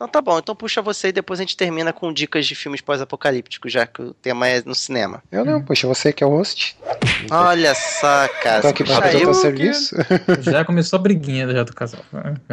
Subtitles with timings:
[0.00, 2.80] Então tá bom, então puxa você e depois a gente termina com dicas de filmes
[2.80, 5.22] pós-apocalípticos, já que o tema é no cinema.
[5.30, 6.74] Eu não, puxa, você que é o host.
[7.30, 8.62] Olha só, cara.
[8.62, 9.94] Tô aqui pra fazer o teu serviço.
[10.40, 12.00] Já começou a briguinha já do casal.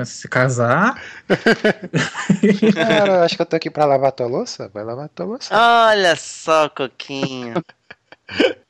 [0.04, 1.02] Se casar.
[2.75, 4.70] Cara, eu acho que eu tô aqui pra lavar tua louça.
[4.73, 5.55] Vai lavar tua louça.
[5.55, 7.64] Olha só, Coquinho.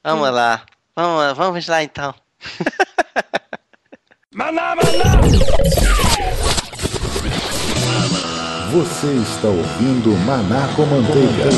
[0.03, 0.61] vamos lá.
[0.95, 2.13] Vamos lá, vamos lá então.
[8.71, 11.49] Você está ouvindo Maná com Manteiga.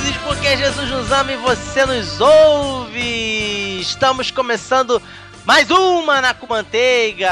[0.00, 3.80] Felizes porque Jesus nos ama e você nos ouve!
[3.80, 5.02] Estamos começando
[5.44, 7.30] mais uma na com Manteiga!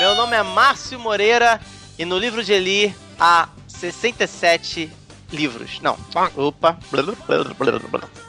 [0.00, 1.60] Meu nome é Márcio Moreira
[1.96, 5.01] e no livro de Eli há 67
[5.32, 5.80] livros.
[5.80, 5.98] Não,
[6.36, 6.78] opa.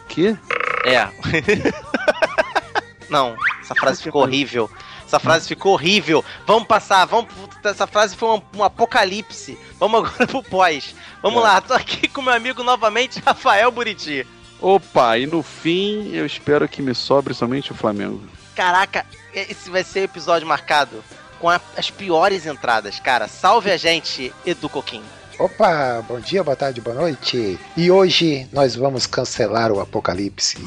[0.08, 0.38] Que?
[0.86, 1.10] É.
[3.10, 4.70] Não, essa frase ficou horrível.
[5.06, 6.24] Essa frase ficou horrível.
[6.48, 7.32] Vamos passar, vamos.
[7.64, 9.58] Essa frase foi um, um apocalipse.
[9.80, 10.96] Vamos agora pro pós.
[11.22, 14.26] Vamos lá, tô aqui com meu amigo novamente, Rafael Buriti.
[14.60, 18.22] Opa, e no fim eu espero que me sobre somente o Flamengo.
[18.56, 21.04] Caraca, esse vai ser o episódio marcado
[21.40, 23.28] com a- as piores entradas, cara.
[23.28, 25.04] Salve a gente, Edu Coquinho.
[25.40, 27.60] Opa, bom dia, boa tarde, boa noite.
[27.76, 30.58] E hoje nós vamos cancelar o apocalipse.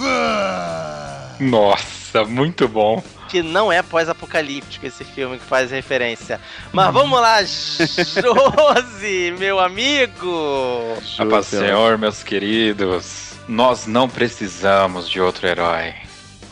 [1.39, 3.03] Nossa, muito bom.
[3.29, 6.41] Que não é pós-apocalíptico esse filme que faz referência.
[6.73, 10.97] Mas vamos lá, Josi, meu amigo.
[11.19, 13.35] A paz do Senhor, meus queridos.
[13.49, 15.95] Nós não precisamos de outro herói.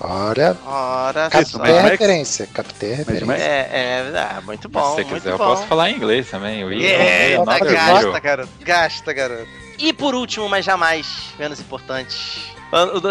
[0.06, 3.26] Ora, Ora captei a referência, captei a referência.
[3.26, 3.40] Max?
[3.40, 5.44] É, é, ah, muito bom, Se você muito quiser, eu bom.
[5.46, 6.64] posso falar em inglês também.
[6.64, 8.48] We É, tá, need gasta, another garoto.
[8.60, 9.48] Gasta, garoto.
[9.78, 11.06] E por último, mas jamais
[11.38, 12.54] menos importante,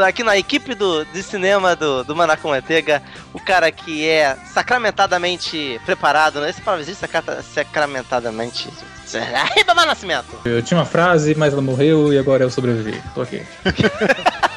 [0.06, 3.02] aqui na equipe do, de cinema do, do Maná Manteiga,
[3.34, 6.50] o cara que é sacramentadamente preparado, né?
[6.50, 8.70] Esse palavra existe sacra- sacramentadamente.
[9.14, 10.26] Ai, Babá Nascimento!
[10.46, 13.02] Eu tinha uma frase, mas ela morreu e agora eu sobrevivi.
[13.14, 13.44] Tô aqui.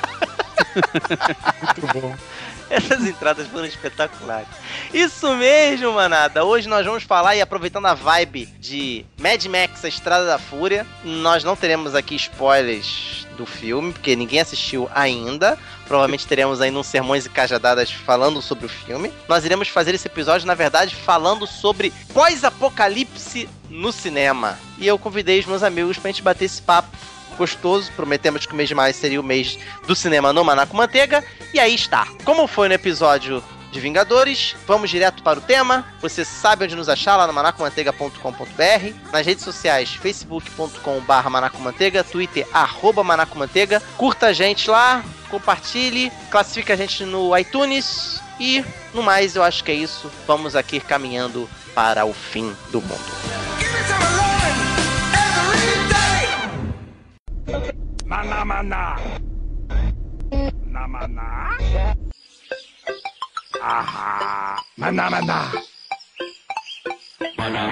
[2.68, 4.48] Essas entradas foram espetaculares.
[4.92, 6.44] Isso mesmo, manada.
[6.44, 10.84] Hoje nós vamos falar e aproveitando a vibe de Mad Max, a Estrada da Fúria,
[11.04, 15.56] nós não teremos aqui spoilers do filme, porque ninguém assistiu ainda.
[15.86, 19.12] Provavelmente teremos ainda uns sermões e cajadadas falando sobre o filme.
[19.28, 24.58] Nós iremos fazer esse episódio, na verdade, falando sobre pós-apocalipse no cinema.
[24.78, 26.88] E eu convidei os meus amigos pra gente bater esse papo
[27.36, 27.92] gostoso.
[27.92, 31.24] Prometemos que o mês de maio seria o mês do cinema no Maná com Manteiga.
[31.52, 32.06] E aí está.
[32.24, 35.84] Como foi no episódio de Vingadores, vamos direto para o tema.
[36.00, 43.04] Você sabe onde nos achar lá no manacomanteiga.com.br, nas redes sociais facebook.com.br manacomanteiga, twitter arroba
[43.04, 43.82] manacomanteiga.
[43.96, 48.64] Curta a gente lá, compartilhe, classifique a gente no iTunes e
[48.94, 50.10] no mais eu acho que é isso.
[50.26, 54.05] Vamos aqui caminhando para o fim do mundo.
[58.06, 58.94] Maná, maná.
[60.70, 61.50] Na maná.
[63.58, 64.54] Ahá.
[64.78, 65.40] Maná, maná.
[67.34, 67.62] Maná,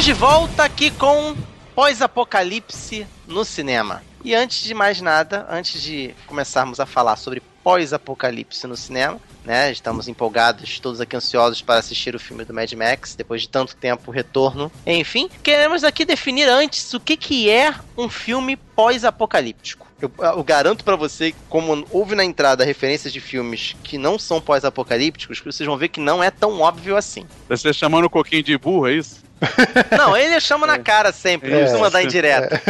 [0.00, 1.36] Estamos de volta aqui com
[1.74, 4.02] pós-apocalipse no cinema.
[4.24, 9.70] E antes de mais nada, antes de começarmos a falar sobre pós-apocalipse no cinema, né?
[9.70, 13.76] Estamos empolgados, todos aqui ansiosos para assistir o filme do Mad Max, depois de tanto
[13.76, 14.72] tempo, retorno.
[14.86, 19.89] Enfim, queremos aqui definir antes o que, que é um filme pós-apocalíptico.
[20.00, 24.40] Eu, eu garanto pra você, como houve na entrada referências de filmes que não são
[24.40, 27.26] pós-apocalípticos, que vocês vão ver que não é tão óbvio assim.
[27.48, 29.30] Você chamando o Coquinho de burro, é isso?
[29.96, 32.60] Não, ele chama na cara sempre, não É, precisa mandar indireta.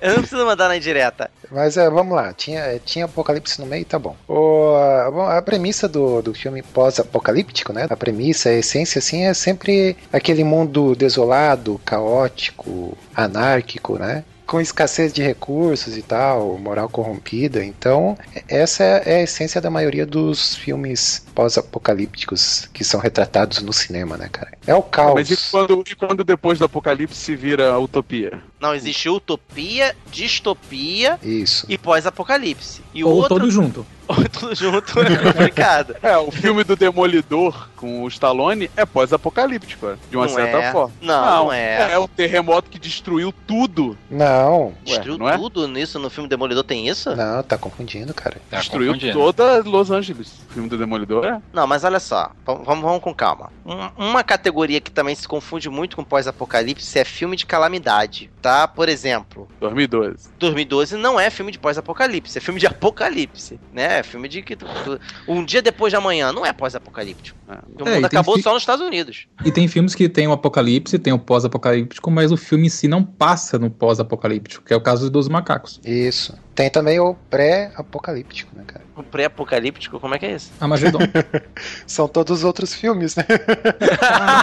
[0.00, 1.30] Eu não preciso mandar na indireta.
[1.50, 4.16] Mas é, vamos lá, tinha, tinha apocalipse no meio, tá bom.
[4.26, 7.86] O, a, bom, a premissa do, do filme pós-apocalíptico, né?
[7.88, 14.24] A premissa, a essência, assim, é sempre aquele mundo desolado, caótico, anárquico, né?
[14.48, 17.62] Com escassez de recursos e tal, moral corrompida.
[17.62, 18.16] Então,
[18.48, 24.28] essa é a essência da maioria dos filmes pós-apocalípticos que são retratados no cinema, né,
[24.28, 24.58] cara?
[24.66, 25.14] É o caos.
[25.14, 28.42] Mas e quando, e quando depois do apocalipse se vira a utopia?
[28.58, 31.64] Não, existe utopia, distopia Isso.
[31.68, 32.82] e pós-apocalipse.
[32.92, 33.86] E o Ou outro, todo junto.
[34.08, 35.94] ou tudo junto é complicado.
[36.02, 40.58] É, o filme do Demolidor com o Stallone é pós-apocalíptico, é, de uma Não certa
[40.58, 40.72] é.
[40.72, 40.92] forma.
[41.00, 41.92] Não, não é.
[41.92, 43.96] É um terremoto que destruiu tudo.
[44.10, 45.36] Não, Destruiu não é?
[45.36, 47.14] tudo nisso no filme Demolidor, tem isso?
[47.14, 48.38] não, tá confundindo, cara.
[48.50, 49.18] Tá destruiu confundindo.
[49.18, 50.32] toda Los Angeles.
[50.50, 51.42] O filme do Demolidor é.
[51.52, 53.50] Não, mas olha só, vamos, vamos com calma.
[53.64, 58.66] Um- uma categoria que também se confunde muito com pós-apocalipse é filme de calamidade, tá?
[58.66, 60.28] Por exemplo, 2012.
[60.38, 63.98] 2012 não é filme de pós-apocalipse, é filme de apocalipse, né?
[63.98, 67.38] É filme de que tu- tu- um dia depois de amanhã não é pós-apocalíptico.
[67.48, 67.82] É.
[67.82, 69.26] O É, mundo acabou fi- só nos Estados Unidos.
[69.44, 72.88] E tem filmes que tem o apocalipse, tem o pós-apocalíptico, mas o filme em si
[72.88, 75.80] não passa no pós-apocalíptico, que é o caso dos macacos.
[75.84, 76.34] Isso.
[76.58, 78.84] Tem também o pré-apocalíptico, né, cara?
[78.96, 80.50] O pré-apocalíptico, como é que é isso?
[80.60, 80.98] Armagedon.
[81.86, 83.24] São todos os outros filmes, né?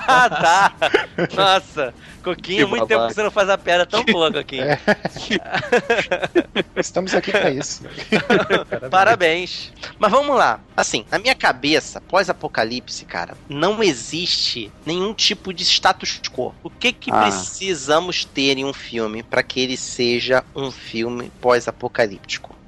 [0.08, 0.74] ah, tá.
[1.36, 4.64] Nossa, Coquinho, muito tempo que você não faz a piada tão boa, Coquinho.
[4.64, 4.80] É.
[6.78, 7.84] Estamos aqui pra isso.
[8.90, 9.74] Parabéns.
[10.00, 10.62] Mas vamos lá.
[10.76, 16.56] Assim, na minha cabeça, pós-apocalipse, cara, não existe nenhum tipo de status quo.
[16.64, 17.24] O que que Ah.
[17.24, 22.05] precisamos ter em um filme para que ele seja um filme pós-apocalíptico?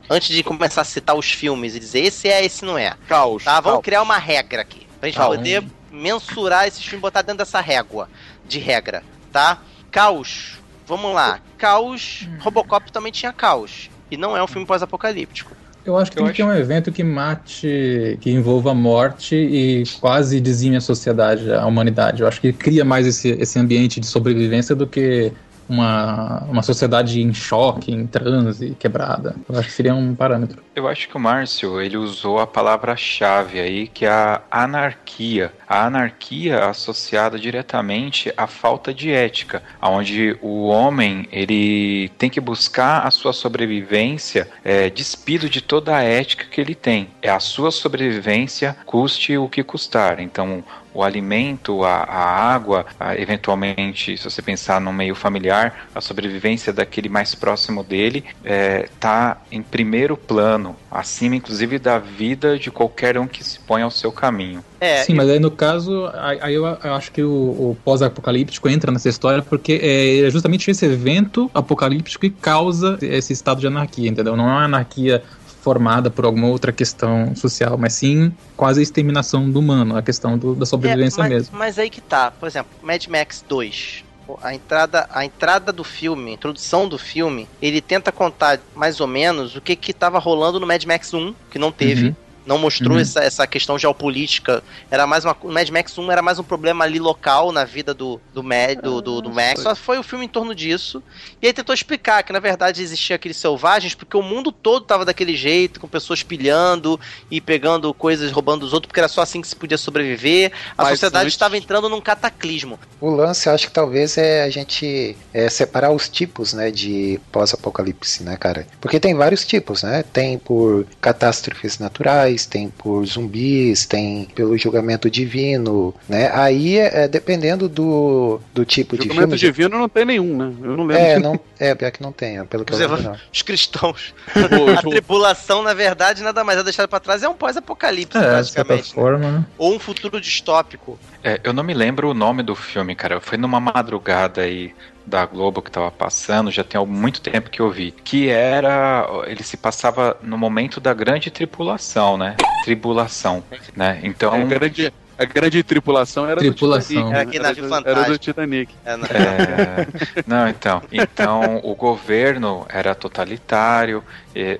[0.09, 2.93] Antes de começar a citar os filmes e dizer esse é, esse não é.
[3.07, 3.43] Caos.
[3.43, 3.83] Tá, vamos caos.
[3.85, 4.87] criar uma regra aqui.
[4.99, 8.09] Pra gente Tá, poder mensurar esses filmes, botar dentro dessa régua
[8.47, 9.59] de regra, tá?
[9.91, 10.57] Caos.
[10.85, 11.41] Vamos lá.
[11.57, 12.27] Caos.
[12.39, 13.89] Robocop também tinha caos.
[14.09, 15.51] E não é um filme pós-apocalíptico.
[15.85, 19.83] Eu acho que Eu tem que ter um evento que mate, que envolva morte e
[20.01, 22.21] quase dizime a sociedade, a humanidade.
[22.21, 25.31] Eu acho que cria mais esse, esse ambiente de sobrevivência do que
[25.69, 29.35] uma, uma sociedade em choque, em transe, quebrada.
[29.49, 30.61] Eu acho que seria um parâmetro.
[30.77, 35.51] Eu acho que o Márcio, ele usou a palavra-chave aí, que é a anarquia.
[35.67, 43.07] A anarquia associada diretamente à falta de ética, onde o homem, ele tem que buscar
[43.07, 47.09] a sua sobrevivência é, despido de toda a ética que ele tem.
[47.23, 50.19] É a sua sobrevivência, custe o que custar.
[50.19, 50.63] Então,
[50.93, 56.73] o alimento, a, a água, a- eventualmente, se você pensar no meio familiar, a sobrevivência
[56.73, 63.27] daquele mais próximo dele está em primeiro plano, acima inclusive da vida de qualquer um
[63.27, 64.63] que se põe ao seu caminho.
[64.79, 66.09] É, Sim, mas aí no caso,
[66.41, 67.31] aí eu, eu acho que o,
[67.71, 73.59] o pós-apocalíptico entra nessa história porque é justamente esse evento apocalíptico que causa esse estado
[73.59, 74.35] de anarquia, entendeu?
[74.35, 75.23] Não é uma anarquia
[75.61, 80.37] formada por alguma outra questão social, mas sim quase a exterminação do humano, a questão
[80.37, 81.57] do- da sobrevivência É, mas, mesmo.
[81.57, 82.31] Mas aí que tá.
[82.31, 84.06] Por exemplo, Mad Max 2.
[84.41, 89.07] A entrada, a entrada do filme, a introdução do filme, ele tenta contar mais ou
[89.07, 92.07] menos o que que tava rolando no Mad Max 1, que não teve.
[92.07, 92.15] Uhum.
[92.47, 92.99] Não mostrou Uhum.
[93.01, 94.63] essa, essa questão geopolítica.
[94.89, 95.35] Era mais uma.
[95.43, 98.79] O Mad Max 1 era mais um problema ali local na vida do, do, Mad,
[98.81, 99.61] do, do, do Max.
[99.61, 101.03] Só foi o filme em torno disso.
[101.41, 105.03] E aí tentou explicar que, na verdade, existia aqueles selvagens, porque o mundo todo tava
[105.03, 106.99] daquele jeito, com pessoas pilhando
[107.29, 110.51] e pegando coisas, roubando os outros, porque era só assim que se podia sobreviver.
[110.77, 112.79] A Mas sociedade antes- estava entrando num cataclismo.
[113.01, 117.19] O lance, eu acho que talvez é a gente é, separar os tipos, né, de
[117.31, 118.65] pós-apocalipse, né, cara?
[118.79, 120.03] Porque tem vários tipos, né?
[120.13, 126.29] Tem por catástrofes naturais, tem por zumbis, tem pelo julgamento divino, né?
[126.33, 129.53] Aí, é, é, dependendo do, do tipo de Julgamento filme...
[129.53, 130.53] divino não tem nenhum, né?
[130.61, 131.03] Eu não lembro.
[131.03, 133.15] É, não, é, pior que não tem, pelo que eu Você lembro.
[133.33, 134.13] Os cristãos.
[134.35, 137.23] Os- A tribulação, na verdade, nada mais é deixado pra trás.
[137.23, 138.89] É um pós-apocalipse, É, de certa praticamente.
[138.89, 138.93] né?
[138.95, 139.45] forma, né?
[139.57, 140.99] Ou um futuro distópico.
[141.23, 143.19] É, eu não me lembro o nome do filme, cara.
[143.19, 144.73] Foi numa madrugada aí
[145.07, 147.91] da Globo que tava passando, já tem muito tempo que eu vi.
[147.91, 149.07] Que era.
[149.25, 152.35] Ele se passava no momento da grande tripulação, né?
[152.65, 153.41] Tribulação,
[153.75, 153.99] né?
[154.03, 154.33] Então.
[154.33, 157.03] a, grande, a grande tripulação era Tripulação.
[157.03, 157.15] do Titanic.
[157.15, 157.21] Era né?
[157.21, 157.89] aquele Era navio do-.
[157.89, 158.75] Era do Titanic.
[158.85, 159.87] É, não- É,
[160.27, 160.81] não, então.
[160.91, 164.03] Então o governo era totalitário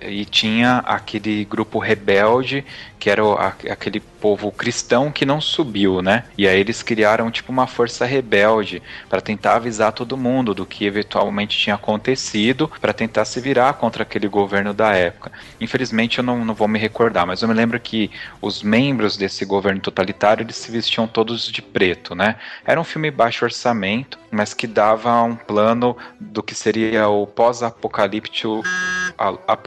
[0.02, 2.66] e, e tinha aquele grupo rebelde
[3.00, 6.24] que era o- a- aquele povo cristão que não subiu, né?
[6.38, 10.86] E aí eles criaram tipo uma força rebelde para tentar avisar todo mundo do que
[10.86, 15.32] eventualmente tinha acontecido para tentar se virar contra aquele governo da época.
[15.62, 18.10] Infelizmente eu não, não vou me recordar, mas eu me lembro que
[18.42, 22.36] os membros desse governo totalitário eles se vestiam todos de preto, né?
[22.66, 28.64] Era um filme baixo orçamento, mas que dava um plano do que seria o pós-apocalíptico.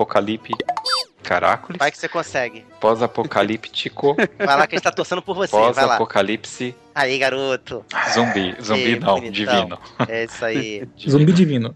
[0.01, 0.53] Apocalipse.
[1.23, 1.79] Caracoles?
[1.79, 2.65] Vai que você consegue.
[2.81, 4.17] Pós-apocalíptico.
[4.39, 5.51] Vai lá que a gente tá torcendo por você.
[5.51, 7.85] Pós-apocalipse Aí, garoto.
[8.13, 9.31] Zumbi, zumbi não, bonitão.
[9.31, 9.79] divino.
[10.09, 10.89] É isso aí.
[11.09, 11.75] Zumbi divino.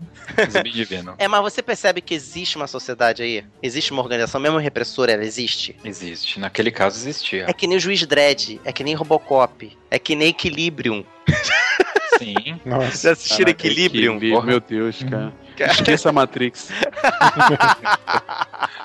[0.50, 1.14] Zumbi divino.
[1.18, 3.44] É, mas você percebe que existe uma sociedade aí?
[3.62, 5.76] Existe uma organização, mesmo repressora, ela existe?
[5.84, 6.40] Existe.
[6.40, 7.44] Naquele caso existia.
[7.46, 11.04] É que nem o Juiz Dredd, é que nem Robocop, é que nem Equilibrium.
[12.18, 12.60] Sim.
[12.64, 13.08] Nossa.
[13.08, 14.16] Já assistiram Equilibrium?
[14.16, 14.46] Equilíbrio, porra.
[14.46, 15.32] Meu Deus, cara.
[15.58, 16.70] Esqueça a Matrix.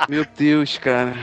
[0.08, 1.14] Meu Deus, cara.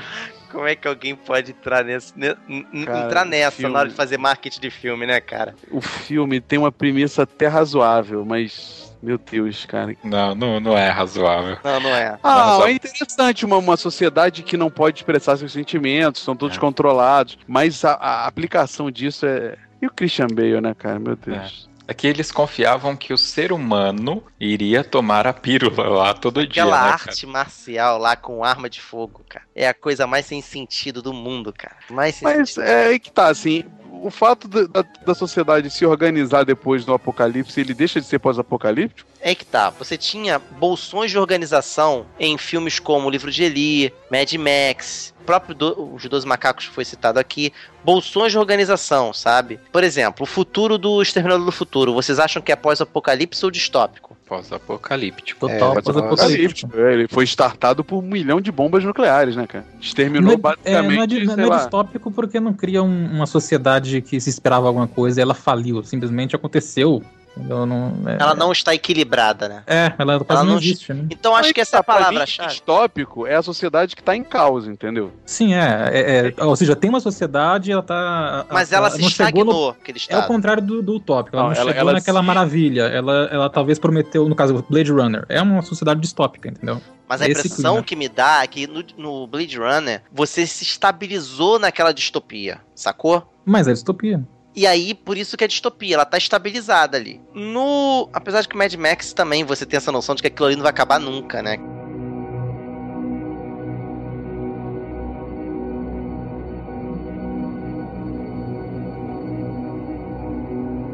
[0.50, 3.72] Como é que alguém pode entrar nessa, Cara, entrar nessa filme.
[3.74, 5.54] na hora de fazer marketing de filme, né, cara?
[5.70, 8.84] O filme tem uma premissa até razoável, mas.
[9.02, 9.94] Meu Deus, cara.
[10.02, 11.58] Não, não, não é razoável.
[11.62, 12.18] Não, não é.
[12.22, 16.56] Ah, Mas, é interessante uma, uma sociedade que não pode expressar seus sentimentos, são todos
[16.56, 16.60] É.
[16.60, 19.56] controlados, mas a, a aplicação disso é.
[19.82, 20.98] E o Christian Bale, né, cara?
[20.98, 21.68] Meu Deus.
[21.72, 26.62] É que eles confiavam que o ser humano iria tomar a pílula lá todo dia,
[26.64, 29.44] Aquela né, arte marcial lá com arma de fogo, cara.
[29.54, 31.76] É a coisa mais sem sentido do mundo, cara.
[31.90, 32.64] Mais sem Mas sentido.
[32.70, 33.64] é aí que tá, assim.
[33.98, 38.18] O fato da, da- da sociedade se organizar depois do apocalipse, ele deixa de ser
[38.18, 39.08] pós-apocalíptico?
[39.20, 39.70] É que tá.
[39.70, 45.54] Você tinha bolsões de organização em filmes como O Livro de Eli, Mad Max, próprio
[45.54, 47.52] do, Os Dois Macacos foi citado aqui.
[47.84, 49.60] Bolsões de organização, sabe?
[49.72, 51.92] Por exemplo, o futuro do Exterminador do Futuro.
[51.94, 54.16] Vocês acham que é pós-apocalipse ou distópico?
[54.26, 55.40] Pós-apocalíptico.
[55.48, 56.76] Total, É, pós-apocalíptico.
[56.78, 59.64] É, ele foi startado por um milhão de bombas nucleares, né, cara?
[59.80, 60.36] Exterminou Não é, é,
[60.82, 64.30] basicamente, não é, não é lá, distópico porque não cria um- uma sociedade que se
[64.30, 65.82] esperava alguma coisa e ela faliu.
[65.84, 67.02] Simplesmente aconteceu.
[67.36, 67.66] Entendeu?
[67.66, 69.62] Não, é, Ela não está equilibrada, né?
[69.66, 71.06] É, ela quase ela não não- existe, né?
[71.10, 72.18] Então acho Aí que essa é a tá, pra mim.
[72.48, 75.12] Distópico é a sociedade que tá em causa, entendeu?
[75.26, 78.46] Sim, é, é, é, Ou seja, tem uma sociedade, ela tá.
[78.50, 80.26] Mas ela se não chegou no- estagnou, aquele É o estado.
[80.26, 81.36] contrário do, do utópico.
[81.36, 82.82] Ela Não, não, ela- chegou ela naquela se- maravilha.
[82.84, 85.24] Ela, ela talvez prometeu, no caso, Blade Runner.
[85.28, 86.80] É uma sociedade distópica, entendeu?
[87.08, 87.84] Mas a Esse impressão clima.
[87.86, 93.30] que me dá é que no, no Blade Runner você se estabilizou naquela distopia, sacou?
[93.44, 94.26] Mas é distopia.
[94.56, 97.20] E aí, por isso que é distopia, ela tá estabilizada ali.
[97.34, 98.08] No.
[98.10, 100.62] Apesar de que Mad Max também você tem essa noção de que aquilo ali não
[100.62, 101.58] vai acabar nunca, né?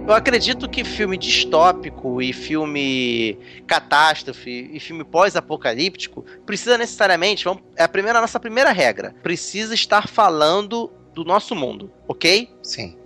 [0.08, 7.84] Eu acredito que filme distópico e filme catástrofe e filme pós-apocalíptico precisa necessariamente, vamos, é
[7.84, 12.48] a primeira a nossa primeira regra, precisa estar falando do nosso mundo, ok?
[12.62, 12.96] Sim.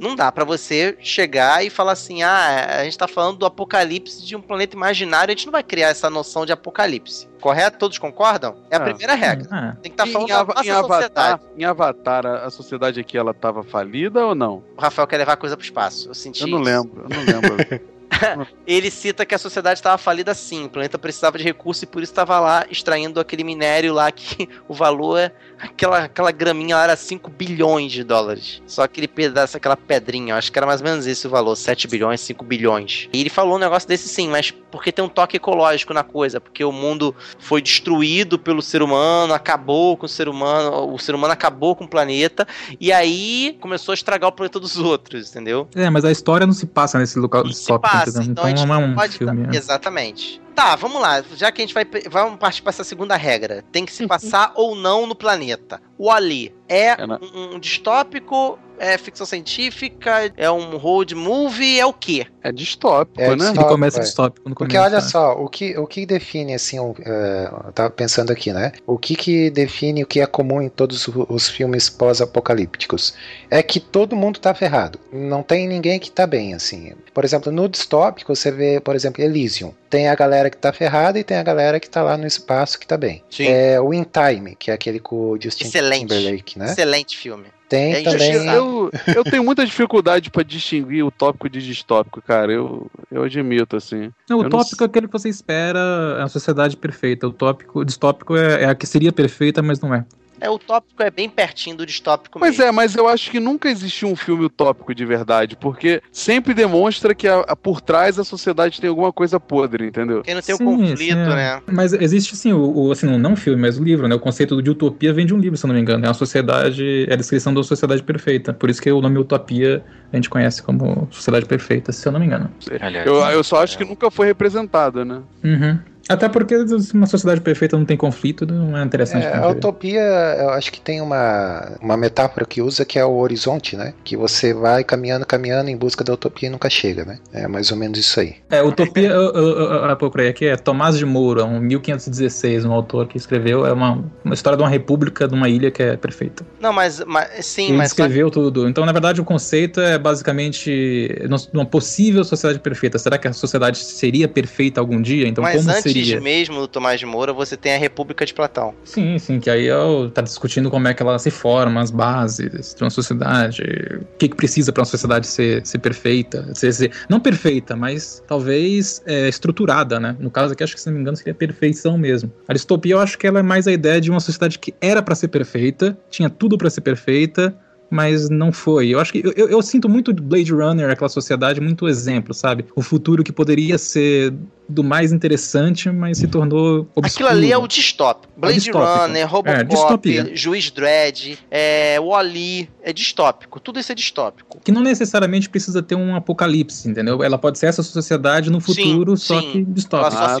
[0.00, 4.24] Não dá pra você chegar e falar assim: ah, a gente tá falando do apocalipse
[4.24, 7.28] de um planeta imaginário, a gente não vai criar essa noção de apocalipse.
[7.40, 7.78] Correto?
[7.78, 8.56] Todos concordam?
[8.70, 8.82] É a Ah.
[8.82, 9.48] primeira regra.
[9.50, 11.42] Ah, Tem que estar E falando em, nossa em Avatar, sociedade.
[11.58, 14.62] em Avatar, a, a sociedade aqui, ela tava falida ou não?
[14.76, 16.08] O Rafael quer levar a coisa pro espaço.
[16.08, 16.70] Eu senti Eu não isso.
[16.70, 17.80] lembro, eu não lembro.
[18.66, 22.02] Ele cita que a sociedade estava falida sim, o planeta precisava de recursos e por
[22.02, 26.84] isso estava lá extraindo aquele minério lá que o valor é aquela, aquela graminha lá
[26.84, 28.62] era 5 bilhões de dólares.
[28.66, 31.88] Só aquele pedaço, aquela pedrinha, acho que era mais ou menos esse o valor, 7
[31.88, 33.08] bilhões, 5 bilhões.
[33.12, 36.40] E ele falou um negócio desse sim, mas porque tem um toque ecológico na coisa,
[36.40, 41.14] porque o mundo foi destruído pelo ser humano, acabou com o ser humano, o ser
[41.14, 42.46] humano acabou com o planeta
[42.80, 45.68] e aí começou a estragar o planeta dos outros, entendeu?
[45.74, 48.32] é, mas a história não se passa nesse local se distópico, passa, entendeu?
[48.32, 49.46] então Então, a gente não é um pode filme.
[49.46, 49.50] né?
[49.54, 50.40] Exatamente.
[50.54, 51.22] Tá, vamos lá.
[51.34, 53.64] Já que a gente vai, vamos partir para essa segunda regra.
[53.72, 55.80] Tem que se passar ou não no planeta.
[55.96, 56.96] O Ali é É
[57.34, 62.26] um, um distópico, é ficção científica, é um road movie, é o quê?
[62.42, 63.36] É distópico, É né?
[63.36, 63.60] distópico.
[63.60, 64.02] Ele começa é.
[64.02, 64.92] distópico no Porque começo.
[64.92, 65.08] olha tá?
[65.08, 68.72] só, o que, o que define, assim, o, é, eu tava pensando aqui, né?
[68.84, 73.14] O que que define o que é comum em todos os filmes pós-apocalípticos?
[73.48, 74.98] É que todo mundo tá ferrado.
[75.12, 76.92] Não tem ninguém que tá bem, assim.
[77.14, 79.72] Por exemplo, no distópico, você vê, por exemplo, Elysium.
[79.88, 82.80] Tem a galera que tá ferrada e tem a galera que tá lá no espaço
[82.80, 83.22] que tá bem.
[83.30, 83.46] Sim.
[83.46, 86.08] É o In Time, que é aquele com o Justin Excelente.
[86.08, 86.66] Timberlake, né?
[86.66, 87.46] Excelente filme.
[87.72, 88.34] Tem É também...
[88.34, 92.52] Eu, eu tenho muita dificuldade pra distinguir o tópico de distópico, cara.
[92.52, 94.12] Eu, eu admito, assim.
[94.28, 97.26] Não, o Eu não tópico é aquele que você espera é a sociedade perfeita.
[97.26, 100.04] O tópico, o distópico é, é a que seria perfeita, mas não é.
[100.42, 102.64] É, o tópico é bem pertinho do distópico Pois mesmo.
[102.64, 107.14] é, mas eu acho que nunca existiu um filme utópico de verdade, porque sempre demonstra
[107.14, 110.16] que a- a- por trás a sociedade tem alguma coisa podre, entendeu?
[110.16, 111.14] Porque não tem o Sim, conflito, sim, é.
[111.36, 111.62] né?
[111.70, 114.16] Mas existe sim, o, o- assim, não o filme, mas o livro, né?
[114.16, 116.04] O conceito de utopia vem de um livro, se eu não me engano.
[116.04, 118.52] É uma sociedade, é a descrição da sociedade perfeita.
[118.52, 122.18] Por isso que o nome utopia a gente conhece como sociedade perfeita, se eu não
[122.18, 122.50] me engano.
[122.80, 125.22] Aliás, Eu, eu só acho que nunca foi representado, né?
[125.44, 125.78] Uhum.
[126.08, 126.54] Até porque
[126.94, 129.26] uma sociedade perfeita não tem conflito, não é interessante.
[129.26, 133.16] É, a utopia, eu acho que tem uma, uma metáfora que usa que é o
[133.18, 133.94] horizonte, né?
[134.04, 137.18] Que você vai caminhando, caminhando em busca da utopia e nunca chega, né?
[137.32, 138.36] É mais ou menos isso aí.
[138.50, 142.72] É, Utopia, eu, eu, eu, eu procurei aqui, é Tomás de Moura, um 1516, um
[142.72, 145.96] autor que escreveu, é uma, uma história de uma república, de uma ilha que é
[145.96, 146.44] perfeita.
[146.60, 148.68] Não, mas, mas sim, Ele mas só- descreveu tudo.
[148.68, 151.10] Então, na verdade, o conceito é basicamente
[151.52, 152.98] uma possível sociedade perfeita.
[152.98, 155.28] Será que a sociedade seria perfeita algum dia?
[155.28, 156.20] Então, mas como antes seria?
[156.20, 158.74] mesmo do Tomás de Moura, você tem a República de Platão.
[158.84, 162.74] Sim, sim, que aí eu tá discutindo como é que ela se forma, as bases
[162.74, 163.62] de uma sociedade,
[164.00, 168.22] o que, que precisa para uma sociedade ser, ser perfeita, ser, ser- não perfeita, mas
[168.26, 170.16] talvez é, estruturada, né?
[170.18, 172.32] No caso aqui, acho que se não me engano seria perfeição mesmo.
[172.48, 175.02] A distopia eu acho que ela é mais a ideia de uma sociedade que era
[175.02, 177.54] para ser perfeita, tinha tudo para ser perfeita,
[177.92, 178.88] mas não foi.
[178.88, 182.64] Eu acho que eu, eu- eu sinto muito Blade Runner, aquela sociedade, muito exemplo, sabe?
[182.74, 184.32] O futuro que poderia ser
[184.68, 187.26] do mais interessante, mas se tornou obscuro.
[187.26, 188.32] Aquilo ali é o distópico.
[188.36, 189.02] Blade distópico.
[189.02, 190.34] Runner, Robocop, É.
[190.34, 193.60] Juiz Dredd, é, Wall-E, é distópico.
[193.60, 194.58] Tudo isso é distópico.
[194.64, 197.22] que não necessariamente precisa ter um apocalipse, entendeu?
[197.22, 199.50] Ela pode ser essa sociedade no Sim, futuro, só sim.
[199.50, 200.10] que Ela distópica.
[200.12, 200.40] só Ah, se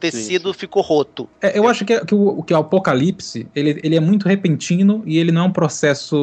[0.00, 0.10] corrompeu.
[0.10, 0.18] sim.
[0.18, 1.28] O tecido ficou roto.
[1.40, 5.02] É, eu acho que, é- que o, que o apocalipse, ele, ele é muito repentino
[5.06, 6.16] e ele não é um processo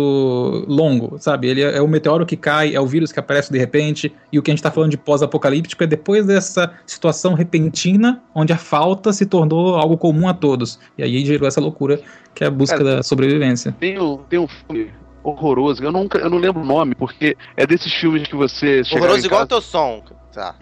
[0.67, 1.47] longo, sabe?
[1.47, 4.39] Ele é, é o meteoro que cai, é o vírus que aparece de repente, e
[4.39, 8.57] o que a gente tá falando de pós-apocalíptico é depois dessa situação repentina, onde a
[8.57, 10.79] falta se tornou algo comum a todos.
[10.97, 11.99] E aí gerou essa loucura
[12.33, 13.75] que é a busca Cara, da sobrevivência.
[13.79, 14.91] Tem, um- tem um filme
[15.31, 19.01] horroroso, eu, nunca, eu não lembro o nome, porque é desses filmes que você chega
[19.01, 19.49] Horroroso em igual o casa...
[19.49, 20.03] teu som.
[20.33, 20.53] Tá.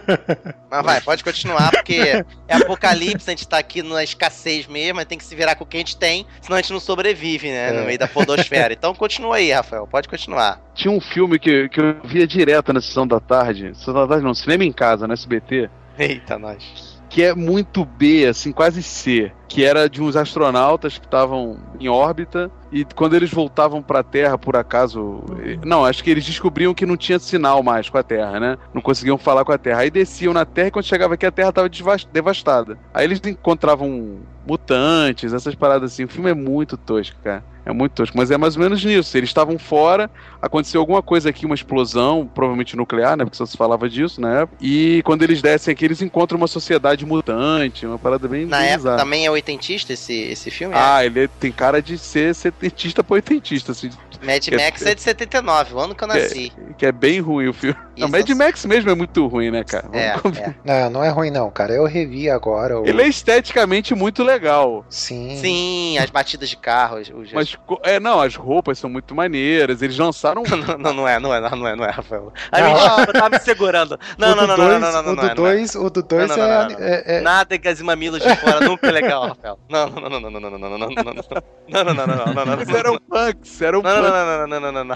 [0.71, 5.17] Mas vai, pode continuar, porque é apocalipse, a gente tá aqui na escassez mesmo, tem
[5.17, 7.71] que se virar com o que a gente tem, senão a gente não sobrevive, né?
[7.73, 7.85] No É.
[7.85, 8.73] meio da podosfera.
[8.73, 10.61] Então continua aí, Rafael, pode continuar.
[10.73, 14.23] Tinha um filme que, que eu via direto na sessão da tarde, sessão da tarde
[14.23, 15.69] não, cinema em casa, no SBT,
[15.99, 17.01] Eita, nós.
[17.09, 21.87] que é muito B, assim, quase C, que era de uns astronautas que estavam em
[21.87, 25.23] órbita e quando eles voltavam pra Terra, por acaso,
[25.63, 28.57] não, acho que eles descobriam que não tinha sinal mais com a Terra, né?
[28.73, 29.79] Não conseguiam falar com a Terra.
[29.81, 31.69] Aí desciam na Terra e quando chegava aqui a Terra estava
[32.11, 32.77] devastada.
[32.93, 36.03] Aí eles encontravam mutantes, essas paradas assim.
[36.03, 37.43] O filme é muito tosco, cara.
[37.65, 39.17] É muito tosco, mas é mais ou menos nisso.
[39.17, 40.07] Eles estavam fora,
[40.39, 43.23] aconteceu alguma coisa aqui, uma explosão, provavelmente nuclear, né?
[43.25, 44.57] Porque só se falava disso na época.
[44.61, 48.67] E quando eles descem aqui, eles encontram uma sociedade mutante, uma parada bem Na bem
[48.67, 48.97] época bizarra.
[48.97, 50.75] também é oitentista esse, esse filme?
[50.77, 54.14] Ah, ele tem cara de ser setentista pra oitentista, assim, é.
[54.25, 56.51] Mad que- Max é de 79, o ano que eu nasci.
[56.77, 57.77] que é bem ruim o filme.
[57.95, 58.05] Isso.
[58.07, 59.87] O Mad Max mesmo é muito ruim, né, cara?
[59.93, 60.53] É, Vamos é.
[60.65, 61.71] Não, não é ruim não, cara.
[61.73, 62.79] Eu revi agora.
[62.79, 64.85] o- Ele é esteticamente muito legal.
[64.89, 65.37] Sim.
[65.41, 66.97] Sim, as batidas de carro.
[66.97, 69.81] os- Mas, é, não, as roupas são muito maneiras.
[69.81, 70.43] Eles lançaram.
[70.43, 72.33] Não, não, não é, não é, não, não é, não é, Rafael.
[72.51, 72.73] A Não.
[72.97, 73.99] mentira, tá me segurando.
[74.17, 75.47] Não, o não, do não, não, dois- não, não, não, O não, é, do não
[75.49, 75.55] é.
[75.55, 76.85] 2 o do dois Não, não, é, não, não, não.
[76.87, 79.59] é- é- Nádegas e mamilos de fora nunca é legal, Rafael.
[79.69, 82.05] Não, não, não, não, não, não, não, não, não, não, não, não, não, não, não,
[82.05, 82.99] não, não, não, Mas não, eram não.
[82.99, 84.11] punks, eram Não, não, punks.
[84.11, 84.14] não, não, não, não, não, não.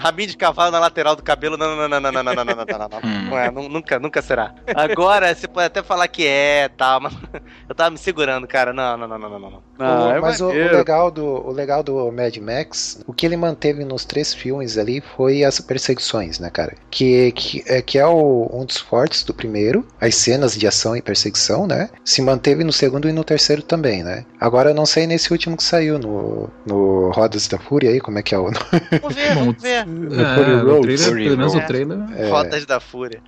[0.00, 1.56] Rabinho de cavalo na lateral do cabelo.
[1.56, 3.30] Não, não, não, não, não, não, não, não, não, não, não, não.
[3.30, 4.54] Não é, nu- nunca, nunca será.
[4.74, 7.12] Agora você pode até falar que é, tal, mas
[7.68, 8.72] eu tava me segurando, cara.
[8.72, 9.62] Não, não, não, não, não, não.
[9.78, 13.36] Ah, é mas o, o legal do, o legal do Mad Max, o que ele
[13.36, 16.74] manteve nos três filmes ali foi as perseguições, né, cara?
[16.90, 20.94] Que, que, é, que é o- um dos fortes do primeiro, as cenas de ação
[20.96, 21.88] e perseguição, né?
[22.04, 24.24] Se manteve no segundo e no terceiro também, né?
[24.38, 28.18] Agora eu não sei nesse último que saiu, no, no Rodas da Fúria aí, como
[28.18, 28.99] é que é o nome?
[29.00, 29.86] Vamos ver, vamos ver.
[29.86, 30.82] É, o Road.
[30.82, 31.98] trailer, pelo menos o trailer.
[32.16, 33.22] É, Rodas da Fúria.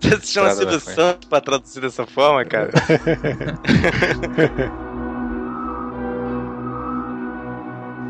[0.00, 0.80] Você se chama Silvio.
[0.80, 2.70] Santos pra traduzir dessa forma, cara?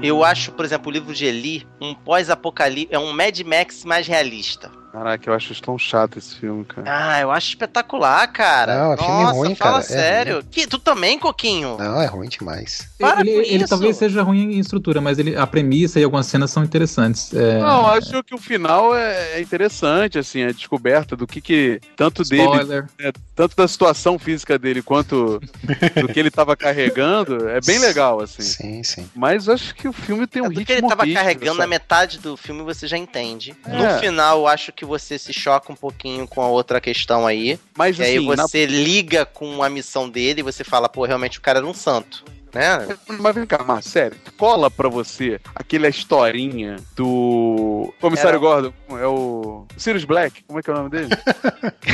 [0.03, 2.95] Eu acho, por exemplo, o livro de Eli um pós-apocalipse.
[2.95, 4.71] É um Mad Max mais realista.
[4.93, 6.87] Caraca, eu acho tão chato esse filme, cara.
[6.89, 8.75] Ah, eu acho espetacular, cara.
[8.79, 10.45] Não, é filme Nossa, ruim, fala cara, é sério.
[10.51, 11.77] Que, tu também, Coquinho?
[11.79, 12.89] Não, é ruim demais.
[12.99, 13.69] Para ele com ele isso.
[13.69, 17.33] talvez seja ruim em estrutura, mas ele, a premissa e algumas cenas são interessantes.
[17.35, 21.81] É, Não, acho que o final é é interessante, assim, a descoberta do que que
[21.97, 22.87] tanto dele, spoiler.
[22.99, 25.41] né, tanto da situação física dele quanto
[26.01, 28.43] do que ele tava carregando, é bem legal, assim.
[28.43, 29.11] Sim, sim.
[29.15, 31.55] Mas acho que o filme tem um É do ritmo que ele tava rígido, carregando
[31.59, 31.71] na sabe?
[31.71, 33.55] metade do filme, você já entende.
[33.67, 33.77] É.
[33.95, 37.59] No final, eu acho que você se choca um pouquinho com a outra questão aí.
[37.77, 41.05] Mas E aí assim, na- você liga com a missão dele e você fala, pô,
[41.05, 42.25] realmente o cara era um santo.
[42.55, 42.97] Né?
[43.19, 49.07] Mas vem cá, Mar, sério, cola pra você aquela historinha do Comissário Era- Gordon, é
[49.07, 51.09] o Sirius Black, como é que é o nome dele?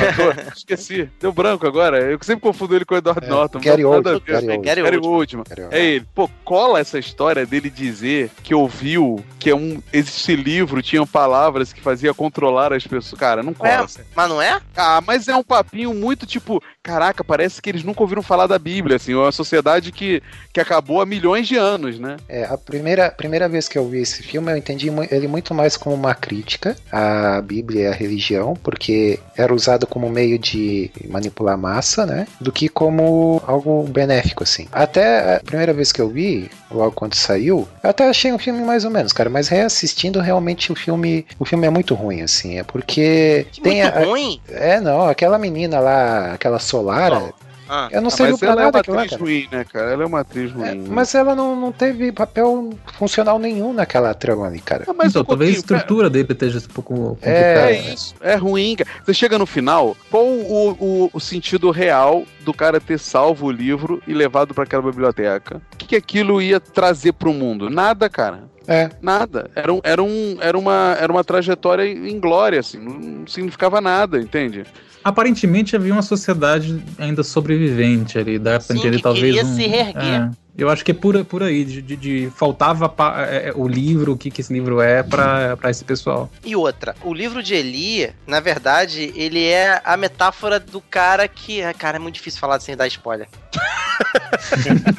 [0.09, 3.61] Ator, Esqueci, deu branco agora, eu sempre confundo ele com o Edward É, Norton.
[3.61, 4.21] Gary Oldman.
[4.27, 4.63] Gary Oldman.
[4.63, 5.19] Gary Gary Oldman.
[5.19, 5.45] Oldman.
[5.45, 6.07] Cara, É ele.
[6.15, 9.83] Pô, cola essa história dele dizer que ouviu que é um.
[9.93, 13.19] Esse livro tinha palavras que fazia controlar as pessoas.
[13.19, 13.87] Cara, não Ué, cola.
[14.15, 14.61] mas não é?
[14.77, 18.59] Ah, mas é um papinho muito tipo, caraca, parece que eles nunca ouviram falar da
[18.59, 20.23] Bíblia, assim, é uma sociedade que,
[20.55, 22.17] que acabou há milhões de anos, né?
[22.29, 25.77] É, a primeira, primeira vez que eu vi esse filme, eu entendi ele muito mais
[25.77, 31.55] como uma crítica à Bíblia e à religião, porque era usado como meio de manipular
[31.55, 32.29] a massa, né?
[32.41, 34.69] Do que como algo benéfico, assim.
[34.71, 38.63] Até a primeira vez que eu vi, logo quando saiu, eu até achei um filme
[38.63, 42.61] mais ou menos, cara, mas reassistindo, realmente o filme, o filme é muito ruim, assim.
[42.61, 44.41] É porque Que tem muito a, ruim.
[44.49, 47.35] É, não, aquela menina lá, aquela Solara,
[47.69, 49.23] Ah, eu não Ah, serviu mas pra ela é nada aquilo lá, atriz cara.
[49.25, 49.91] ruim, né, cara?
[49.93, 50.69] Ela é uma atriz ruim.
[50.69, 50.85] É, né?
[50.89, 54.85] mas ela não, não teve papel funcional nenhum naquela trama ali, cara.
[54.89, 57.71] Ah, mas então, um talvez a estrutura dele esteja um pouco complicada.
[57.71, 58.77] É, É isso, é ruim.
[58.77, 58.91] cara.
[59.05, 63.51] Você chega no final, qual o, o, o sentido real do cara ter salvo o
[63.51, 65.61] livro e levado pra aquela biblioteca?
[65.73, 67.71] O que, que aquilo ia trazer pro mundo?
[67.71, 68.45] Nada, cara.
[68.67, 69.51] É, Nada.
[69.55, 72.79] Era, um, era, um, era, uma, era uma trajetória em glória, assim.
[72.79, 74.65] Não significava nada, entende?
[75.03, 79.35] Aparentemente havia uma sociedade ainda sobrevivente ali, dá pra Sim, entender que talvez.
[79.35, 80.03] queria um- se reerguer.
[80.23, 80.31] é.
[80.57, 83.67] Eu acho que é por, por aí, de, de- de- faltava pa- é, é, o
[83.67, 86.31] livro, o que, que esse livro é pra, pra esse pessoal.
[86.45, 91.61] E outra, o livro de Eli, na verdade, ele é a metáfora do cara que.
[91.75, 93.27] Cara, é muito difícil falar sem dar spoiler.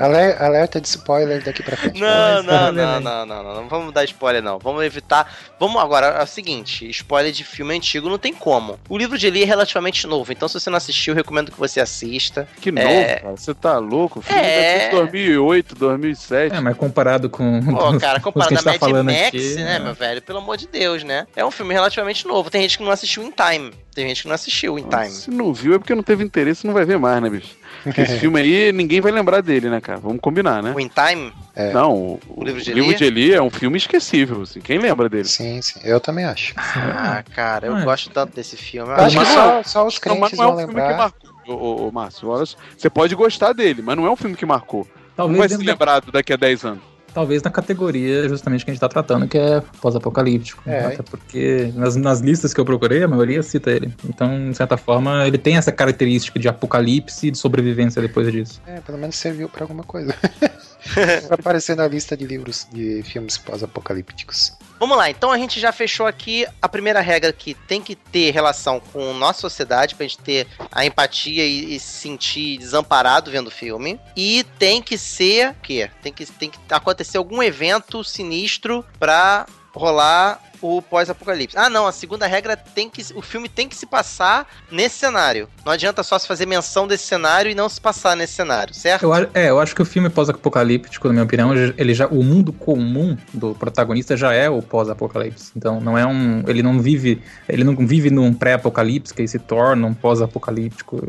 [0.00, 2.00] aler- alerta de spoiler daqui pra frente.
[2.00, 4.58] Não, Mas, não, não, não, não, não, não vamos dar spoiler, não.
[4.58, 5.32] Vamos evitar.
[5.58, 8.78] Vamos agora, é o seguinte: spoiler de filme antigo não tem como.
[8.88, 11.58] O livro de Eli é relativamente novo, então se você não assistiu, eu recomendo que
[11.58, 12.48] você assista.
[12.60, 13.16] Que novo, É.
[13.20, 13.36] cara.
[13.36, 14.22] Você tá louco?
[14.28, 14.84] É.
[14.84, 14.88] é.
[14.90, 16.54] de 2008, 2007.
[16.56, 17.60] É, mas comparado com.
[17.62, 19.78] Pô, cara, os comparado que a a tá Mad falando Max, aqui, né, é.
[19.78, 20.22] meu velho?
[20.22, 21.26] Pelo amor de Deus, né?
[21.34, 22.50] É um filme relativamente novo.
[22.50, 23.72] Tem gente que não assistiu em time.
[23.94, 25.10] Tem gente que não assistiu em time.
[25.10, 27.56] Se não viu é porque não teve interesse não vai ver mais, né, bicho?
[27.82, 29.98] Porque esse filme aí, ninguém vai lembrar dele, né, cara?
[29.98, 30.72] Vamos combinar, né?
[30.74, 31.32] O In Time?
[31.56, 31.72] É.
[31.72, 32.96] Não, o, O Livro de o livro Eli?
[32.96, 34.60] de Eli é um filme esquecível, assim.
[34.60, 35.24] Quem lembra dele?
[35.24, 36.54] Sim, sim, eu também acho.
[36.56, 37.84] Ah, cara, eu Ah, é.
[37.84, 38.88] gosto tanto desse filme.
[38.90, 40.74] Eu acho acho que só, só os Não, mas crentes não é um vão filme
[40.74, 40.96] que lembrar.
[40.96, 42.28] marcou, ô, ô, Márcio.
[42.76, 44.86] Você pode gostar dele, mas não é um filme que marcou.
[45.16, 46.82] Não Talvez, vai ser dentro da- lembrado daqui a 10 anos.
[47.12, 50.62] talvez na categoria justamente que a gente tá tratando, que é pós-apocalíptico.
[50.64, 50.84] É.
[50.86, 53.92] Até porque nas, nas listas que eu procurei, a maioria cita ele.
[54.08, 58.60] Então, de certa forma, ele tem essa característica de apocalipse e de sobrevivência depois disso.
[58.66, 60.14] É, pelo menos serviu pra alguma coisa.
[60.94, 64.52] pra aparecer na lista de livros de filmes pós-apocalípticos.
[64.78, 68.30] Vamos lá, então a gente já fechou aqui a primeira regra que tem que ter
[68.30, 73.48] relação com nossa sociedade, pra gente ter a empatia e, e se sentir desamparado vendo
[73.48, 73.98] o filme.
[74.16, 75.90] E tem que ser o quê?
[76.00, 81.56] Tem que, tem que acontecer algum evento sinistro pra rolar o pós-apocalipse.
[81.56, 85.48] Ah, não, a segunda regra tem que o filme tem que se passar nesse cenário.
[85.64, 89.04] Não adianta só se fazer menção desse cenário e não se passar nesse cenário, certo?
[89.04, 92.52] Eu, é, eu acho que o filme pós-apocalíptico, na minha opinião, ele já, o mundo
[92.52, 95.52] comum do protagonista já é o pós-apocalipse.
[95.56, 99.86] Então, não é um, ele não vive, ele não vive num pré-apocalipse que se torna
[99.86, 101.00] um pós-apocalíptico.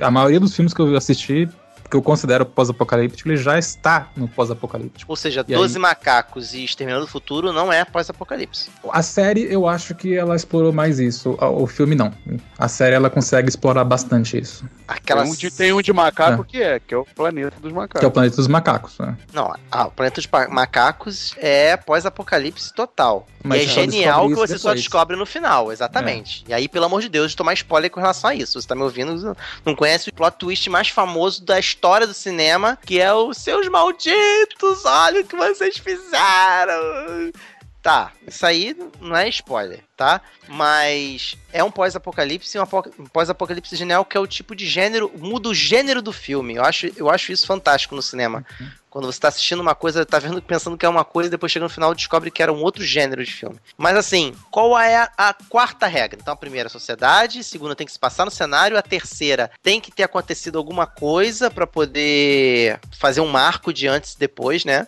[0.00, 1.48] A maioria dos filmes que eu assisti
[1.90, 5.10] que eu considero pós-apocalíptico, ele já está no pós-apocalíptico.
[5.10, 5.80] Ou seja, E 12 aí?
[5.82, 8.70] macacos e Exterminador do Futuro não é pós-apocalipse.
[8.90, 11.36] A série, eu acho que ela explorou mais isso.
[11.40, 12.12] O o filme, não.
[12.58, 14.64] A série, ela consegue explorar bastante isso.
[14.86, 17.72] Aquela Tem, um de, tem um de macaco que é, que é o planeta dos
[17.72, 18.00] macacos.
[18.00, 18.98] Que é o Planeta dos Macacos.
[18.98, 19.16] Né?
[19.32, 23.26] Não, ah, o Planeta dos Macacos é pós-apocalipse total.
[23.44, 24.80] Mas e é só genial que você só depois.
[24.80, 26.44] descobre no final, exatamente.
[26.48, 28.60] E aí, pelo amor de Deus, tomar spoiler com relação a isso.
[28.60, 32.78] Você tá me ouvindo, não conhece o plot twist mais famoso da história do cinema,
[32.84, 37.32] que é o Seus Malditos, olha o que vocês fizeram.
[37.80, 40.20] Tá, isso aí não é spoiler, tá?
[40.48, 45.48] Mas é um pós-apocalipse um apo- pós-apocalipse genial que é o tipo de gênero, muda
[45.48, 46.56] o gênero do filme.
[46.56, 48.44] Eu acho, eu acho isso fantástico no cinema.
[48.90, 51.52] Quando você tá assistindo uma coisa, tá vendo, pensando que é uma coisa, e depois
[51.52, 53.56] chega no final e descobre que era um outro gênero de filme.
[53.76, 56.18] Mas assim, qual é a, a quarta regra?
[56.20, 57.40] Então, a primeira, sociedade.
[57.40, 58.78] A segunda, tem que se passar no cenário.
[58.78, 64.14] A terceira, tem que ter acontecido alguma coisa pra poder fazer um marco de antes
[64.14, 64.86] e depois, né?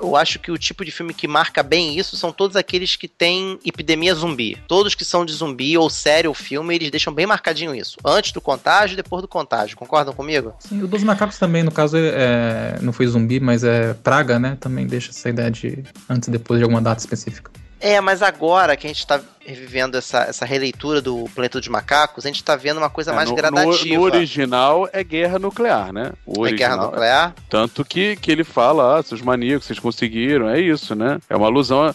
[0.00, 3.08] Eu acho que o tipo de filme que marca bem isso são todos aqueles que
[3.08, 4.56] têm epidemia zumbi.
[4.68, 7.96] Todos que são de zumbi, ou série, ou filme, eles deixam bem marcadinho isso.
[8.04, 9.76] Antes do contágio e depois do contágio.
[9.76, 10.54] Concordam comigo?
[10.58, 14.56] Sim, o dos macacos também, no caso, é, não foi zumbi, mas é praga, né?
[14.60, 17.50] Também deixa essa ideia de antes e depois de alguma data específica.
[17.80, 22.24] É, mas agora que a gente tá revivendo essa, essa releitura do Planeta dos Macacos,
[22.24, 23.94] a gente tá vendo uma coisa É, mais no, gradativa.
[23.94, 26.12] no, no original é guerra nuclear, né?
[26.26, 27.34] O é guerra original- nuclear?
[27.48, 31.18] Tanto que, que ele fala, ah, seus maníacos, vocês conseguiram, é isso, né?
[31.28, 31.82] É uma alusão.
[31.84, 31.94] a-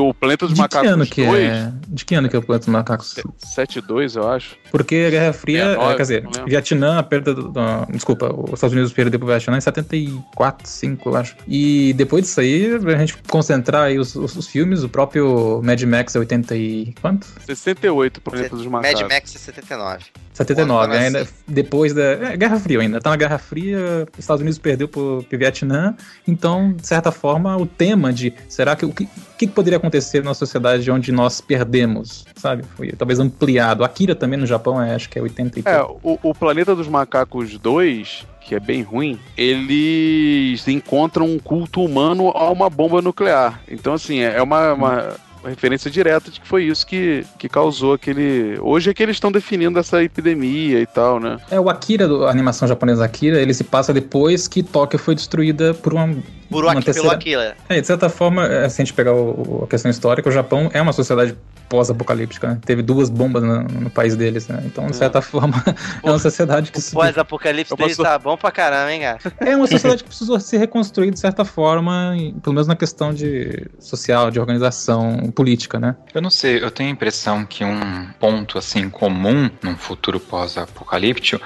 [0.00, 1.72] O Planeta dos De que Macacos ano que 2, é?
[1.88, 3.14] De que ano que é o Planeta dos Macacos?
[3.56, 4.56] 7-2, eu acho.
[4.70, 6.28] Porque a Guerra Fria, 69, é, quer dizer.
[6.46, 7.58] Vietnã, a perda do, do-
[7.92, 11.36] Desculpa, os Estados Unidos perdeu pro Vietnã em 74, 5, eu acho.
[11.46, 15.80] E depois disso aí, pra gente concentrar aí os, os, os filmes, o próprio Mad
[15.82, 16.87] Max é 80 e.
[16.92, 17.26] quanto?
[17.46, 19.02] 68, Planeta dos Macacos.
[19.02, 20.04] Mad Max é 79.
[20.32, 22.02] 79, Quando eu ainda depois da.
[22.02, 23.00] É, Guerra Fria ainda.
[23.00, 25.96] Tá na Guerra Fria, os Estados Unidos perdeu pro, pro Vietnã.
[26.26, 30.34] Então, de certa forma, o tema de será que o que, que poderia acontecer na
[30.34, 32.62] sociedade onde nós perdemos, sabe?
[32.76, 33.82] Foi talvez ampliado.
[33.82, 36.86] Akira também no Japão, é, acho que é 80 e É, o, o Planeta dos
[36.86, 43.60] Macacos 2, que é bem ruim, eles encontram um culto humano a uma bomba nuclear.
[43.68, 48.58] Então, assim, é uma, uma referência direta de que foi isso que, que causou aquele.
[48.60, 51.38] Hoje é que eles estão definindo essa epidemia e tal, né?
[51.50, 55.74] É, o Akira, a animação japonesa Akira, ele se passa depois que Tóquio foi destruída
[55.74, 56.16] por uma.
[56.50, 57.54] Por uma Aki, pelo terceira- Aquila.
[57.68, 60.32] É, de certa forma, é, se a gente pegar o- o- a questão histórica, o
[60.32, 61.36] Japão é uma sociedade
[61.68, 62.58] pós-apocalíptica, né?
[62.64, 64.62] Teve duas bombas no, no país deles, né?
[64.64, 65.52] Então, de certa forma,
[66.02, 69.18] é uma sociedade que pós-apocalipse Eu deles posso- tá bom pra caramba, hein, cara?
[69.40, 73.12] é uma sociedade que precisou se reconstruir de certa forma, em- pelo menos na questão
[73.12, 75.94] de social, de organização política, né?
[76.14, 81.44] Eu não sei, eu tenho a impressão que um ponto assim comum num futuro pós-apocalíptico,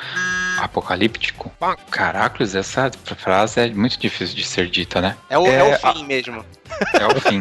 [0.61, 1.51] apocalíptico,
[1.91, 5.17] caracoles, essa frase é muito difícil de ser dita, né?
[5.31, 6.45] É o, é, É, o fim mesmo.
[6.95, 7.41] É o fim.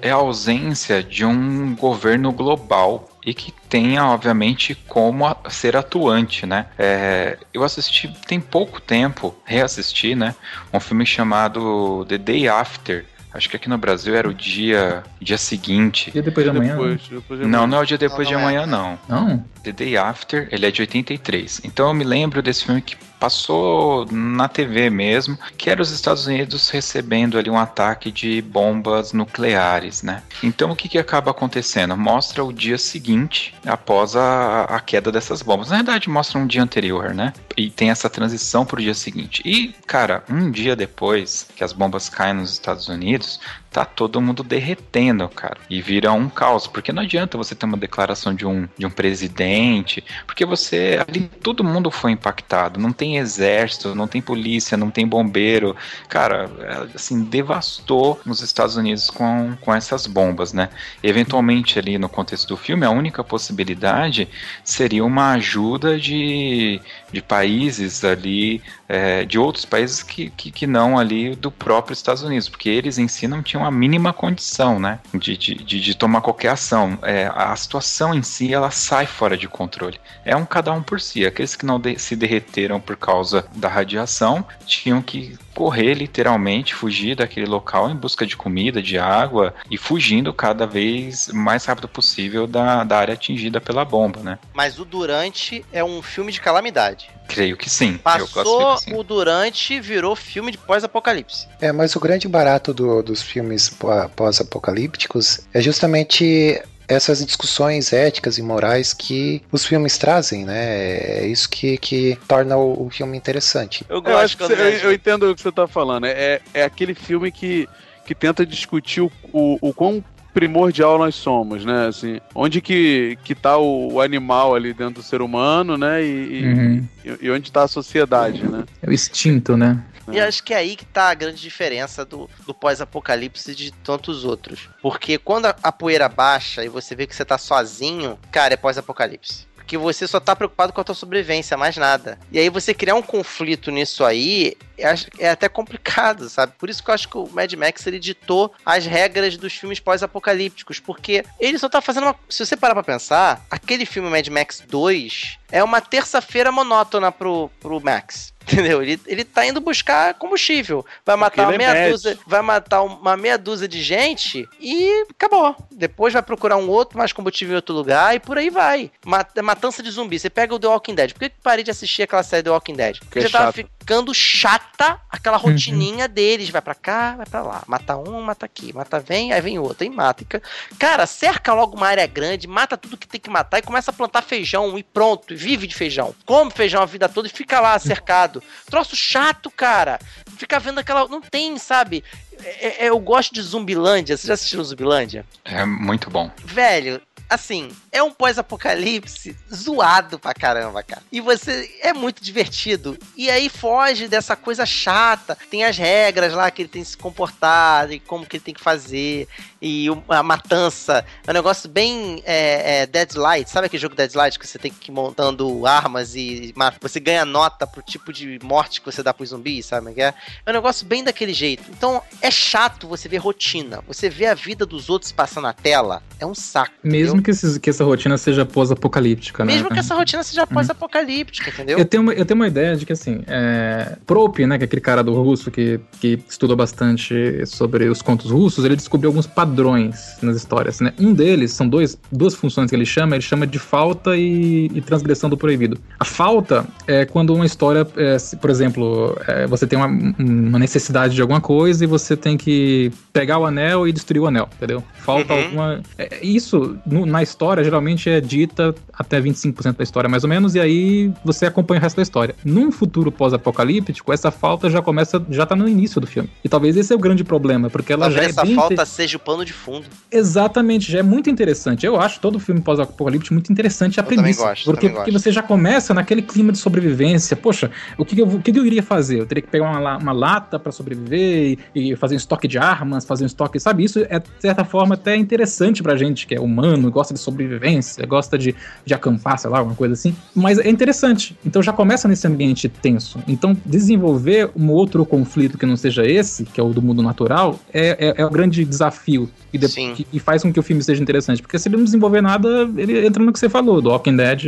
[0.00, 6.44] é a ausência de um governo global e que tenha, obviamente, como a- ser atuante,
[6.46, 6.66] né?
[6.78, 10.34] É, eu assisti tem pouco tempo, reassisti, né?
[10.72, 13.04] Um filme chamado The Day After.
[13.34, 16.12] Acho que aqui no Brasil era o dia, dia seguinte.
[16.14, 16.72] E depois de amanhã.
[16.74, 17.66] Depois, depois de Não, amanhã.
[17.70, 18.56] não é o dia depois Não, de não é.
[18.58, 18.98] amanhã, não.
[19.08, 19.44] Não?
[19.62, 21.62] The Day After, ele é de 83.
[21.64, 26.26] Então eu me lembro desse filme que passou na TV mesmo, que era os Estados
[26.26, 30.24] Unidos recebendo ali um ataque de bombas nucleares, né?
[30.42, 31.96] Então o que, que acaba acontecendo?
[31.96, 35.70] Mostra o dia seguinte, após a, a queda dessas bombas.
[35.70, 37.32] Na verdade, mostra um dia anterior, né?
[37.56, 39.40] E tem essa transição pro dia seguinte.
[39.44, 43.38] E, cara, um dia depois que as bombas caem nos Estados Unidos,
[43.72, 45.56] tá todo mundo derretendo, cara.
[45.68, 46.66] E vira um caos.
[46.66, 51.02] Porque não adianta você ter uma declaração de um, de um presidente, porque você.
[51.08, 52.78] Ali todo mundo foi impactado.
[52.78, 55.74] Não tem exército, não tem polícia, não tem bombeiro.
[56.08, 60.68] Cara, é, assim, devastou os Estados Unidos com, com essas bombas, né?
[61.02, 64.28] Eventualmente, ali no contexto do filme, a única possibilidade
[64.62, 66.80] seria uma ajuda de,
[67.10, 72.22] de países ali, é, de outros países que, que, que não ali do próprio Estados
[72.22, 75.94] Unidos, porque eles em si não tinham a mínima condição, né, de, de, de, de
[75.94, 76.98] tomar qualquer ação.
[77.02, 80.00] É, a situação em si, ela sai fora de controle.
[80.24, 81.24] É um cada um por si.
[81.26, 87.14] Aqueles que não de- se derreteram por causa da radiação tinham que correr literalmente, fugir
[87.16, 92.46] daquele local em busca de comida, de água e fugindo cada vez mais rápido possível
[92.46, 94.38] da, da área atingida pela bomba, né?
[94.54, 97.10] Mas o Durante é um filme de calamidade.
[97.28, 97.92] Creio que sim.
[97.94, 98.94] eu Passou classifico assim.
[98.94, 101.46] o Durante, virou filme de pós-apocalipse.
[101.60, 106.60] É, mas o grande barato do- dos filmes pó- pós-apocalípticos é justamente
[106.92, 111.22] essas discussões éticas e morais que os filmes trazem, né?
[111.22, 113.84] É isso que, que torna o, o filme interessante.
[113.88, 116.06] Eu Eu, acho gosto que você- eu, eu entendo o que você tá falando.
[116.06, 117.68] É, é aquele filme que,
[118.06, 121.86] que tenta discutir o, o, o quão primordial nós somos, né?
[121.88, 126.02] Assim, onde que, que tá o, o animal ali dentro do ser humano, né?
[126.02, 126.88] E, e- Uhum.
[127.04, 128.64] e- e onde tá a sociedade, né?
[128.82, 129.78] É o instinto, né?
[130.10, 134.24] E acho que é aí que tá a grande diferença do, do pós-apocalipse de tantos
[134.24, 134.68] outros.
[134.80, 138.56] Porque quando a, a poeira baixa e você vê que você tá sozinho, cara, é
[138.56, 139.46] pós-apocalipse.
[139.62, 142.18] Porque você só tá preocupado com a tua sobrevivência, mais nada.
[142.32, 146.52] E aí você criar um conflito nisso aí é, é até complicado, sabe?
[146.58, 149.78] Por isso que eu acho que o Mad Max ele ditou as regras dos filmes
[149.78, 150.80] pós-apocalípticos.
[150.80, 152.16] Porque ele só tá fazendo uma.
[152.28, 157.48] Se você parar pra pensar, aquele filme Mad Max 2 é uma terça-feira monótona pro,
[157.60, 158.31] pro Max.
[158.42, 158.82] Entendeu?
[158.82, 160.84] Ele, ele tá indo buscar combustível.
[161.06, 165.54] Vai matar uma é meia dúzia, vai matar uma meia dúzia de gente e acabou.
[165.70, 168.90] Depois vai procurar um outro mais combustível em outro lugar e por aí vai.
[169.06, 170.18] Mat- Matança de zumbi.
[170.18, 171.12] Você pega o The Walking Dead.
[171.12, 172.98] Por que que eu parei de assistir aquela série The Walking Dead?
[173.00, 173.68] Porque é já tava chato.
[173.82, 176.48] Ficando chata aquela rotininha deles.
[176.50, 177.62] Vai pra cá, vai pra lá.
[177.66, 178.72] Mata um, mata aqui.
[178.72, 179.90] Mata vem, aí vem outro.
[179.92, 180.22] Mata.
[180.22, 180.40] E ca-
[180.78, 183.94] Cara, cerca logo uma área grande, mata tudo que tem que matar e começa a
[183.94, 185.32] plantar feijão e pronto.
[185.34, 186.14] E vive de feijão.
[186.24, 188.42] Come feijão a vida toda e fica lá cercado.
[188.66, 189.98] Troço chato, cara.
[190.38, 191.08] Ficar vendo aquela.
[191.08, 192.04] Não tem, sabe?
[192.44, 194.16] É- é- eu gosto de Zumbilândia.
[194.16, 195.26] Vocês já assistiram Zumbilândia?
[195.44, 196.30] É muito bom.
[196.44, 197.00] Velho,
[197.34, 201.02] assim, é um pós-apocalipse zoado pra caramba, cara.
[201.10, 202.98] E você é muito divertido.
[203.16, 205.36] E aí foge dessa coisa chata.
[205.50, 208.54] Tem as regras lá que ele tem que se comportar e como que ele tem
[208.54, 209.26] que fazer.
[209.60, 211.04] E a matança.
[211.26, 213.48] É um negócio bem é, é, Deadlight.
[213.50, 217.66] Sabe aquele jogo Deadlight que você tem que ir montando armas e você ganha nota
[217.66, 219.92] pro tipo de morte que você dá pros zumbis, sabe?
[220.00, 220.14] é É
[220.46, 221.64] É um negócio bem daquele jeito.
[221.70, 223.82] Então é chato você ver rotina.
[223.86, 226.02] Você vê a vida dos outros passando na tela.
[226.18, 226.72] É um saco.
[226.82, 227.24] Mesmo entendeu?
[227.24, 229.52] que, esses- que essa rotina seja pós-apocalíptica, né?
[229.54, 231.78] Mesmo que essa rotina seja pós-apocalíptica, entendeu?
[231.78, 234.66] Eu tenho, uma, eu tenho uma ideia de que, assim, é, Prop, né, que é
[234.66, 239.26] aquele cara do russo que, que estuda bastante sobre os contos russos, ele descobriu alguns
[239.26, 240.92] padrões nas histórias, né?
[240.98, 244.80] Um deles, são dois, duas funções que ele chama, ele chama de falta e, e
[244.80, 245.78] transgressão do proibido.
[246.00, 249.86] A falta é quando uma história, é, se- por exemplo, é, você tem uma,
[250.18, 254.26] uma necessidade de alguma coisa e você tem que pegar o anel e destruir o
[254.26, 254.82] anel, entendeu?
[255.00, 255.42] Falta Uhum.
[255.42, 255.80] alguma...
[255.98, 260.54] é, isso, no- na história, geralmente é dita até 25% da história, mais ou menos,
[260.54, 262.34] e aí você acompanha o resto da história.
[262.44, 266.28] Num futuro pós-apocalíptico, essa falta já começa, já tá no início do filme.
[266.44, 269.16] E talvez esse é o grande problema, porque ela Talvez já é essa falta seja
[269.16, 269.86] o pano de fundo.
[270.10, 271.84] Exatamente, já é muito interessante.
[271.86, 274.42] Eu acho todo filme pós-apocalíptico muito interessante a Eu premissa.
[274.42, 275.22] gosto, porque, porque gosto.
[275.24, 277.36] você já começa naquele clima de sobrevivência.
[277.36, 279.20] Poxa, o que, eu, o que eu iria fazer?
[279.20, 282.58] Eu teria que pegar uma, uma lata pra sobreviver e, e fazer um estoque de
[282.58, 283.84] armas, fazer um estoque, sabe?
[283.84, 288.06] Isso é, de certa forma, até interessante pra gente que é humano, gosta de sobrevivência,
[288.06, 290.14] gosta de, de acampar, sei lá, alguma coisa assim.
[290.34, 291.36] Mas é interessante.
[291.44, 293.18] Então já começa nesse ambiente tenso.
[293.26, 297.58] Então desenvolver um outro conflito que não seja esse, que é o do mundo natural,
[297.72, 299.28] é, é, é o grande desafio.
[299.52, 301.42] E, de- que- e faz com que o filme seja interessante.
[301.42, 304.44] Porque se ele não desenvolver nada, ele entra no que você falou, do Walking Dead,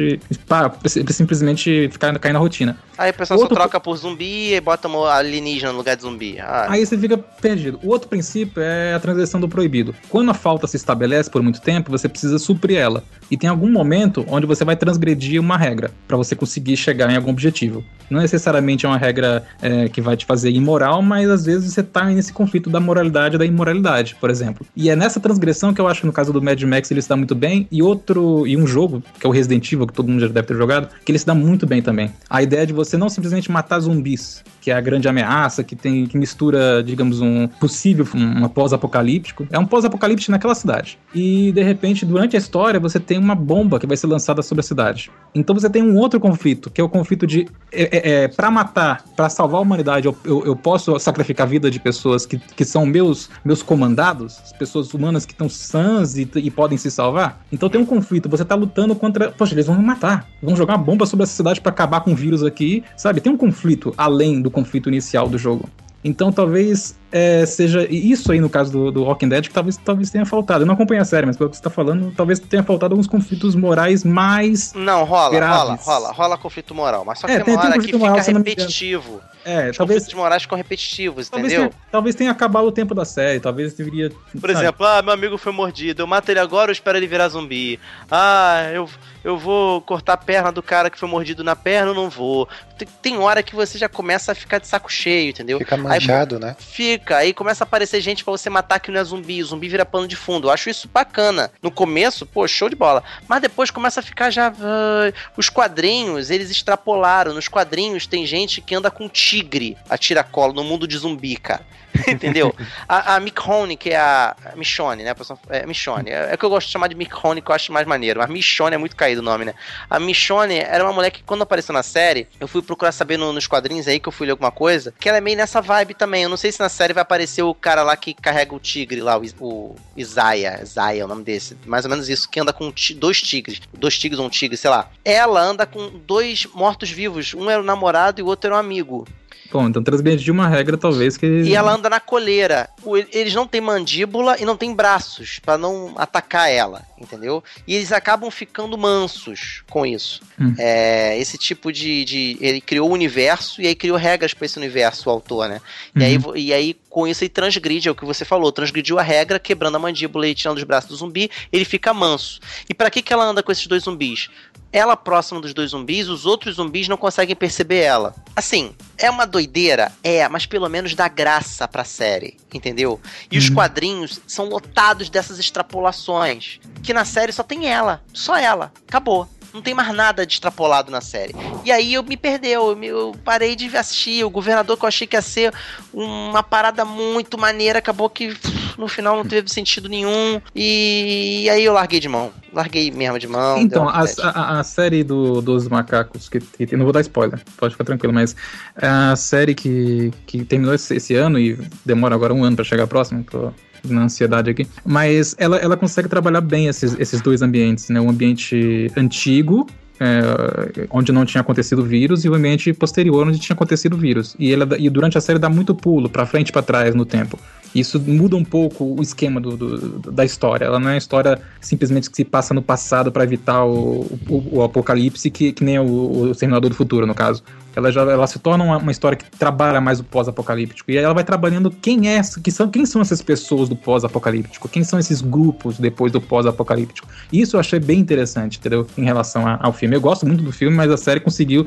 [0.96, 2.76] ele simplesmente ficar, cair na rotina.
[2.96, 6.02] Aí o pessoal Outro- só troca por zumbi e bota um alienígena no lugar de
[6.02, 6.38] zumbi.
[6.40, 7.78] Ah, Aí você fica perdido.
[7.82, 9.94] O outro princípio é a transgressão do proibido.
[10.08, 13.04] Quando a falta se estabelece por muito tempo, você precisa suprir ela.
[13.30, 17.16] E tem algum momento onde você vai transgredir uma regra para você conseguir chegar em
[17.16, 17.82] algum objetivo.
[18.10, 21.82] Não necessariamente é uma regra é, que vai te fazer imoral, mas às vezes você
[21.82, 24.66] tá nesse conflito da moralidade e da imoralidade, por exemplo.
[24.76, 27.08] E é nessa transgressão que eu acho que no caso do Mad Max ele se
[27.08, 27.66] dá muito bem.
[27.72, 30.46] E outro, e um jogo, que é o Resident Evil, que todo mundo já deve
[30.46, 32.10] ter jogado, que ele se dá muito bem também.
[32.28, 36.06] A ideia de você não simplesmente matar zumbis, que é a grande ameaça, que tem
[36.06, 39.46] que mistura, digamos, um possível, um pós-apocalíptico.
[39.50, 40.98] É um pós-apocalíptico naquela cidade.
[41.14, 44.60] E de repente, durante a história, você tem uma bomba que vai ser lançada sobre
[44.60, 45.10] a cidade.
[45.34, 48.50] Então você tem um outro conflito, que é o conflito de é, é, é, para
[48.50, 52.38] matar, para salvar a humanidade, eu, eu, eu posso sacrificar a vida de pessoas que,
[52.38, 56.90] que são meus meus comandados, as pessoas humanas que estão sãs e, e podem se
[56.90, 57.44] salvar.
[57.52, 60.78] Então tem um conflito, você tá lutando contra, poxa, eles vão me matar, vão jogar
[60.78, 63.20] bomba sobre essa cidade para acabar com o vírus aqui, sabe?
[63.20, 65.68] Tem um conflito além do conflito inicial do jogo.
[66.04, 70.10] Então talvez é, seja isso aí no caso do, do Walking Dead que talvez, talvez
[70.10, 70.62] tenha faltado.
[70.64, 73.06] Eu não acompanho a série, mas pelo que você tá falando, talvez tenha faltado alguns
[73.06, 74.72] conflitos morais mais.
[74.74, 75.84] Não, rola, rola, graves.
[75.86, 77.04] rola, rola conflito moral.
[77.04, 79.20] Mas só que É, tem tem- uma tem hora que moral, fica repetitivo.
[79.46, 81.70] É, Os talvez, conflitos morais ficam repetitivos, talvez, entendeu?
[81.70, 84.08] tenha, talvez tenha acabado o tempo da série, talvez deveria.
[84.10, 84.52] Por sabe?
[84.54, 87.78] exemplo, ah, meu amigo foi mordido, eu mato ele agora ou espero ele virar zumbi?
[88.10, 88.88] Ah, eu,
[89.22, 92.48] eu vou cortar a perna do cara que foi mordido na perna ou não vou?
[92.78, 95.58] Tem, tem hora que você já começa a ficar de saco cheio, entendeu?
[95.58, 96.56] Fica manjado, né?
[96.58, 99.68] Fica, aí começa a aparecer gente pra você matar que não é zumbi, o zumbi
[99.68, 100.48] vira pano de fundo.
[100.48, 101.50] Eu acho isso bacana.
[101.62, 103.02] No começo, pô, show de bola.
[103.28, 104.48] Mas depois começa a ficar já.
[104.48, 107.34] ah, os quadrinhos, eles extrapolaram.
[107.34, 111.64] Nos quadrinhos tem gente que anda com tigre a tiracolo no mundo de zumbi, cara.
[112.08, 112.54] Entendeu?
[112.88, 114.34] A, a Michonne, que é a.
[114.52, 115.14] a Michonne, né?
[115.48, 116.10] É Michonne.
[116.10, 118.20] É, é que eu gosto de chamar de Michonne, que eu acho mais maneiro.
[118.20, 119.54] Mas Michonne é muito caído o nome, né?
[119.88, 123.32] A Michonne era uma mulher que, quando apareceu na série, eu fui procurar saber no-
[123.32, 125.94] nos quadrinhos aí que eu fui ler alguma coisa, que ela é meio nessa vibe
[125.94, 126.24] também.
[126.24, 129.00] Eu não sei se na série vai aparecer o cara lá que carrega o tigre
[129.00, 130.60] lá, o, o Isaiah.
[130.62, 131.56] Isaiah é o nome desse.
[131.64, 133.60] Mais ou menos isso, que anda com dois tigres.
[133.72, 134.88] Dois tigres ou um tigre, sei lá.
[135.04, 137.34] Ela anda com dois mortos-vivos.
[137.34, 139.06] Um era o namorado e o outro era um amigo.
[139.52, 141.26] Bom, então transgredir uma regra, talvez que.
[141.26, 142.68] E ela anda na coleira.
[143.12, 147.42] Eles não têm mandíbula e não têm braços pra não atacar ela, entendeu?
[147.66, 150.20] E eles acabam ficando mansos com isso.
[150.40, 150.54] Hum.
[150.58, 154.58] É, esse tipo de, de- Ele criou o universo e aí criou regras pra esse
[154.58, 155.60] universo, o autor, né?
[155.94, 156.32] E, Uhum.
[156.34, 159.40] aí, e aí, com isso, ele transgride, é o que você falou, transgrediu a regra,
[159.40, 162.38] quebrando a mandíbula e tirando os braços do zumbi, ele fica manso.
[162.70, 164.28] E pra que, que ela anda com esses dois zumbis?
[164.72, 168.14] Ela próxima dos dois zumbis, os outros zumbis não conseguem perceber ela.
[168.36, 169.90] Assim, é uma doideira?
[170.04, 173.00] É, mas pelo menos dá graça pra série, entendeu?
[173.30, 173.54] E os Uhum.
[173.56, 176.60] quadrinhos são lotados dessas extrapolações.
[176.82, 179.28] Que na série só tem ela, só ela, acabou.
[179.54, 181.32] Não tem mais nada de extrapolado na série.
[181.64, 184.24] E aí eu me perdeu, eu, me- eu parei de assistir.
[184.24, 185.54] O governador que eu achei que ia ser
[185.92, 188.36] uma parada muito maneira, acabou que
[188.76, 190.40] no final não teve sentido nenhum.
[190.56, 192.32] E, aí eu larguei de mão.
[192.52, 193.58] Larguei mesmo de mão.
[193.58, 197.74] Então, a, a, a série do, dos macacos, que, que- não vou dar spoiler, pode
[197.74, 198.34] ficar tranquilo, mas
[198.76, 202.64] é a série que, que terminou esse, esse ano e demora agora um ano pra
[202.64, 203.52] chegar próximo, tô
[203.92, 208.00] na ansiedade aqui, mas ela, ela consegue trabalhar bem esses, esses dois ambientes, né?
[208.00, 209.66] O ambiente antigo,
[210.00, 214.34] é, onde não tinha acontecido vírus, e o ambiente posterior, onde tinha acontecido vírus.
[214.38, 217.04] E, ela, e durante a série dá muito pulo, pra frente e pra trás no
[217.04, 217.38] tempo.
[217.74, 220.64] Isso muda um pouco o esquema do, do- da história.
[220.64, 224.58] Ela não é uma história simplesmente que se passa no passado para evitar o, o,
[224.58, 227.42] o apocalipse, que, que nem o, o Exterminador do Futuro, no caso.
[227.76, 230.88] Ela já ela se torna uma, uma história que trabalha mais o pós-apocalíptico.
[230.92, 234.84] E ela vai trabalhando quem é, que são, quem são essas pessoas do pós-apocalíptico, quem
[234.84, 237.08] são esses grupos depois do pós-apocalíptico.
[237.32, 238.86] Isso eu achei bem interessante, entendeu?
[238.96, 239.96] Em relação a- ao filme.
[239.96, 241.66] Eu gosto muito do filme, mas a série conseguiu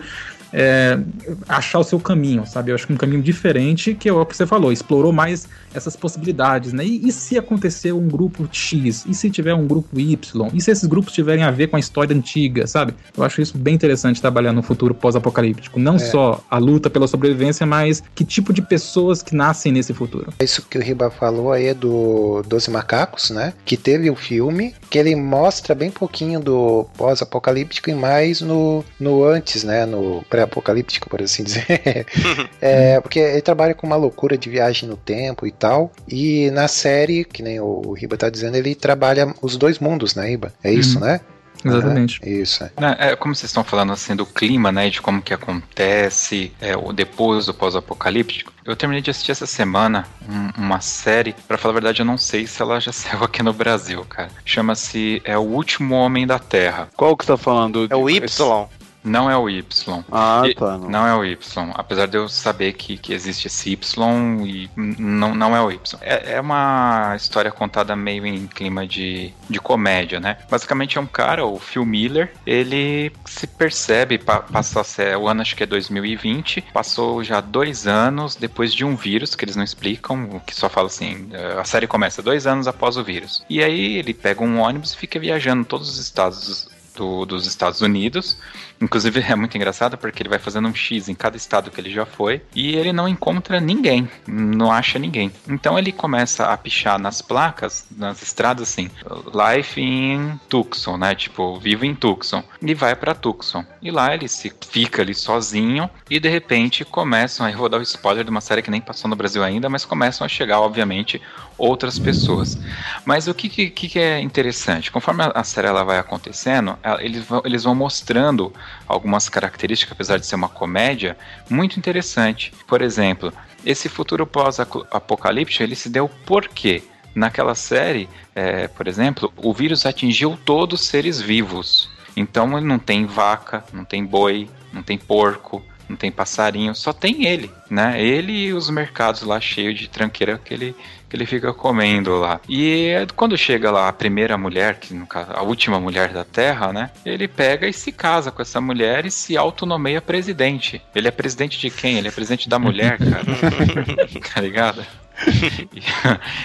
[0.54, 1.00] é,
[1.48, 2.72] achar o seu caminho, sabe?
[2.72, 5.96] Eu acho que um caminho diferente, que é o que você falou, explorou mais essas
[5.96, 6.86] possibilidades, né?
[6.86, 9.06] E, e se acontecer um grupo X?
[9.08, 10.50] E se tiver um grupo Y?
[10.54, 12.94] E se esses grupos tiverem a ver com a história antiga, sabe?
[13.16, 15.80] Eu acho isso bem interessante trabalhar no futuro pós-apocalíptico.
[15.80, 20.34] Não só a luta pela sobrevivência, mas que tipo de pessoas que nascem nesse futuro.
[20.40, 23.54] Isso que o Riba falou aí é do Doze Macacos, né?
[23.66, 29.24] Que teve o filme, que ele mostra bem pouquinho do pós-apocalíptico e mais no, no
[29.24, 29.86] antes, né?
[29.86, 31.66] No pré-apocalíptico, por assim dizer.
[32.62, 35.92] é, porque ele trabalha com uma loucura de viagem no tempo e tal.
[36.08, 40.28] E na série, que nem o Riba tá dizendo, ele trabalha os dois mundos, né,
[40.28, 40.54] Riba?
[40.64, 41.06] É isso, Uhum.
[41.06, 41.20] né?
[41.66, 42.20] Exatamente.
[42.24, 42.70] Aham, isso, é.
[43.10, 46.94] É, como vocês estão falando assim do clima, né, de como que acontece é, o
[46.94, 51.80] depois do pós-apocalíptico, eu terminei de assistir essa semana um- uma série, pra falar a
[51.80, 54.30] verdade eu não sei se ela já saiu aqui no Brasil, cara.
[54.46, 56.90] Chama-se é o último homem da Terra.
[56.96, 57.88] Qual que você tá falando?
[57.90, 58.68] É o Y.
[59.08, 60.04] Não é o Y.
[60.12, 60.78] Ah, E- tá.
[60.78, 60.90] Não.
[60.90, 65.34] Não é o Y, apesar de eu saber que, que existe esse Y e não,
[65.34, 65.98] não é o Y.
[66.02, 70.38] É, é uma história contada meio em clima de, de comédia, né?
[70.50, 75.28] Basicamente é um cara, o Phil Miller, ele se percebe, pa, passa a ser, o
[75.28, 79.56] ano acho que é 2020, passou já dois anos depois de um vírus, que eles
[79.56, 83.44] não explicam, que só fala assim, eh, a série começa dois anos após o vírus.
[83.50, 86.68] E aí ele pega um ônibus e fica viajando todos os estados
[86.98, 88.38] do- dos Estados Unidos.
[88.82, 91.90] Inclusive é muito engraçado porque ele vai fazendo um X em cada estado que ele
[91.92, 95.32] já foi e ele não encontra ninguém, não acha ninguém.
[95.48, 98.90] Então ele começa a pichar nas placas, nas estradas assim,
[99.34, 101.16] Life in Tucson, né?
[101.16, 102.44] Tipo, vivo em Tucson.
[102.62, 103.66] E vai pra Tucson.
[103.82, 107.80] E lá ele se fica ali sozinho e de repente começam, aí eu vou dar
[107.80, 110.60] o spoiler de uma série que nem passou no Brasil ainda, mas começam a chegar,
[110.60, 111.22] obviamente,
[111.58, 112.58] outras pessoas.
[113.06, 114.92] Mas o que, que, que é interessante?
[114.92, 118.54] Conforme a- série ela vai acontecendo, eles vão, eles vão mostrando
[118.88, 121.18] algumas características, apesar de ser uma comédia,
[121.50, 122.52] muito interessante.
[122.68, 123.34] Por exemplo,
[123.66, 126.84] esse futuro pós-apocalíptico, ele se deu por quê?
[127.16, 131.90] Naquela série, é, por exemplo, o vírus atingiu todos os seres vivos.
[132.16, 136.92] Então ele não tem vaca, não tem boi, não tem porco, não tem passarinho, só
[136.92, 138.02] tem ele, né?
[138.02, 140.76] Ele e os mercados lá cheios de tranqueira que ele,
[141.10, 142.40] que ele fica comendo lá.
[142.48, 146.74] E quando chega lá a primeira mulher, que no caso, a última mulher da Terra,
[146.74, 146.92] né?
[147.06, 150.82] Ele pega e se casa com essa mulher e se autonomeia presidente.
[150.94, 151.98] Ele é presidente de quem?
[151.98, 153.26] Ele é presidente da mulher, cara.
[154.34, 154.86] tá ligado?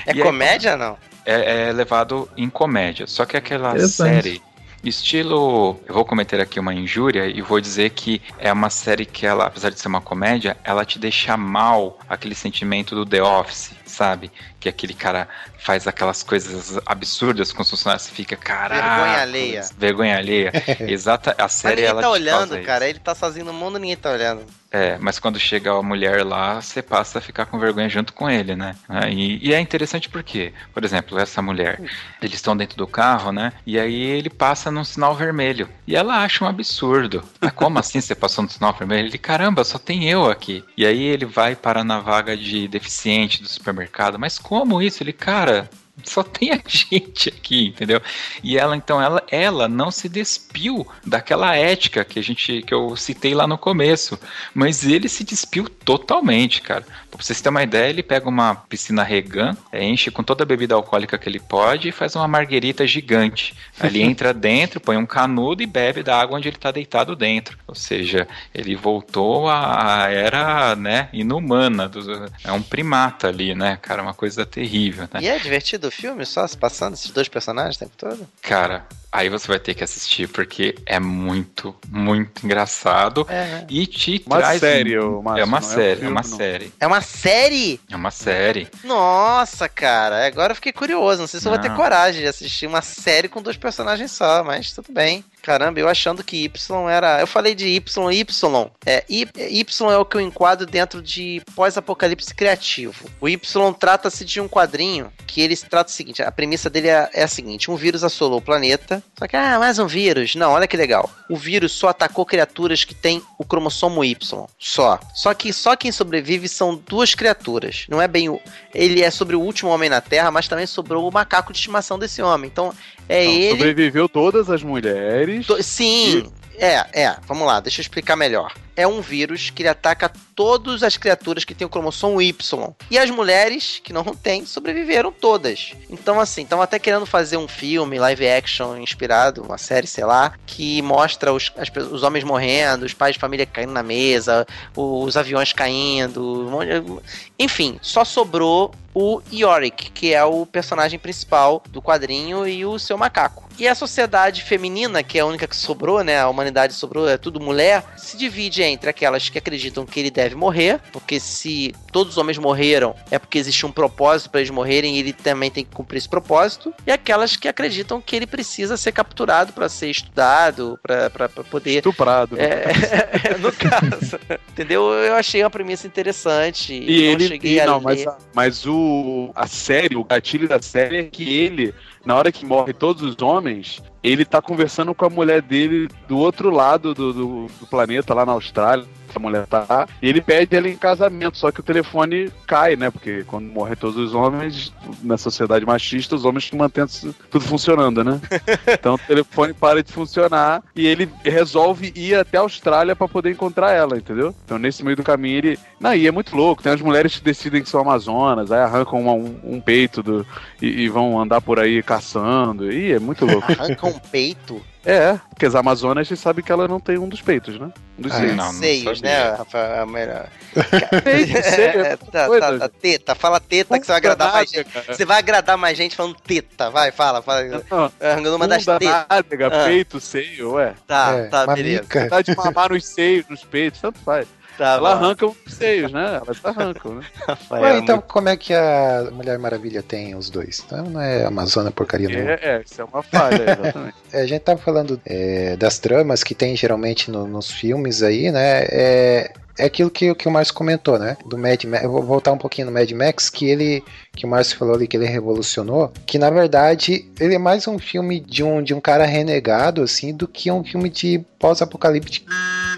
[0.06, 0.96] É e aí, comédia não?
[1.24, 3.06] é, é levado em comédia.
[3.06, 4.40] Só que aquela série.
[4.85, 5.80] Estilo.
[5.87, 9.47] Eu vou cometer aqui uma injúria e vou dizer que é uma série que ela,
[9.47, 14.30] apesar de ser uma comédia, ela te deixa mal aquele sentimento do The Office, sabe?
[14.59, 15.28] Que aquele cara
[15.59, 18.83] faz aquelas coisas absurdas com os funcionários, você fica, caralho.
[18.83, 19.62] Vergonha alheia.
[19.78, 20.53] Vergonha alheia.
[20.80, 22.85] Exata, a Mas série ninguém ela tá olhando, cara.
[22.87, 22.97] isso.
[22.97, 24.45] Ele tá sozinho no mundo, ninguém tá olhando.
[24.72, 28.30] É, mas quando chega a mulher lá, você passa a ficar com vergonha junto com
[28.30, 28.74] ele, né?
[28.88, 31.78] Ah, E, e é interessante porque, por exemplo, essa mulher,
[32.22, 33.52] eles estão dentro do carro, né?
[33.66, 35.68] E aí ele passa num sinal vermelho.
[35.86, 37.22] E ela acha um absurdo.
[37.38, 39.08] Mas como assim você passou no sinal vermelho?
[39.08, 40.64] Ele, caramba, só tem eu aqui.
[40.74, 44.18] E aí ele vai para na vaga de deficiente do supermercado.
[44.18, 45.02] Mas como isso?
[45.02, 45.68] Ele, cara,
[46.05, 48.00] só tem a gente aqui, entendeu?
[48.42, 52.96] E ela então ela ela não se despiu daquela ética que a gente que eu
[52.96, 54.18] citei lá no começo,
[54.55, 56.84] mas ele se despiu totalmente, cara.
[57.12, 60.46] Pra vocês terem uma ideia, ele pega uma piscina regan, é, enche com toda a
[60.46, 63.54] bebida alcoólica que ele pode e faz uma marguerita gigante.
[63.78, 67.58] Ali entra dentro, põe um canudo e bebe da água onde ele tá deitado dentro.
[67.66, 74.02] Ou seja, ele voltou à era, né, inumana, do- é um primata ali, né, cara,
[74.02, 75.20] uma coisa terrível, né?
[75.20, 78.26] E é divertido o filme, só se passando esses dois personagens o tempo todo?
[78.40, 83.26] Cara, aí você vai ter que assistir, porque é muito, muito engraçado.
[83.28, 84.60] É, E te Uma traz.
[84.60, 86.36] série, Márcio, é uma não é um série, é, uma não.
[86.36, 86.72] série.
[86.80, 87.80] é uma série?
[87.90, 88.68] É uma série.
[88.82, 91.20] Nossa, cara, agora eu fiquei curioso.
[91.20, 91.76] Não sei se eu vou ter Não.
[91.76, 95.22] coragem de assistir uma série com dois personagens só, mas tudo bem.
[95.43, 97.20] Caramba, eu achando que Y era.
[97.20, 97.82] Eu falei de Y,
[98.12, 98.70] Y.
[98.86, 103.11] É, Y, y é o que eu enquadro dentro de pós-apocalipse criativo.
[103.20, 103.38] O Y
[103.78, 107.22] trata-se de um quadrinho que ele se trata o seguinte: a premissa dele é, é
[107.24, 109.03] a seguinte: um vírus assolou o planeta.
[109.18, 110.34] Só que, ah, mais um vírus.
[110.36, 111.11] Não, olha que legal.
[111.28, 114.47] O vírus só atacou criaturas que têm o cromossomo Y.
[114.59, 115.01] Só.
[115.14, 117.86] Só que só quem sobrevive são duas criaturas.
[117.88, 118.40] Não é bem o.
[118.74, 121.99] Ele é sobre o último homem na Terra, mas também sobrou o macaco de estimação
[121.99, 122.49] desse homem.
[122.51, 122.72] Então,
[123.09, 123.51] é Não, ele.
[123.51, 125.32] Sobreviveu todas as mulheres.
[125.62, 127.16] Sim, é, é.
[127.26, 128.53] Vamos lá, deixa eu explicar melhor.
[128.76, 132.74] É um vírus que ataca todas as criaturas que têm o cromossomo Y.
[132.90, 135.72] E as mulheres que não têm sobreviveram todas.
[135.90, 140.34] Então, assim, estão até querendo fazer um filme live action inspirado, uma série, sei lá,
[140.46, 144.46] que mostra os, as os homens morrendo, os pais de família caindo na mesa,
[144.76, 147.02] os aviões caindo.
[147.38, 152.98] Enfim, só sobrou o Yorick, que é o personagem principal do quadrinho, e o seu
[152.98, 153.48] macaco.
[153.58, 156.20] E a sociedade feminina, que é a única que sobrou, né?
[156.20, 160.34] A humanidade sobrou, é tudo mulher, se divide entre aquelas que acreditam que ele deve
[160.34, 164.96] morrer, porque se todos os homens morreram, é porque existe um propósito para eles morrerem
[164.96, 168.76] e ele também tem que cumprir esse propósito, e aquelas que acreditam que ele precisa
[168.76, 172.36] ser capturado para ser estudado, para poder Estuprado.
[172.36, 172.42] né?
[172.44, 174.18] é, no caso.
[174.50, 174.92] Entendeu?
[174.92, 176.72] Eu achei uma premissa interessante.
[176.74, 177.28] E não ele.
[177.28, 179.30] cheguei e não, mas, a- mas o.
[179.34, 181.74] A série, o gatilho da série é que ele,
[182.05, 186.18] na hora que morre todos os homens, ele tá conversando com a mulher dele do
[186.18, 188.86] outro lado do, do, do planeta, lá na Austrália.
[189.14, 189.86] A mulher tá.
[190.00, 192.90] E ele pede ela em casamento, só que o telefone cai, né?
[192.90, 196.84] Porque quando morrem todos os homens, na sociedade machista, os homens que mantêm
[197.30, 198.20] tudo funcionando, né?
[198.72, 203.30] Então o telefone para de funcionar e ele resolve ir até a Austrália pra poder
[203.30, 204.34] encontrar ela, entendeu?
[204.44, 205.58] Então nesse meio do caminho ele.
[205.78, 206.62] Não, e é muito louco.
[206.62, 210.26] Tem as mulheres que decidem que são amazonas, aí arrancam uma- um, um peito do,
[210.60, 212.72] e, e vão andar por aí caçando.
[212.72, 213.50] E é muito louco.
[213.52, 214.60] Arranca um peito.
[214.85, 217.70] É, porque as amazonas a gente sabe que ela não tem um dos peitos, né?
[217.99, 218.37] Um dos Ah, seios.
[218.37, 219.11] não, não Seios, sabia.
[219.30, 219.74] né, Rafael?
[219.83, 220.26] É melhor.
[221.05, 223.14] Peito, seio, é É, tá, coisa, tá, tá, teta.
[223.14, 224.64] Fala teta que você vai agradar mais gente.
[224.70, 224.95] Cara.
[224.95, 226.70] Você vai agradar mais gente falando teta.
[226.70, 227.22] Vai, fala.
[227.22, 227.43] fala.
[227.70, 228.89] Não, Arrancando uma das tetas.
[229.09, 229.64] nádega, Ah.
[229.66, 230.74] peito, seio, ué.
[230.87, 231.85] Tá, É, tá, beleza.
[232.09, 234.26] Tá de mamar nos seios, nos peitos, tanto faz.
[234.59, 235.05] Tá, Ela bom.
[235.05, 236.20] arranca os seios, né?
[236.24, 237.05] Elas arrancam, né?
[237.26, 240.62] Rafael, Ué, então muito- como é que a Mulher Maravilha tem os dois?
[240.66, 242.30] Então não é Amazônia porcaria nenhuma.
[242.32, 243.94] É, é, isso é uma falha, exatamente.
[244.12, 248.30] É, A gente tava falando é, das tramas que tem geralmente no- nos filmes aí,
[248.30, 248.62] né?
[248.70, 251.16] É, é aquilo que, que o Márcio comentou, né?
[251.26, 251.84] Do Mad Max.
[251.84, 253.84] Eu vou voltar um pouquinho no Mad Max, que ele.
[254.14, 255.92] Que o Márcio falou ali que ele revolucionou.
[256.07, 260.14] Que na verdade ele é mais um filme de um, de um cara renegado, assim,
[260.14, 262.26] do que um filme de pós-apocalíptico.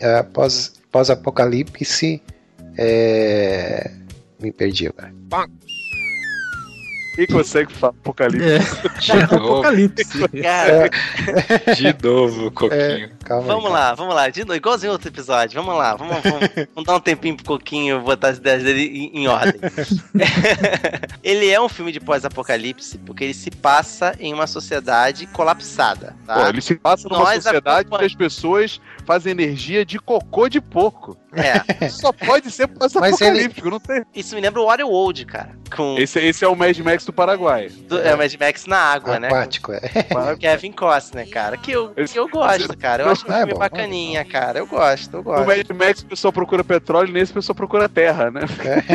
[0.00, 2.22] É, pós, pós-apocalipse.
[2.78, 3.90] É.
[4.40, 5.12] Me perdi agora.
[7.16, 8.46] Quem consegue falar apocalipse?
[8.46, 8.58] É,
[9.02, 10.28] De novo, apocalipse.
[10.42, 10.90] Cara,
[11.74, 13.10] de novo, Coquinho.
[13.24, 14.28] Calma vamos aí, lá, vamos lá.
[14.28, 15.60] De novo, igualzinho outro episódio.
[15.62, 19.22] Vamos lá, vamos, vamos, vamos dar um tempinho pro Coquinho botar as ideias dele em,
[19.22, 19.60] em ordem.
[21.22, 26.34] ele é um filme de pós-apocalipse porque ele se passa em uma sociedade colapsada, tá?
[26.34, 30.60] Pô, ele se passa numa Nós sociedade onde as pessoas fazem energia de cocô de
[30.60, 31.16] porco.
[31.32, 34.04] É, só pode ser pós-apocalíptico, não tem.
[34.14, 35.50] isso me lembra o Waterworld, cara.
[35.74, 37.68] Com Esse, esse é o Mad Max do Paraguai.
[37.68, 39.28] do, é, o Mad Max na água, né?
[39.28, 39.80] Aquático, é.
[40.38, 41.56] Kevin Costner, cara.
[41.56, 43.02] Que eu, que eu gosto, cara.
[43.02, 44.58] Eu acho um é filme bom, bacaninha, cara.
[44.58, 45.46] Eu gosto, eu No gosto.
[45.46, 48.42] Mad Max o pessoal procura petróleo, nesse o pessoal procura terra, né?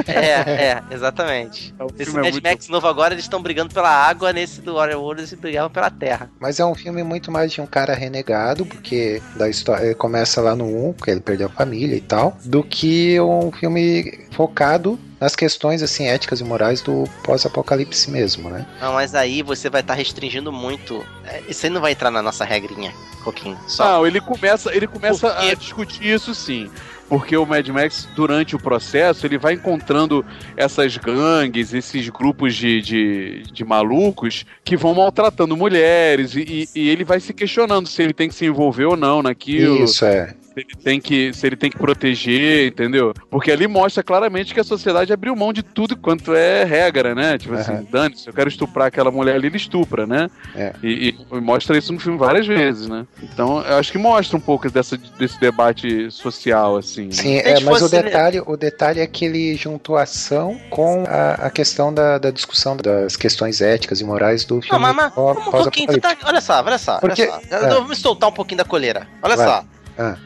[0.07, 1.74] É, é, exatamente.
[1.80, 4.76] O Esse é Mad muito- Max novo agora, eles estão brigando pela água, nesse do
[4.76, 6.30] Waterworld eles brigavam pela terra.
[6.39, 10.41] Mas é um filme muito mais de um cara renegado, porque da história ele começa
[10.41, 14.99] lá no 1, porque ele perdeu a família e tal, do que um filme focado
[15.20, 18.65] nas questões assim éticas e morais do pós-apocalipse mesmo, né?
[18.82, 21.05] Não, mas aí você vai estar restringindo muito.
[21.26, 22.93] É, Isso aí não vai entrar na nossa regrinha,
[23.24, 23.57] Coquinho.
[23.67, 23.84] Só.
[23.86, 26.70] Não, ele começa, ele começa a discutir isso sim.
[27.07, 30.24] Porque o Mad Max, durante o processo, ele vai encontrando
[30.55, 36.41] essas gangues, esses grupos de, de, de malucos que vão maltratando mulheres, e,
[36.76, 39.84] e- e ele vai se questionando se ele tem que se envolver ou não naquilo.
[39.84, 40.36] Isso é.
[40.60, 43.14] Se Se ele, tem que, se ele tem que proteger, entendeu?
[43.30, 47.38] Porque ali mostra claramente que a sociedade abriu mão de tudo quanto é regra, né?
[47.38, 47.62] Tipo Aham.
[47.62, 50.30] assim, dane-se, eu quero estuprar aquela mulher ali, ele estupra, né?
[50.55, 50.74] É.
[50.84, 53.05] E, e mostra isso no filme várias vezes, né?
[53.22, 57.05] Então, eu acho que mostra um pouco dessa, desse debate social, assim.
[57.05, 57.12] né?
[57.12, 60.03] Sim, a é, gente mas o fosse- detalhe, o detalhe é que ele juntou a
[60.03, 64.62] ação com a, a questão da, da discussão das questões éticas e morais do Não,
[64.62, 65.88] filme mas, mas vamos um pouquinho.
[65.88, 67.57] Tu tá, olha só, olha só, Porque- olha só.
[67.70, 69.07] Eu vou me soltar um pouquinho da coleira.
[69.22, 69.47] Olha Vai.
[69.47, 69.64] só.
[69.97, 70.18] Ah.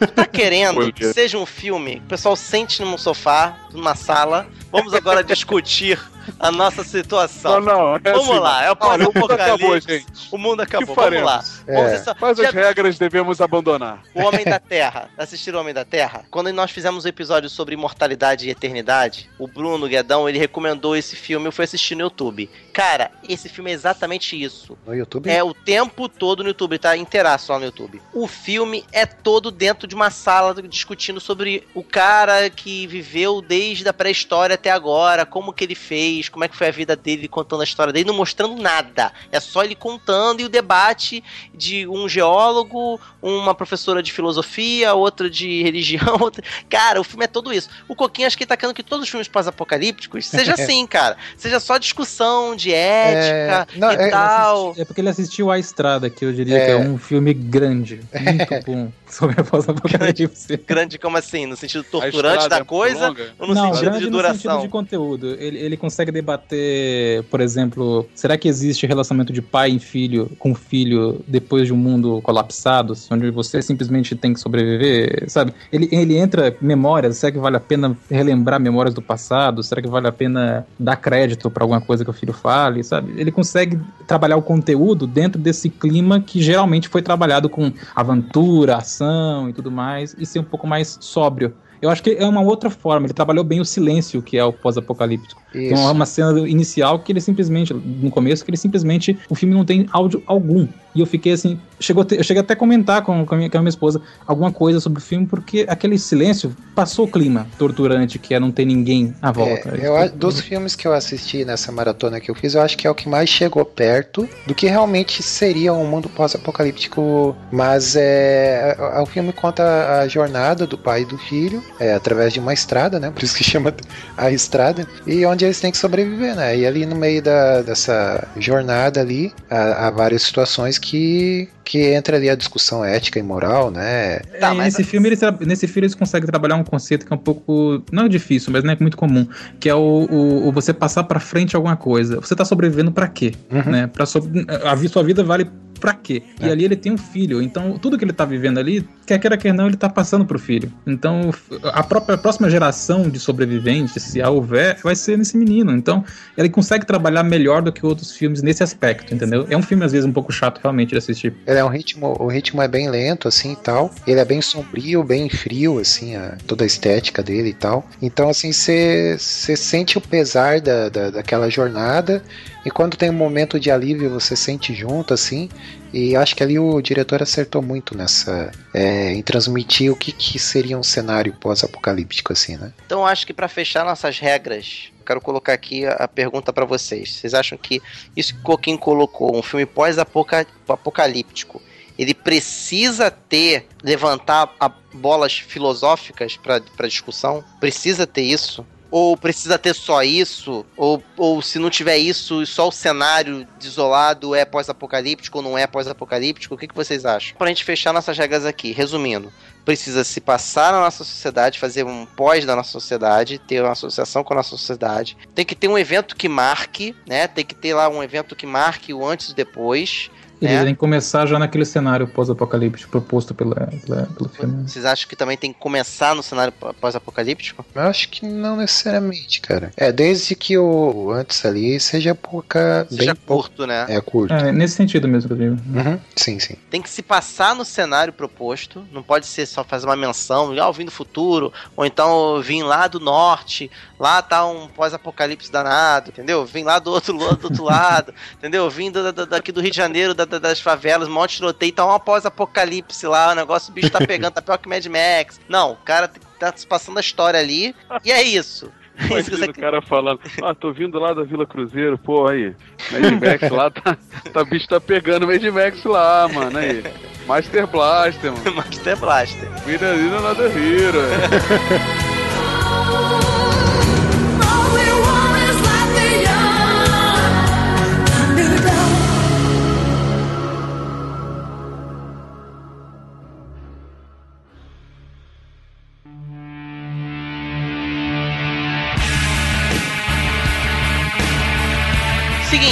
[0.00, 4.46] Tu tá querendo que seja um filme que o pessoal sente num sofá, numa sala.
[4.70, 6.00] Vamos agora discutir
[6.38, 7.60] a nossa situação.
[7.60, 9.88] Não, não, é Vamos assim, lá, é o mundo acabou, pós-apocalipse.
[9.88, 10.28] gente.
[10.30, 10.94] O mundo acabou.
[10.94, 11.44] que Vamos lá.
[11.66, 12.14] É.
[12.14, 14.02] Quais as regras devemos abandonar?
[14.14, 15.10] O Homem da Terra.
[15.16, 16.24] Assistiram o Homem da Terra?
[16.30, 21.16] Quando nós fizemos o episódio sobre imortalidade e eternidade, o Bruno Guedão, ele recomendou esse
[21.16, 22.50] filme, eu fui assistir no YouTube.
[22.72, 24.76] Cara, esse filme é exatamente isso.
[24.86, 25.30] No YouTube?
[25.30, 28.00] É o tempo todo no YouTube, tá inteiraço lá no YouTube.
[28.12, 33.88] O filme é todo dentro de uma sala discutindo sobre o cara que viveu desde
[33.88, 37.28] a pré-história até agora, como que ele fez, como é que foi a vida dele,
[37.28, 39.12] contando a história dele, não mostrando nada.
[39.30, 41.22] É só ele contando e o debate
[41.54, 46.42] de um geólogo, uma professora de filosofia, outra de religião, outra...
[46.68, 47.68] Cara, o filme é todo isso.
[47.86, 51.16] O Coquinho acho que tá querendo que todos os filmes pós-apocalípticos seja assim, cara.
[51.36, 54.74] Seja só discussão de ética É, não, e é- tal.
[54.78, 56.64] É porque ele assistiu A Estrada, que eu diria É.
[56.66, 60.56] que é um filme grande, muito bom, sobre a pós-apocalipse.
[60.66, 61.46] Grande como assim?
[61.46, 63.34] No sentido A torturante da é coisa longa?
[63.38, 64.38] ou no não, sentido grande de no duração?
[64.38, 65.36] sentido de conteúdo.
[65.38, 70.54] Ele, ele consegue debater, por exemplo, será que existe relacionamento de pai em filho com
[70.54, 75.52] filho depois de um mundo colapsado, onde você simplesmente tem que sobreviver, sabe?
[75.72, 79.62] Ele, ele entra em memórias, será que vale a pena relembrar memórias do passado?
[79.62, 83.12] Será que vale a pena dar crédito pra alguma coisa que o filho fale, sabe?
[83.16, 89.48] Ele consegue trabalhar o conteúdo dentro desse clima que geralmente foi trabalhado com aventura, ação
[89.48, 91.54] e tudo mais, e ser um pouco mais sóbrio.
[91.80, 93.06] Eu acho que é uma outra forma.
[93.06, 95.40] Ele trabalhou bem o silêncio, que é o pós-apocalíptico.
[95.54, 95.92] Uma, Isso.
[95.92, 99.86] uma cena inicial que ele simplesmente, no começo, que ele simplesmente, o filme não tem
[99.92, 100.66] áudio algum.
[100.94, 103.58] E eu fiquei assim, chegou eu cheguei até a comentar com, com, a minha, com
[103.58, 108.18] a minha esposa alguma coisa sobre o filme, porque aquele silêncio passou o clima torturante,
[108.18, 109.76] que é não ter ninguém à volta.
[109.76, 112.86] É, eu, dos filmes que eu assisti nessa maratona que eu fiz, eu acho que
[112.86, 117.36] é o que mais chegou perto do que realmente seria um mundo pós-apocalíptico.
[117.52, 122.32] Mas é, é- o filme conta a jornada do pai e do filho é, através
[122.32, 123.10] de uma estrada, né?
[123.10, 123.74] Por isso que chama
[124.16, 124.86] a estrada.
[125.06, 126.56] E onde eles têm que sobreviver, né?
[126.56, 132.16] E ali no meio da, dessa jornada ali, há, há várias situações que, que entra
[132.16, 134.18] ali a discussão ética e moral, né?
[134.40, 137.16] Tá, É, mas- nesse, filme eles, nesse filme eles conseguem trabalhar um conceito que é
[137.16, 137.82] um pouco.
[137.92, 139.26] Não é difícil, mas não é muito comum.
[139.60, 142.20] Que é o, o- o você passar pra frente alguma coisa.
[142.20, 143.32] Você tá sobrevivendo pra quê?
[143.50, 143.70] Uhum.
[143.72, 143.86] Né?
[143.86, 144.22] Pra so-
[144.64, 145.48] a sua vida vale
[145.78, 146.22] pra quê?
[146.40, 146.50] E É.
[146.50, 147.40] ali ele tem um filho.
[147.42, 150.38] Então, tudo que ele tá vivendo ali, quer queira, quer não, ele tá passando pro
[150.38, 150.72] filho.
[150.86, 151.30] Então,
[151.64, 155.72] a própria a próxima geração de sobreviventes, se a houver, vai ser nesse menino.
[155.72, 156.04] Então,
[156.36, 159.46] ele consegue trabalhar melhor do que outros filmes nesse aspecto, entendeu?
[159.48, 161.34] É um filme, às vezes, um pouco chato realmente de assistir.
[161.46, 163.94] Ele é um ritmo, o ritmo é bem lento, assim, e tal.
[164.06, 167.86] Ele é bem sombrio, bem frio, assim, a- toda a estética dele e tal.
[168.02, 172.22] Então, assim, você sente o pesar da, da, daquela jornada.
[172.64, 175.48] E quando tem um momento de alívio, você sente junto, assim.
[175.92, 178.50] E acho que ali o diretor acertou muito nessa.
[178.74, 182.72] é, em transmitir o que, que seria um cenário pós-apocalíptico, assim, né?
[182.84, 187.14] Então acho que pra fechar nossas regras, quero colocar aqui a, pergunta pra vocês.
[187.14, 187.80] Vocês acham que
[188.14, 191.62] isso que o Coquinho colocou, um filme pós-apocalíptico,
[191.98, 194.54] ele precisa ter, levantar
[194.92, 197.42] bolas filosóficas pra discussão?
[197.58, 198.64] Precisa ter isso?
[198.90, 200.64] Ou precisa ter só isso?
[200.76, 205.66] Ou, ou se não tiver isso, só o cenário desolado é pós-apocalíptico ou não é
[205.66, 206.54] pós-apocalíptico?
[206.54, 207.36] O que, que vocês acham?
[207.36, 209.32] Pra gente fechar nossas regras aqui, resumindo
[209.68, 214.24] precisa se passar na nossa sociedade, fazer um pós da nossa sociedade, ter uma associação
[214.24, 215.14] com a nossa sociedade.
[215.34, 217.28] Tem que ter um evento que marque, né?
[217.28, 220.10] Tem que ter lá um evento que marque o antes e depois.
[220.40, 220.64] Ele É.
[220.64, 224.68] tem que começar já naquele cenário pós-apocalíptico proposto pela, pela- pelo filme.
[224.68, 227.64] Vocês acham que também tem que começar no cenário pó- pós-apocalíptico?
[227.74, 229.72] Eu acho que não necessariamente, cara.
[229.76, 232.86] É, desde que o antes ali seja pouca.
[232.90, 233.44] Seja pouco.
[233.48, 233.86] curto, né?
[233.88, 234.32] É curto.
[234.32, 235.62] É, nesse sentido mesmo que eu digo.
[235.78, 236.54] Uhum, Sim, sim.
[236.70, 238.84] Tem que se passar no cenário proposto.
[238.92, 242.42] Não pode ser só fazer uma menção, ah, eu vim do futuro, ou então eu
[242.42, 246.44] vim lá do norte, lá tá um pós-apocalipse danado, entendeu?
[246.44, 248.68] Vim lá do outro, lado- do outro lado, entendeu?
[248.70, 251.36] Vim do- da- daqui do Rio de Janeiro, da- da- das favelas, um monte de
[251.38, 254.84] tiroteio, tá um pós-apocalipse lá, o negócio, o bicho tá pegando, tá pior que Mad
[254.86, 255.40] Max.
[255.48, 257.74] Não, o cara tá se passando a história ali,
[258.04, 258.70] e é isso.
[258.98, 262.54] Imagina o cara falando, ah, tô vindo lá da Vila Cruzeiro, pô, aí.
[262.90, 263.96] Mad Max lá, tá,
[264.32, 266.82] tá, bicho tá pegando Mad Max lá, mano, aí.
[267.26, 268.54] Master Blaster, mano.
[268.56, 269.48] Master Blaster.
[269.64, 270.98] Vida linda nada hero.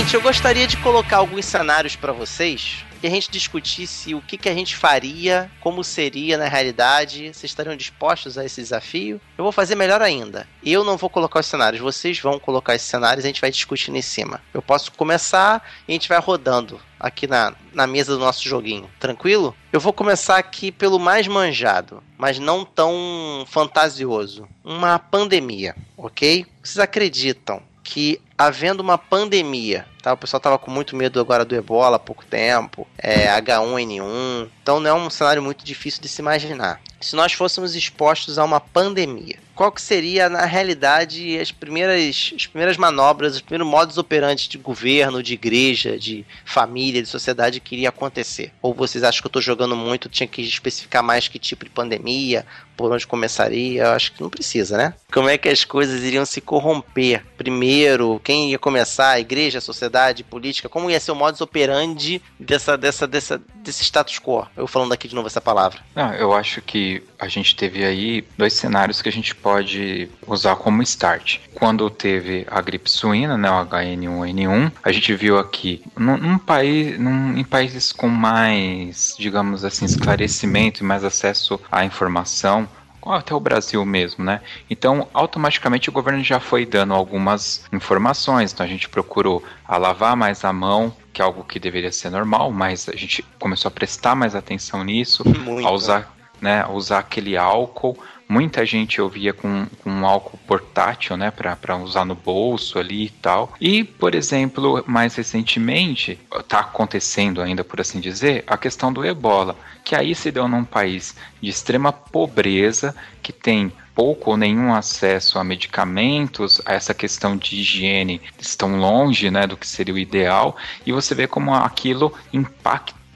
[0.06, 4.38] Seguinte, eu gostaria de colocar alguns cenários pra vocês e a gente discutisse o que,
[4.38, 7.24] que a gente faria, como seria na realidade.
[7.34, 9.20] Vocês estariam dispostos a esse desafio?
[9.36, 10.46] Eu vou fazer melhor ainda.
[10.62, 13.50] Eu não vou colocar os cenários, vocês vão colocar esses cenários e a gente vai
[13.50, 14.40] discutindo em cima.
[14.54, 18.88] Eu posso começar e a gente vai rodando aqui na, na mesa do nosso joguinho.
[19.00, 19.56] Tranquilo?
[19.72, 24.46] Eu vou começar aqui pelo mais manjado, mas não tão fantasioso.
[24.62, 26.46] Uma pandemia, ok?
[26.62, 30.12] Vocês acreditam que havendo uma pandemia, tá?
[30.12, 34.80] O pessoal tava com muito medo agora do ebola há pouco tempo, é, H1N1, então
[34.80, 36.80] não é um cenário muito difícil de se imaginar.
[37.00, 42.46] Se nós fôssemos expostos a uma pandemia, qual que seria na realidade as primeiras, as
[42.46, 47.74] primeiras manobras, os primeiros modos operantes de governo, de igreja, de família, de sociedade que
[47.74, 48.52] iria acontecer?
[48.60, 51.70] Ou vocês acham que eu tô jogando muito, tinha que especificar mais que tipo de
[51.70, 52.44] pandemia,
[52.76, 53.84] por onde começaria?
[53.84, 54.94] Eu acho que não precisa, né?
[55.10, 57.24] Como é que as coisas iriam se corromper?
[57.38, 59.10] Primeiro, quem ia começar?
[59.10, 60.68] A igreja, a sociedade, política?
[60.68, 64.44] Como ia ser o modus operandi dessa, dessa, dessa, desse status quo?
[64.56, 65.78] Eu falando aqui de novo essa palavra.
[65.94, 70.56] Não, eu acho que a gente teve aí dois cenários que a gente pode usar
[70.56, 71.38] como start.
[71.54, 76.98] Quando teve a gripe suína, né, o H1N1, a gente viu aqui num, num país,
[76.98, 82.68] num, em países com mais, digamos assim, esclarecimento e mais acesso à informação,
[83.12, 84.40] até o Brasil mesmo, né?
[84.68, 88.52] Então, automaticamente o governo já foi dando algumas informações.
[88.52, 92.10] Então, a gente procurou a lavar mais a mão, que é algo que deveria ser
[92.10, 95.66] normal, mas a gente começou a prestar mais atenção nisso, Muito.
[95.66, 96.15] a usar,
[96.46, 97.98] né, usar aquele álcool.
[98.28, 103.06] Muita gente eu via com, com um álcool portátil, né, para usar no bolso ali
[103.06, 103.52] e tal.
[103.60, 106.16] E, por exemplo, mais recentemente,
[106.46, 110.64] tá acontecendo ainda, por assim dizer, a questão do ebola, que aí se deu num
[110.64, 117.36] país de extrema pobreza, que tem pouco ou nenhum acesso a medicamentos, a essa questão
[117.36, 122.12] de higiene estão longe, né, do que seria o ideal, e você vê como aquilo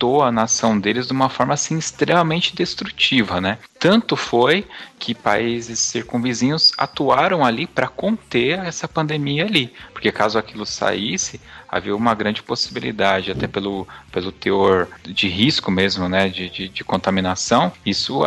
[0.01, 3.59] impactou a nação deles de uma forma assim extremamente destrutiva, né?
[3.79, 4.67] Tanto foi
[4.99, 11.95] que países circunvizinhos atuaram ali para conter essa pandemia ali, porque caso aquilo saísse, havia
[11.95, 17.73] uma grande possibilidade, até pelo, pelo teor de risco mesmo, né, de, de, de contaminação,
[17.87, 18.21] isso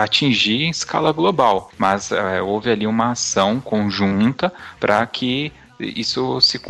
[0.00, 1.70] atingir em escala global.
[1.78, 6.60] Mas é, houve ali uma ação conjunta para que isso se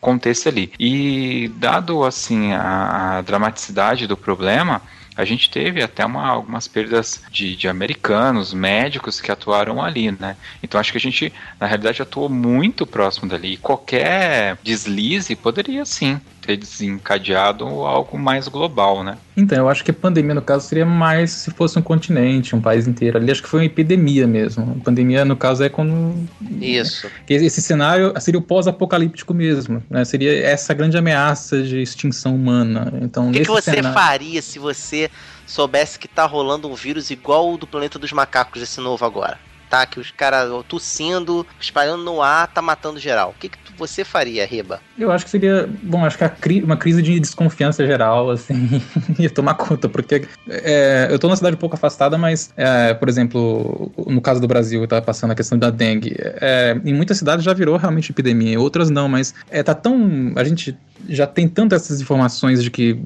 [0.00, 0.72] contesse ali.
[0.78, 4.82] E dado assim a, a dramaticidade do problema,
[5.18, 10.36] a gente teve até uma, algumas perdas de, de americanos, médicos que atuaram ali, né?
[10.62, 13.56] Então acho que a gente, na realidade, atuou muito próximo dali.
[13.56, 19.18] Qualquer deslize poderia sim ter desencadeado algo mais global, né?
[19.36, 22.60] Então, eu acho que a pandemia, no caso, seria mais se fosse um continente, um
[22.60, 23.18] país inteiro.
[23.18, 24.76] Ali acho que foi uma epidemia mesmo.
[24.80, 26.26] A pandemia, no caso, é quando.
[26.58, 27.06] Isso.
[27.26, 29.82] que Esse cenário seria o pós-apocalíptico mesmo.
[29.90, 30.02] Né?
[30.06, 32.94] Seria essa grande ameaça de extinção humana.
[33.02, 35.10] Então, O que, que você cenário- faria se você
[35.46, 39.38] soubesse que tá rolando um vírus igual o do planeta dos macacos, esse novo agora?
[39.68, 39.84] Tá?
[39.86, 43.34] Que os caras tossindo, espalhando no ar, tá matando geral.
[43.36, 44.80] O que, que você faria, Riba?
[44.98, 48.82] Eu acho que seria, bom, acho que cri- uma crise de desconfiança geral, assim,
[49.18, 53.08] ia tomar conta, porque é, eu tô numa cidade um pouco afastada, mas, é, por
[53.08, 57.44] exemplo, no caso do Brasil, tá passando a questão da dengue, é, em muitas cidades
[57.44, 60.76] já virou realmente epidemia, em outras não, mas é, tá tão, a gente
[61.08, 62.98] já tem tantas essas informações de que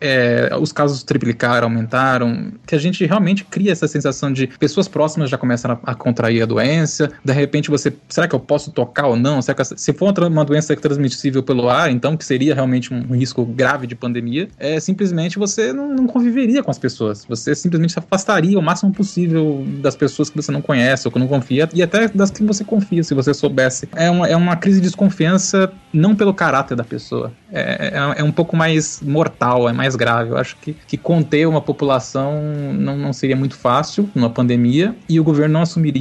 [0.00, 5.30] é, os casos triplicaram, aumentaram, que a gente realmente cria essa sensação de pessoas próximas
[5.30, 9.06] já começam a, a contrair a doença, de repente você, será que eu posso tocar
[9.06, 9.42] ou não?
[9.42, 13.44] Será que, se for uma doença transmissível pelo ar, então que seria realmente um risco
[13.44, 17.98] grave de pandemia, é simplesmente você não, não conviveria com as pessoas, você simplesmente se
[17.98, 21.82] afastaria o máximo possível das pessoas que você não conhece ou que não confia, e
[21.82, 23.88] até das que você confia, se você soubesse.
[23.94, 28.24] É uma, é uma crise de desconfiança não pelo caráter da pessoa, é, é, é
[28.24, 30.30] um pouco mais mortal, é mais grave.
[30.30, 32.40] Eu acho que, que conter uma população
[32.74, 35.97] não, não seria muito fácil numa pandemia e o governo não assumiria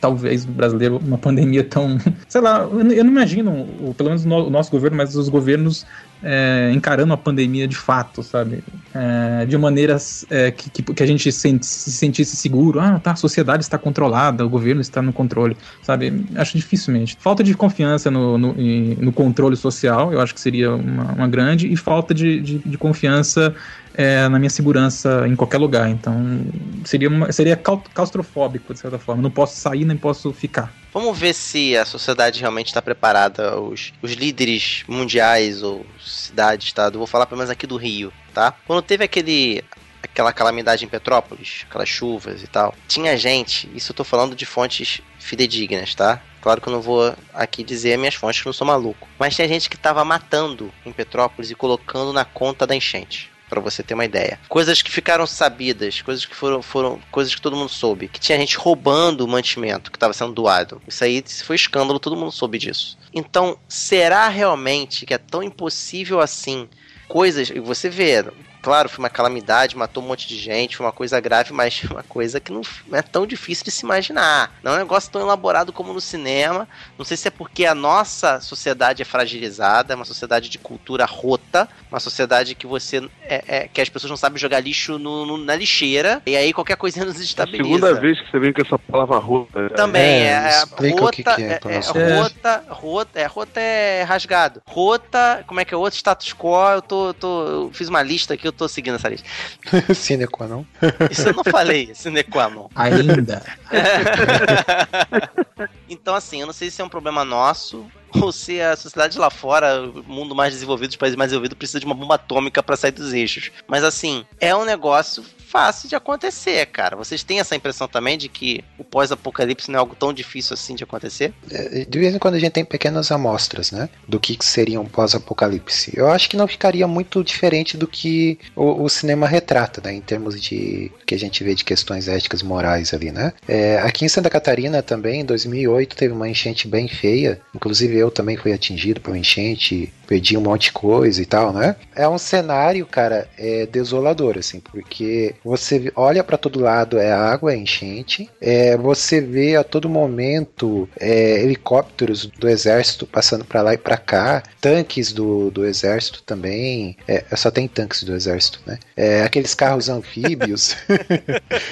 [0.00, 1.98] talvez, brasileiro, uma pandemia tão.
[2.28, 5.86] Sei lá, eu não imagino, pelo menos no- o nosso governo, mas os governos
[6.22, 8.62] é, encarando a pandemia de fato, sabe?
[8.94, 12.80] É, de maneiras é, que, que, a gente se sentisse seguro.
[12.80, 16.24] Ah, tá, a sociedade está controlada, o governo está no controle, sabe?
[16.34, 17.16] Acho dificilmente.
[17.20, 21.70] Falta de confiança no, no, no controle social, eu acho que seria uma, uma grande,
[21.70, 23.54] e falta de, de, de confiança
[23.94, 25.88] é, na minha segurança em qualquer lugar.
[25.88, 26.44] Então,
[26.84, 29.22] seria, uma, seria claustrofóbico, de certa forma.
[29.22, 30.72] Não posso sair nem posso ficar.
[30.92, 36.98] Vamos ver se a sociedade realmente está preparada, os, os líderes mundiais ou cidade, estado.
[36.98, 38.54] Vou falar pelo menos aqui do Rio, tá?
[38.66, 39.64] Quando teve aquele
[40.02, 44.44] aquela calamidade em Petrópolis, aquelas chuvas e tal, tinha gente, isso eu tô falando de
[44.44, 46.20] fontes fidedignas, tá?
[46.40, 49.34] Claro que eu não vou aqui dizer minhas fontes que eu não sou maluco, mas
[49.34, 53.33] tinha gente que tava matando em Petrópolis e colocando na conta da enchente.
[53.54, 54.40] Pra você ter uma ideia.
[54.48, 58.08] Coisas que ficaram sabidas, coisas que foram, foram coisas que todo mundo soube.
[58.08, 60.82] Que tinha gente roubando o mantimento que estava sendo doado.
[60.88, 62.98] Isso aí foi escândalo, todo mundo soube disso.
[63.14, 66.68] Então, será realmente que é tão impossível assim?
[67.06, 68.24] Coisas, e você vê,
[68.64, 72.02] claro, foi uma calamidade, matou um monte de gente, foi uma coisa grave, mas uma
[72.02, 74.52] coisa que não não é tão difícil de se imaginar.
[74.62, 76.66] Não é um negócio tão elaborado como no cinema.
[76.98, 81.04] Não sei se é porque a nossa sociedade é fragilizada, é uma sociedade de cultura
[81.04, 85.26] rota, uma sociedade que você é, é- que as pessoas não sabem jogar lixo no-
[85.26, 87.66] no- na lixeira e aí qualquer coisinha nos É a estabiliza.
[87.66, 89.68] segunda vez que você vem com essa palavra rota.
[89.76, 91.78] Também É, é, é explica rota, o que que é é,
[92.12, 94.62] rota, rota, é rota é rasgado.
[94.66, 96.54] Rota, como é que é outro status quo?
[96.74, 99.28] Eu tô, tô eu fiz uma lista aqui, eu tô seguindo essa lista.
[99.94, 100.64] Sine qua non.
[101.10, 102.68] Isso eu não falei, sine qua non.
[102.74, 103.42] Ainda.
[105.88, 107.86] então, assim, eu não sei se é um problema nosso
[108.20, 111.80] ou se a sociedade lá fora, o mundo mais desenvolvido, os países mais desenvolvidos, precisa
[111.80, 113.50] de uma bomba atômica pra sair dos eixos.
[113.66, 115.24] Mas, assim, é um negócio
[115.54, 116.96] fácil de acontecer, cara.
[116.96, 120.74] Vocês têm essa impressão também de que o pós-apocalipse não é algo tão difícil assim
[120.74, 121.32] de acontecer?
[121.48, 123.88] É, De vez em quando a gente tem pequenas amostras, né?
[124.08, 125.92] Do que seria um pós-apocalipse.
[125.94, 129.94] Eu acho que não ficaria muito diferente do que o, o cinema retrata, né?
[129.94, 133.32] Em termos de que a gente vê de questões éticas e morais ali, né?
[133.46, 137.40] É, aqui em Santa Catarina também, em 2008, teve uma enchente bem feia.
[137.54, 141.52] Inclusive eu também fui atingido por uma enchente, perdi um monte de coisa e tal,
[141.52, 141.76] né?
[141.94, 147.52] É um cenário, cara, é desolador, assim, porque você olha pra todo lado, é água,
[147.52, 153.74] é enchente, é, você vê a todo momento é, helicópteros do exército passando pra lá
[153.74, 158.78] e pra cá, tanques do, do exército também, é, só tem tanques do exército, né?
[158.96, 160.76] É, aqueles carros anfíbios,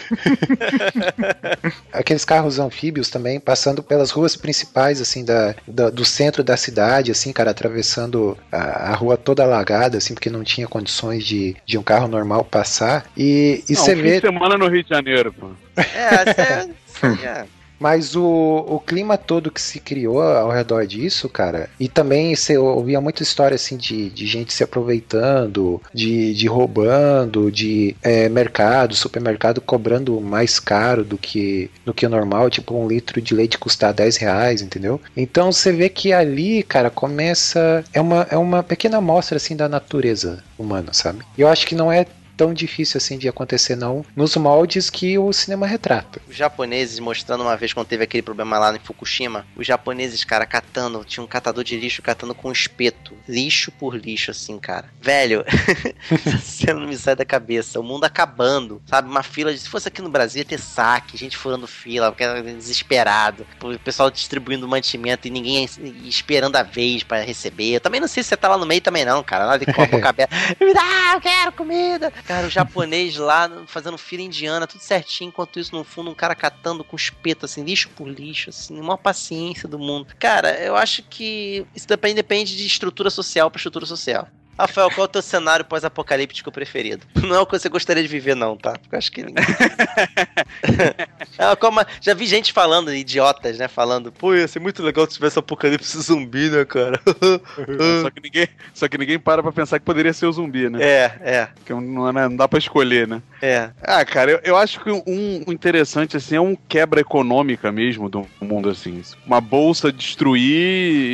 [1.93, 7.11] aqueles carros anfíbios também passando pelas ruas principais, assim, da, da- do centro da cidade,
[7.11, 11.79] assim, cara, atravessando a, a rua toda alagada, assim, porque não tinha condições de, de
[11.79, 13.07] um carro normal passar.
[13.16, 14.20] E, e Não, você fim vê.
[14.20, 15.51] de semana no Rio de Janeiro, pô.
[15.77, 16.68] É, é,
[17.03, 17.45] aí é.
[17.83, 22.57] Mas o, o clima todo que se criou ao redor disso, cara, e também você
[22.57, 28.95] ouvia muita história assim de, de gente se aproveitando, de, de roubando, de é, mercado,
[28.95, 33.59] supermercado cobrando mais caro do que, do que o normal, tipo um litro de leite
[33.59, 35.01] custar 10 reais, entendeu?
[35.16, 37.83] Então você vê que ali, cara, começa.
[37.93, 41.24] É uma, é uma pequena amostra assim da natureza humana, sabe?
[41.37, 42.07] E eu acho que não é
[42.37, 46.20] tão difícil assim de acontecer, não, nos moldes que o cinema retrata.
[46.28, 50.47] Os japoneses mostrando uma vez quando teve aquele problema lá em Fukushima, os japoneses, cara,
[50.47, 54.87] catando, tinha um catador de lixo catando com espeto, lixo por lixo, assim, cara.
[55.01, 55.45] Velho,
[56.11, 57.80] essa cena não me sai da cabeça.
[57.80, 59.09] O mundo acabando, sabe?
[59.09, 59.59] Uma fila de.
[59.59, 62.14] Se fosse aqui no Brasil, ia ter saque, gente furando fila,
[62.57, 65.68] desesperado, o pessoal distribuindo mantimento e ninguém
[66.05, 67.74] esperando a vez pra receber.
[67.74, 69.45] Eu também não sei se você tá lá no meio também, não, cara.
[69.45, 70.35] Lá de com a boca aberta.
[70.61, 72.12] Me dá, eu quero comida.
[72.33, 76.35] Cara, o japonês lá fazendo fila indiana, tudo certinho, enquanto isso, no fundo, um cara
[76.35, 80.07] catando com espeto, assim, lixo por lixo, assim, uma paciência do mundo.
[80.18, 84.26] Cara, eu acho que isso depende, depende de estrutura social pra estrutura social.
[84.59, 87.07] Rafael, qual é o teu cenário pós-apocalíptico preferido?
[87.22, 88.72] Não é o que você gostaria de viver, não, tá?
[88.72, 89.44] Porque eu acho que ninguém.
[91.38, 93.68] é, como, já vi gente falando, idiotas, né?
[93.68, 97.00] Falando, pô, ia ser muito legal se tivesse apocalipse zumbi, né, cara?
[98.03, 100.82] só, que ninguém, só que ninguém para pra pensar que poderia ser o zumbi, né?
[100.82, 103.22] é, é, Porque não, é- não dá pra escolher, né?
[103.40, 103.70] é.
[103.82, 105.03] Ah, cara, eu, eu acho que um,
[105.46, 109.03] um interessante, assim, é um quebra econômica mesmo do mundo, assim.
[109.26, 110.42] Uma bolsa destruir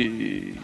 [0.09, 0.55] e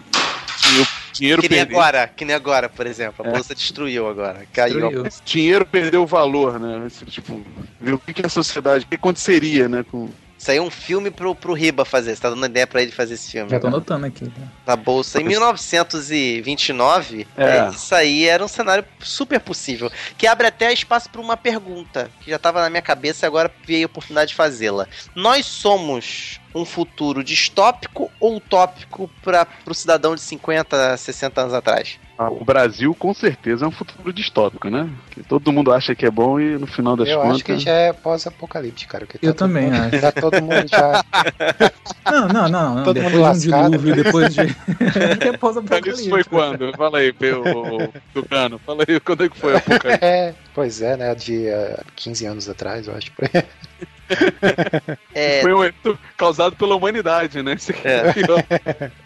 [0.67, 1.75] e o dinheiro Que nem perder.
[1.75, 3.25] agora, que nem agora, por exemplo.
[3.25, 3.31] A É.
[3.31, 4.45] bolsa destruiu agora.
[4.53, 4.79] Caiu.
[4.79, 5.09] Destruiu.
[5.25, 6.85] Dinheiro perdeu o valor, né?
[6.87, 7.41] Esse, Tipo,
[7.79, 9.83] ver o que, que a sociedade, o que aconteceria, né?
[9.89, 10.09] Com...
[10.45, 12.15] Isso aí é um filme pro, pro Riba fazer.
[12.15, 13.49] Você tá dando ideia pra ele fazer esse filme.
[13.49, 13.73] Já tô né?
[13.73, 14.29] anotando aqui.
[14.29, 14.41] tá?
[14.63, 15.19] Da bolsa.
[15.19, 17.43] Em 1929, É.
[17.43, 19.91] é, isso aí era um cenário super possível.
[20.15, 22.11] Que abre até espaço pra uma pergunta.
[22.21, 24.87] Que já tava na minha cabeça e agora veio a oportunidade de fazê-la.
[25.15, 31.97] Nós somos um futuro distópico ou utópico para o cidadão de 50, 60 anos atrás?
[32.17, 34.89] Ah, O Brasil com certeza é um futuro distópico, né?
[35.11, 37.35] Que todo mundo acha que é bom e no final das Eu contas.
[37.35, 39.05] acho que já é pós-apocalíptico, cara.
[39.05, 39.97] que tá Eu também mundo- acho.
[39.99, 41.03] Já todo mundo já.
[42.05, 42.75] Não, não, não.
[42.75, 42.83] não.
[42.83, 44.45] Todo mundo depois de um dilúvio, depois de.
[44.53, 46.09] que é Isso pós-apocalipse.
[46.09, 46.71] foi quando?
[46.77, 48.59] Fala aí, o Tucano.
[48.59, 50.05] Fala aí, quando é que foi o apocalipse?
[50.05, 51.15] É, pois é, né?
[51.15, 53.11] De eh, 15 anos atrás, eu acho.
[55.15, 57.53] É, Foi um evento causado pela humanidade, né?
[57.55, 58.03] Isso aqui É.
[58.29, 59.04] ó.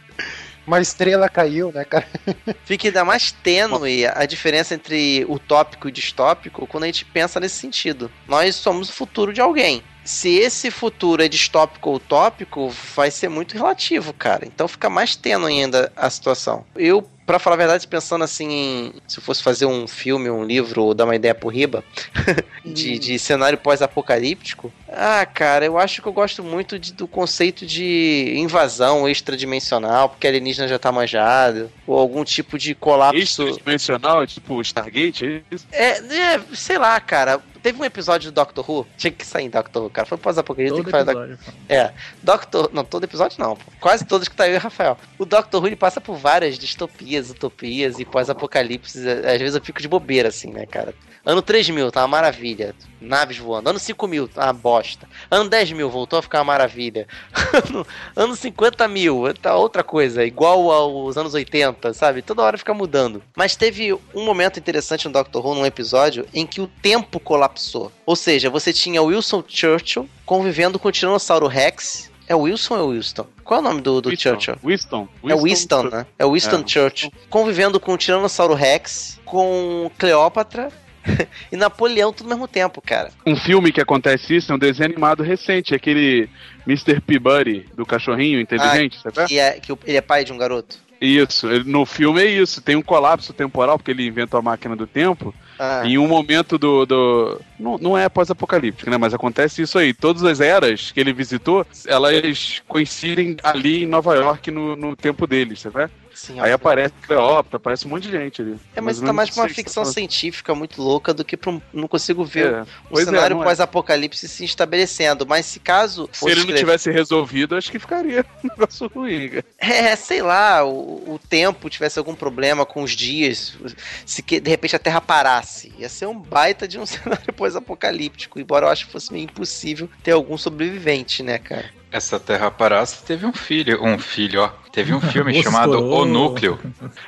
[0.69, 2.05] Uma estrela caiu, né, cara?
[2.63, 7.55] fica ainda mais tênue a diferença entre utópico e distópico quando a gente pensa nesse
[7.55, 8.11] sentido.
[8.27, 9.81] Nós somos o futuro de alguém.
[10.03, 14.45] Se esse futuro é distópico ou utópico, vai ser muito relativo, cara.
[14.45, 16.63] Então fica mais tênue ainda a situação.
[16.75, 20.43] Eu, pra falar a verdade, pensando assim, em, se eu fosse fazer um filme, um
[20.43, 21.83] livro, ou dar uma ideia pro Riba,
[22.63, 27.65] de, de cenário pós-apocalíptico, ah, cara, eu acho que eu gosto muito de- do conceito
[27.65, 33.19] de invasão extradimensional, porque alienígena já tá manjado, ou algum tipo de colapso.
[33.43, 35.67] Extradimensional, tipo Stargate, é isso?
[35.71, 35.89] É,
[36.35, 37.41] é, sei lá, cara.
[37.61, 40.07] Teve um episódio do Doctor Who, tinha que sair em Doctor Who, cara.
[40.07, 41.39] Foi pós-apocalipse, tem que falar episódio.
[41.67, 41.91] é,
[42.23, 42.69] Doctor.
[42.71, 43.69] Não, todo episódio não, pô.
[43.81, 44.97] Quase todos que tá eu e o Rafael.
[45.17, 49.05] O Doctor Who ele passa por várias distopias, utopias e pós-apocalipses.
[49.05, 50.93] Às vezes eu fico de bobeira, assim, né, cara?
[51.25, 52.73] Ano 3000, tá uma maravilha.
[53.01, 53.69] Naves voando.
[53.69, 55.07] Ano 5000, tá uma bosta.
[55.29, 57.07] Ano 10 mil, voltou a ficar uma maravilha.
[57.69, 60.25] ano, ano 50 mil, tá outra coisa.
[60.25, 62.21] Igual aos anos 80, sabe?
[62.21, 63.21] Toda hora fica mudando.
[63.35, 67.91] Mas teve um momento interessante no Doctor Who, num episódio, em que o tempo colapsou.
[68.05, 72.09] Ou seja, você tinha Wilson Churchill convivendo com o Tiranossauro Rex.
[72.27, 73.25] É Wilson ou é Winston?
[73.43, 74.29] Qual é o nome do, do Winston.
[74.29, 74.55] Churchill?
[74.63, 75.07] Winston.
[75.27, 76.05] É Winston, né?
[76.19, 76.67] É Winston É.
[76.67, 77.11] Churchill.
[77.27, 80.71] Convivendo com o Tiranossauro Rex, com Cleópatra
[81.51, 83.09] e Napoleão tudo ao mesmo tempo, cara.
[83.25, 86.29] Um filme que acontece isso é um desenho animado recente, aquele
[86.67, 86.99] Mr.
[87.01, 89.27] Peabody, do cachorrinho inteligente, sabe?
[89.27, 90.77] Que, é, que ele é pai de um garoto.
[91.01, 94.85] Isso, no filme é isso, tem um colapso temporal, porque ele inventa a máquina do
[94.85, 96.85] tempo, Ah, em um momento do.
[96.85, 98.97] do não, não é pós-apocalíptico, né?
[98.97, 99.93] Mas acontece isso aí.
[99.93, 105.25] Todas as eras que ele visitou, elas coincidem ali em Nova York no, no tempo
[105.25, 105.89] deles, sabe?
[106.19, 108.57] Sim, Aí aparece Cleópatra, aparece um monte de gente ali.
[108.75, 111.51] É, mas ou tá mais pra uma ficção você científica muito louca do que pra
[111.51, 111.61] um.
[111.73, 112.53] Não consigo tá ver.
[112.53, 113.45] É, um pois é, cenário não é.
[113.45, 115.25] pós-apocalipse se estabelecendo.
[115.25, 116.09] Mas se caso.
[116.11, 119.45] Se ele não escrever- tivesse resolvido, acho que ficaria um negócio ruim, cara.
[119.57, 123.57] É, sei lá, o, o tempo tivesse algum problema com os dias,
[124.05, 125.71] se que, de repente a Terra parasse.
[125.77, 129.89] Ia ser um baita de um cenário pós-apocalíptico, embora eu acho que fosse meio impossível
[130.03, 131.69] ter algum sobrevivente, né, cara?
[131.91, 134.51] Essa Terra Parásita teve um filho, um filho, ó.
[134.79, 135.77] Teve um filme chamado.
[135.77, 136.57] O Núcleo.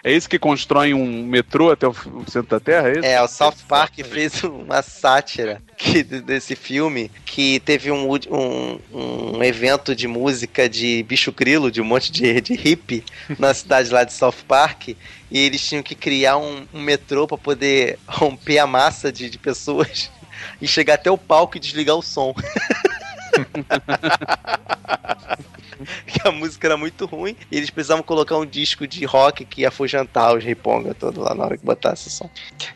[0.03, 3.05] É isso que constrói um metrô até o, o centro da Terra, é isso?
[3.05, 9.41] É, o South Park fez uma sátira que, desse filme que teve um, um, um
[9.41, 13.05] evento de música de bicho grilo, de um monte de, de hippie
[13.39, 14.89] na cidade lá de South Park.
[14.89, 19.38] E eles tinham que criar um, um metrô para poder romper a massa de, de
[19.38, 20.11] pessoas
[20.61, 22.36] e chegar até o palco e desligar o som.
[26.06, 29.62] que a música era muito ruim e eles precisavam colocar um disco de rock que
[29.62, 32.30] ia afugentar os riponga todo lá na hora que botasse som.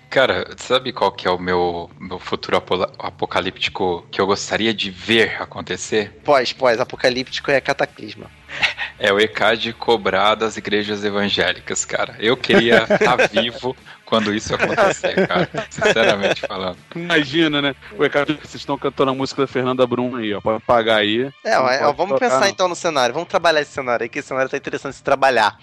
[0.09, 2.57] Cara, sabe qual que é o meu, meu futuro
[2.99, 6.21] apocalíptico que eu gostaria de ver acontecer?
[6.23, 8.29] Pós, pós, apocalíptico é cataclisma.
[8.97, 12.15] É o ECAD cobrar das igrejas evangélicas, cara.
[12.17, 13.75] Eu queria estar vivo
[14.05, 15.49] quando isso acontecer, cara.
[15.69, 16.77] Sinceramente falando.
[16.95, 17.75] Imagina, né?
[17.97, 20.39] O Ricardo, vocês estão cantando a música da Fernanda Brum aí, ó.
[20.39, 21.29] Pode pagar aí.
[21.43, 22.47] É, ó, pode vamos tocar, pensar não.
[22.47, 23.13] então no cenário.
[23.13, 25.57] Vamos trabalhar esse cenário aí, que esse cenário tá interessante de se trabalhar.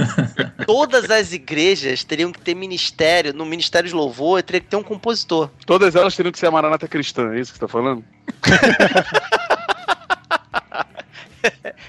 [0.66, 3.34] Todas as igrejas teriam que ter ministério.
[3.34, 5.50] No ministério de louvor, teria que ter um compositor.
[5.66, 8.04] Todas elas teriam que ser a Maranata cristã, é isso que você tá falando?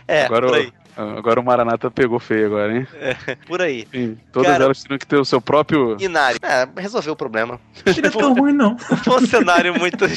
[0.08, 0.74] É, agora, por aí.
[0.98, 2.88] o, agora o Maranata pegou feio agora, hein?
[3.48, 3.88] Por aí.
[3.92, 5.98] Sim, todas Cara- elas teriam que ter o seu próprio.
[6.00, 6.40] Inário.
[6.42, 7.60] É, resolveu o problema.
[7.86, 8.78] Não é tão ruim, não.
[9.04, 10.06] Foi um cenário muito.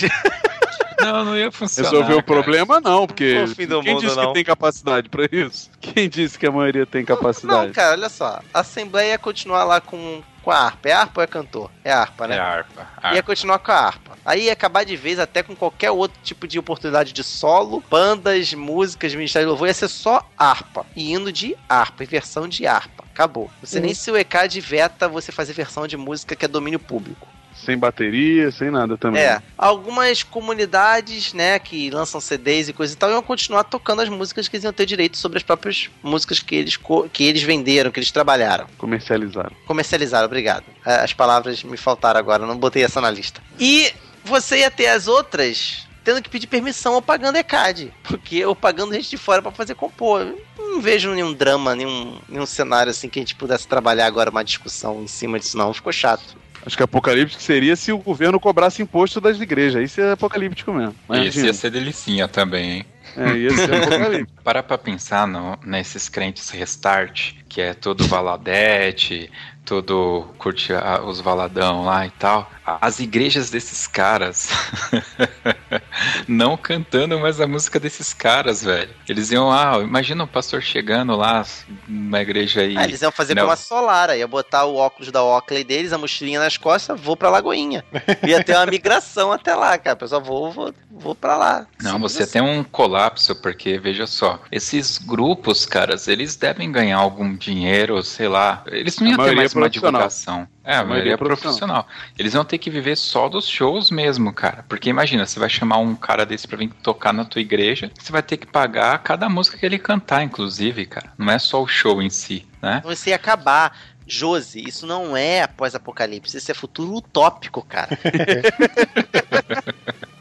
[0.99, 1.91] Não, não ia funcionar.
[1.91, 3.45] Resolver o problema, não, porque.
[3.69, 4.29] Não quem mundo, disse não.
[4.29, 5.71] que tem capacidade pra isso?
[5.79, 7.67] Quem disse que a maioria tem capacidade?
[7.67, 8.41] Não, cara, olha só.
[8.53, 10.89] A Assembleia ia continuar lá com, com a harpa.
[10.89, 11.71] É harpa ou é cantor?
[11.83, 12.37] É harpa, né?
[12.37, 12.81] É harpa.
[13.03, 13.23] ia harpa.
[13.25, 14.17] continuar com a harpa.
[14.25, 18.55] Aí ia acabar de vez até com qualquer outro tipo de oportunidade de solo, bandas,
[18.55, 20.87] músicas, Ministério do Louvor, ia ser só harpa.
[20.95, 23.05] E indo de harpa, e versão de harpa.
[23.13, 23.51] Acabou.
[23.61, 27.27] Você nem se o ECAD veta você fazer versão de música que é domínio público.
[27.65, 29.23] Sem bateria, sem nada também.
[29.23, 34.09] É, algumas comunidades, né, que lançam CDs e coisa e tal, iam continuar tocando as
[34.09, 36.79] músicas que eles iam ter direito sobre as próprias músicas que eles,
[37.13, 38.67] que eles venderam, que eles trabalharam.
[38.79, 39.53] Comercializaram.
[39.67, 40.65] Comercializaram, obrigado.
[40.85, 43.41] É, As palavras me faltaram agora, não botei essa na lista.
[43.59, 43.93] E
[44.25, 47.93] você ia ter as outras tendo que pedir permissão ou pagando ECAD.
[48.05, 50.21] Porque ou pagando gente de fora pra fazer compor.
[50.21, 54.31] Eu Não vejo nenhum drama, nenhum, nenhum cenário assim que a gente pudesse trabalhar agora
[54.31, 55.75] uma discussão em cima disso, não.
[55.75, 56.37] Ficou chato.
[56.67, 59.85] Acho que apocalíptico seria se o governo cobrasse imposto das igrejas.
[59.85, 60.97] Isso é apocalíptico mesmo.
[61.11, 61.47] Esse Imagina.
[61.47, 62.87] ia ser delicinha também, hein?
[63.17, 64.43] É, ia ser apocalíptico.
[64.43, 69.31] Para pra pensar no- nesses crentes restart, que é todo valadete,
[69.65, 72.51] todo curte a- os valadão lá e tal.
[72.65, 74.49] As igrejas desses caras
[76.29, 78.91] não cantando mais a música desses caras, velho.
[79.09, 81.45] Eles iam, ah, imagina o pastor chegando lá
[81.87, 82.77] numa igreja aí.
[82.77, 83.43] Ah, eles iam fazer Não.
[83.43, 87.17] como a Solara, ia botar o óculos da Oakley deles, a mochilinha nas costas, vou
[87.17, 87.85] pra Lagoinha.
[88.27, 89.97] Ia ter uma migração até lá, cara.
[89.97, 91.67] Pessoal, vou, vou, vou pra lá.
[91.83, 92.35] Não, você assim.
[92.35, 98.29] tem um colapso, porque veja só, esses grupos, caras, eles devem ganhar algum dinheiro, sei
[98.29, 98.63] lá.
[98.67, 99.69] Eles não A iam ter mais é uma profissional.
[99.71, 100.49] divulgação.
[100.65, 101.87] É, a, maioria é profissional.
[102.19, 104.65] Eles vão ter que viver só dos shows mesmo, cara.
[104.69, 108.11] Porque imagina, você vai chamar um cara desse pra vir tocar na tua igreja, você
[108.11, 111.13] vai ter que pagar cada música que ele cantar, inclusive, cara.
[111.17, 112.83] Não é só o show em si, né?
[112.89, 113.77] Isso ia acabar.
[114.09, 117.89] Josi, isso não é após-apocalipse, isso é futuro utópico, cara.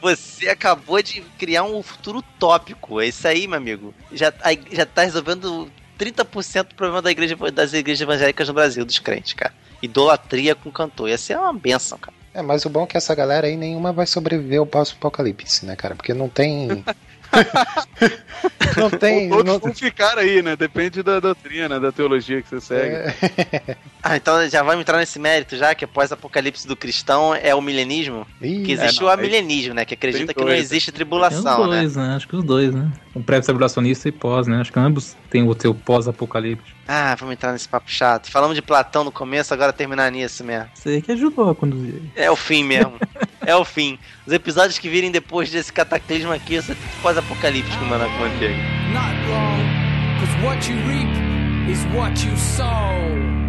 [0.06, 3.02] Você acabou de criar um futuro utópico.
[3.02, 3.92] É isso aí, meu amigo.
[4.12, 4.32] Já,
[4.72, 9.34] já tá resolvendo 30% do problema da igreja, das igrejas evangélicas no Brasil, dos crentes,
[9.34, 9.52] cara.
[9.82, 11.10] Idolatria com cantor.
[11.10, 12.16] Ia ser uma benção, cara.
[12.36, 15.76] É, mas o bom é que essa galera aí nenhuma vai sobreviver ao pós-apocalipse, né,
[15.76, 15.96] cara?
[15.96, 16.86] Porque não tem.
[18.78, 19.32] não tem.
[19.32, 20.56] Outros não- vão ficar aí, né?
[20.56, 22.96] Depende da doutrina, da teologia que você segue.
[22.96, 23.78] É...
[24.08, 27.62] Ah, então já vamos entrar nesse mérito já, que após apocalipse do cristão é o
[27.62, 28.28] milenismo?
[28.40, 29.84] Ih, Que existe não, o amilenismo, né?
[29.84, 30.60] Que acredita que não dois.
[30.60, 31.80] existe Tem os tribulação, né?
[31.80, 32.14] dois, né?
[32.16, 32.88] Acho que os dois, né?
[33.16, 34.62] O pré-tribulacionista e pós, né?
[34.62, 36.72] Acho que ambos têm o seu pós-apocalipse.
[36.88, 38.30] Ah, vamos entrar nesse papo chato.
[38.30, 40.70] Falamos de Platão no começo, agora terminar nisso mesmo.
[40.76, 42.04] Você que ajudou a conduzir.
[42.16, 42.94] É o fim mesmo.
[43.46, 43.98] é o fim.
[44.26, 48.56] Os episódios que virem depois desse cataclismo aqui, tudo pós-apocalíptico, mano, com manteiga.
[48.92, 53.45] Not wrong, cause what you reap is what you sow.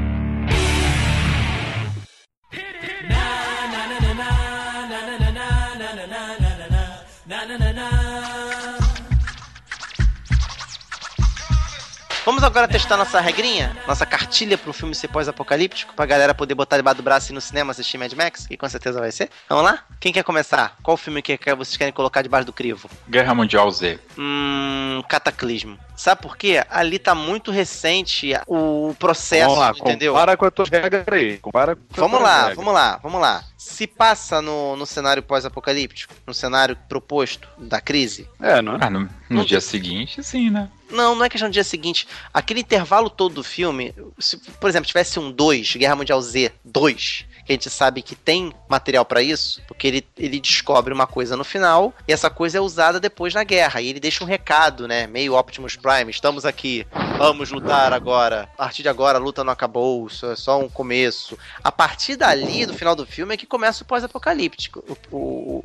[12.27, 16.77] Vamos agora testar nossa regrinha, nossa cartilha pro filme ser pós-apocalíptico, pra galera poder botar
[16.77, 19.31] debaixo do braço e ir no cinema assistir Mad Max, que com certeza vai ser.
[19.49, 19.85] Vamos lá?
[20.01, 20.77] Quem quer começar?
[20.83, 22.91] Qual filme que vocês querem colocar debaixo do crivo?
[23.09, 24.01] Guerra Mundial Z.
[24.19, 25.79] Hum, Cataclismo.
[25.95, 26.65] Sabe por quê?
[26.69, 30.13] Ali tá muito recente o processo, Vamos lá, entendeu?
[30.13, 31.39] compara com a tua regra aí.
[31.39, 32.55] Compara com a Vamos tua lá, regra.
[32.57, 33.45] vamos lá, vamos lá.
[33.57, 38.79] Se passa no, no cenário pós-apocalíptico, no cenário proposto da crise, É, não é?
[38.81, 40.69] Ah, no, no dia seguinte, sim, né?
[40.91, 42.07] Não, não é questão do dia seguinte.
[42.33, 47.27] Aquele intervalo todo do filme, se, por exemplo, tivesse um 2, Guerra Mundial Z 2,
[47.47, 51.37] que a gente sabe que tem material pra isso, porque ele, ele descobre uma coisa
[51.37, 53.81] no final e essa coisa é usada depois na guerra.
[53.81, 55.07] E ele deixa um recado, né?
[55.07, 56.87] Meio Optimus Prime: estamos aqui,
[57.17, 58.49] vamos lutar agora.
[58.55, 61.39] A partir de agora a luta não acabou, isso é só um começo.
[61.63, 64.83] A partir dali, do final do filme, é que começa o pós-apocalíptico.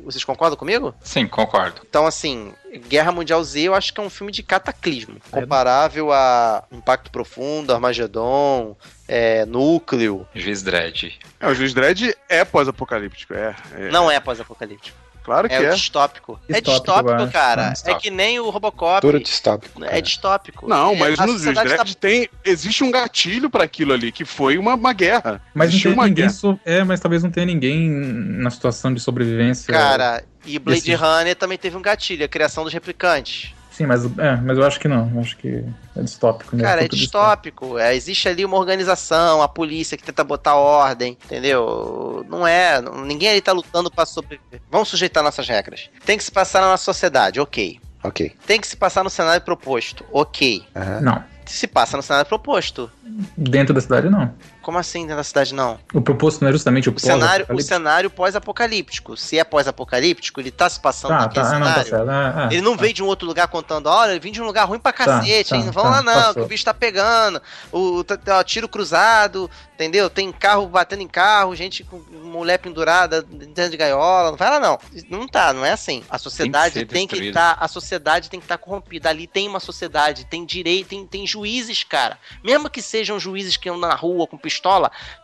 [0.04, 0.94] Vocês concordam comigo?
[1.02, 1.82] Sim, concordo.
[1.88, 2.52] Então, assim,
[2.88, 5.16] Guerra Mundial Z eu acho que é um filme de cataclismo.
[5.30, 8.76] Comparável a Impacto Profundo, Armagedon,
[9.14, 10.26] é, Núcleo.
[10.34, 11.12] Juiz Dredd.
[11.38, 13.54] É, o Juiz Dredd é pós-apocalíptico, é.
[13.76, 13.90] é.
[13.90, 14.96] Não é pós-apocalíptico.
[15.24, 15.70] Claro que É, é.
[15.70, 16.40] distópico.
[16.48, 17.32] É Distópico, distópico, acho.
[17.32, 17.62] cara.
[17.62, 18.00] É É distópico.
[18.00, 19.00] que nem o Robocop.
[19.02, 19.84] Duro distópico.
[19.84, 20.02] É cara.
[20.02, 20.68] distópico.
[20.68, 22.28] Não, É, mas a no Juiz Dredd tá- tem.
[22.44, 25.40] Existe um gatilho pra aquilo ali, que foi uma, uma guerra.
[25.54, 26.24] Mas não Existiu tem uma ninguém.
[26.24, 26.34] guerra.
[26.34, 29.72] so- É, mas talvez não tenha ninguém na situação de sobrevivência.
[29.72, 33.54] Cara, e Blade Desse- Runner também teve um gatilho, a criação dos replicantes.
[33.72, 35.10] Sim, mas, é, mas eu acho que não.
[35.14, 35.64] Eu acho que
[35.96, 36.54] é distópico.
[36.54, 36.62] Né?
[36.62, 37.78] Cara, é distópico.
[37.78, 42.24] É, existe ali uma organização, a polícia que tenta botar ordem, entendeu?
[42.28, 42.80] Não é.
[43.06, 44.60] ninguém ali tá lutando pra sobreviver.
[44.70, 45.88] Vamos sujeitar nossas regras.
[46.04, 47.80] Tem que se passar na nossa sociedade, ok.
[48.04, 48.34] Ok.
[48.46, 50.64] Tem que se passar no cenário proposto, ok.
[50.76, 51.00] Aham.
[51.00, 51.24] Não.
[51.46, 52.90] Se passa no cenário proposto.
[53.36, 54.32] Dentro da cidade, não.
[54.62, 55.78] Como assim dentro da cidade não?
[55.92, 59.16] O proposto não é justamente o O cenário, o cenário pós-apocalíptico.
[59.16, 61.90] Se é pós-apocalíptico, ele tá se passando Tá, naquele tá, ah, não, tá cenário.
[61.90, 62.10] certo.
[62.10, 62.82] Ah, ah, Ele não tá.
[62.82, 65.50] veio de um outro lugar contando, olha, ele vem de um lugar ruim pra cacete,
[65.50, 65.64] tá, hein?
[65.64, 66.34] Não vão tá, lá não, passou.
[66.34, 67.42] que o bicho tá pegando.
[67.70, 70.08] O, tá- tá, ó, tiro cruzado, entendeu?
[70.08, 74.30] Tem carro batendo em carro, gente com mulher pendurada dentro de gaiola.
[74.30, 74.78] Não vai lá não.
[75.08, 76.02] Não tá, não é assim.
[76.08, 77.56] A sociedade tem que estar.
[77.58, 79.08] a sociedade tem que estar corrompida.
[79.08, 82.18] Ali tem uma sociedade, tem direito, tem, tem juízes, cara.
[82.44, 84.51] Mesmo que sejam juízes que andam na rua com pistola,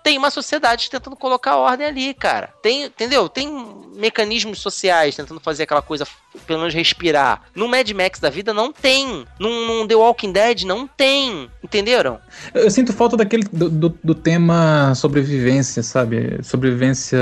[0.03, 2.51] tem uma sociedade tentando colocar ordem ali, cara.
[2.63, 3.29] Tem, entendeu?
[3.29, 3.49] Tem
[3.95, 6.07] mecanismos sociais tentando fazer aquela coisa
[6.47, 7.43] pelo menos respirar.
[7.55, 9.25] No Mad Max da vida não tem.
[9.41, 11.51] Num The Walking Dead não tem.
[11.65, 12.19] Entenderam?
[12.55, 16.39] Eu, eu sinto falta daquele do, do, do tema sobrevivência, sabe?
[16.43, 17.19] Sobrevivência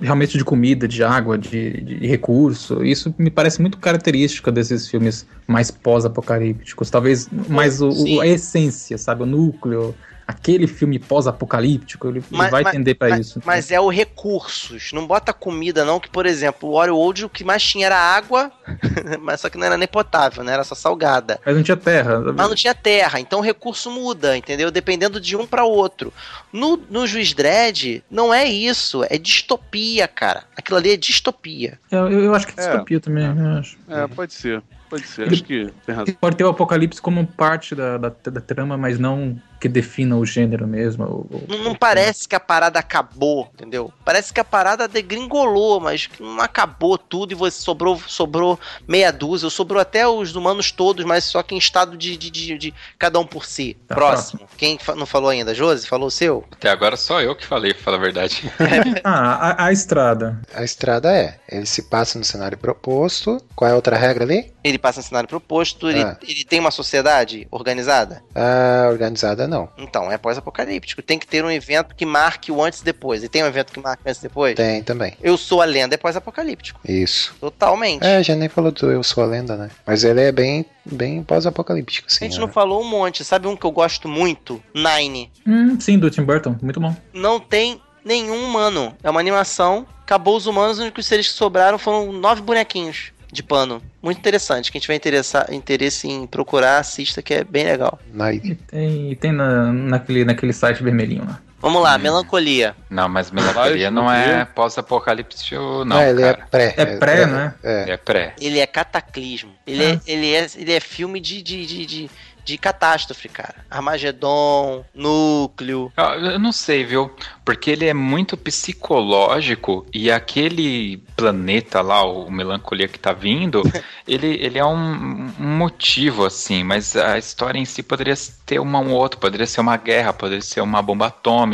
[0.00, 2.84] realmente de comida, de água, de, de recurso.
[2.84, 6.90] Isso me parece muito característica desses filmes mais pós-apocalípticos.
[6.90, 9.22] Talvez mais o, o- a essência, sabe?
[9.22, 9.94] O núcleo.
[10.26, 13.42] Aquele filme pós-apocalíptico, ele, Mas- vai mas- tender pra mas, isso.
[13.44, 14.90] Mas é o recursos.
[14.92, 17.96] Não bota comida, não, que, por exemplo, o Wario World o que mais tinha era
[17.98, 18.50] água,
[19.20, 20.52] mas só que não era nem potável, né?
[20.52, 21.38] Era só salgada.
[21.44, 22.20] Mas não tinha terra.
[22.20, 24.70] Mas não tinha terra, então o recurso muda, entendeu?
[24.70, 26.12] Dependendo de um para outro.
[26.52, 30.44] No, no Juiz Dredd, não é isso, é distopia, cara.
[30.56, 31.78] Aquilo ali é distopia.
[31.90, 32.68] Eu, eu- eu acho que é É.
[32.68, 33.24] distopia também.
[33.26, 33.76] eu acho.
[33.88, 34.62] É, pode ser.
[34.88, 35.22] Pode ser.
[35.22, 36.14] Ele- Acho que tem razão.
[36.20, 40.24] Pode ter o apocalipse como parte da, da, da trama, mas não que defina o
[40.26, 41.04] gênero mesmo.
[41.04, 43.92] ou- Não, não parece que a parada acabou, entendeu?
[44.04, 49.46] Parece que a parada degringolou, mas não acabou tudo e você sobrou, sobrou meia dúzia,
[49.46, 52.74] ou sobrou até os humanos todos, mas só que em estado de, de, de- de
[52.98, 53.76] cada um por si.
[53.88, 54.48] Tá, Próximo.
[54.56, 55.54] Quem fa- não falou ainda?
[55.54, 56.44] Josi, falou o seu?
[56.52, 58.50] Até agora só eu que falei, pra falar a verdade.
[59.04, 60.40] Ah, a, a estrada.
[60.54, 63.38] A estrada é, ele se passa no cenário proposto.
[63.54, 64.52] Qual é a outra regra ali?
[64.62, 66.16] Ele passa no cenário proposto, ele, Ah.
[66.26, 68.22] ele tem uma sociedade organizada?
[68.34, 69.68] A organizada não.
[69.76, 71.02] Então, é pós-apocalíptico.
[71.02, 73.22] Tem que ter um evento que marque o antes e depois.
[73.22, 74.54] E tem um evento que marque o antes e depois?
[74.54, 75.14] Tem também.
[75.22, 76.80] Eu sou a lenda, é pós-apocalíptico.
[76.86, 77.34] Isso.
[77.40, 78.04] Totalmente.
[78.04, 79.70] É, a gente nem falou do Eu Sou a Lenda, né?
[79.86, 82.24] Mas ele é bem, bem pós-apocalíptico, a sim.
[82.24, 82.40] gente né?
[82.40, 83.24] não falou um monte.
[83.24, 84.62] Sabe um que eu gosto muito?
[84.74, 85.30] Nine.
[85.46, 86.56] Hum, sim, do Tim Burton.
[86.62, 86.94] Muito bom.
[87.12, 88.96] Não tem nenhum humano.
[89.02, 89.86] É uma animação.
[90.02, 93.82] Acabou os humanos, os únicos seres que sobraram foram nove bonequinhos de pano.
[94.02, 94.72] Muito interessante.
[94.72, 97.98] Quem tiver interessa, interesse em procurar, assista, que é bem legal.
[98.12, 98.52] Naive.
[98.52, 101.40] E tem, e tem na, naquele, naquele site vermelhinho lá.
[101.64, 102.76] Vamos lá, melancolia.
[102.90, 105.54] Não, mas melancolia não é pós-apocalipse,
[105.86, 106.38] não, ele cara.
[106.38, 106.74] é pré.
[106.76, 107.54] É pré, né?
[107.62, 107.84] É.
[107.92, 108.34] É pré.
[108.38, 109.50] Ele é cataclismo.
[109.66, 109.88] Ele, Ah.
[109.88, 112.10] é, ele, é, ele é filme de, de, de, de,
[112.44, 113.54] de catástrofe, cara.
[113.70, 115.90] Armagedon, núcleo.
[115.96, 117.10] Ah, Eu não sei, viu?
[117.44, 123.62] Porque ele é muito psicológico e aquele planeta lá, o Melancolia que tá vindo,
[124.06, 128.14] ele, ele é um, um motivo, assim, mas a história em si poderia
[128.46, 131.53] ter uma um outro, poderia ser uma guerra, poderia ser uma bomba atômica,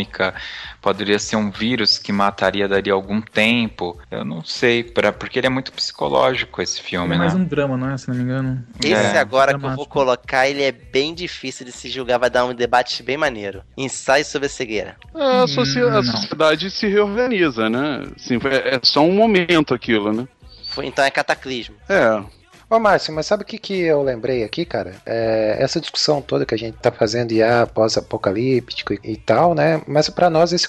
[0.80, 3.98] poderia ser um vírus que mataria daria algum tempo.
[4.10, 7.40] Eu não sei, pra, porque ele é muito psicológico esse filme, É mais né?
[7.40, 7.96] um drama, não é?
[7.98, 8.64] Se não me engano.
[8.82, 12.30] Esse É, agora que eu vou colocar, ele é bem difícil de se julgar, vai
[12.30, 13.62] dar um debate bem maneiro.
[13.76, 14.96] Ensaio sobre a cegueira.
[15.14, 16.02] É, a, socie- a Hum, não.
[16.04, 18.02] sociedade se reorganiza, né?
[18.16, 20.26] Assim, é, é só um momento aquilo, né?
[20.70, 21.74] Foi- Então é cataclismo.
[21.88, 22.22] É.
[22.70, 24.94] Ô, Márcio, mas sabe o que, que eu lembrei aqui, cara?
[25.04, 29.56] É, essa discussão toda que a gente tá fazendo de ah, pós-apocalíptico e, e tal,
[29.56, 29.82] né?
[29.88, 30.68] Mas para nós, esse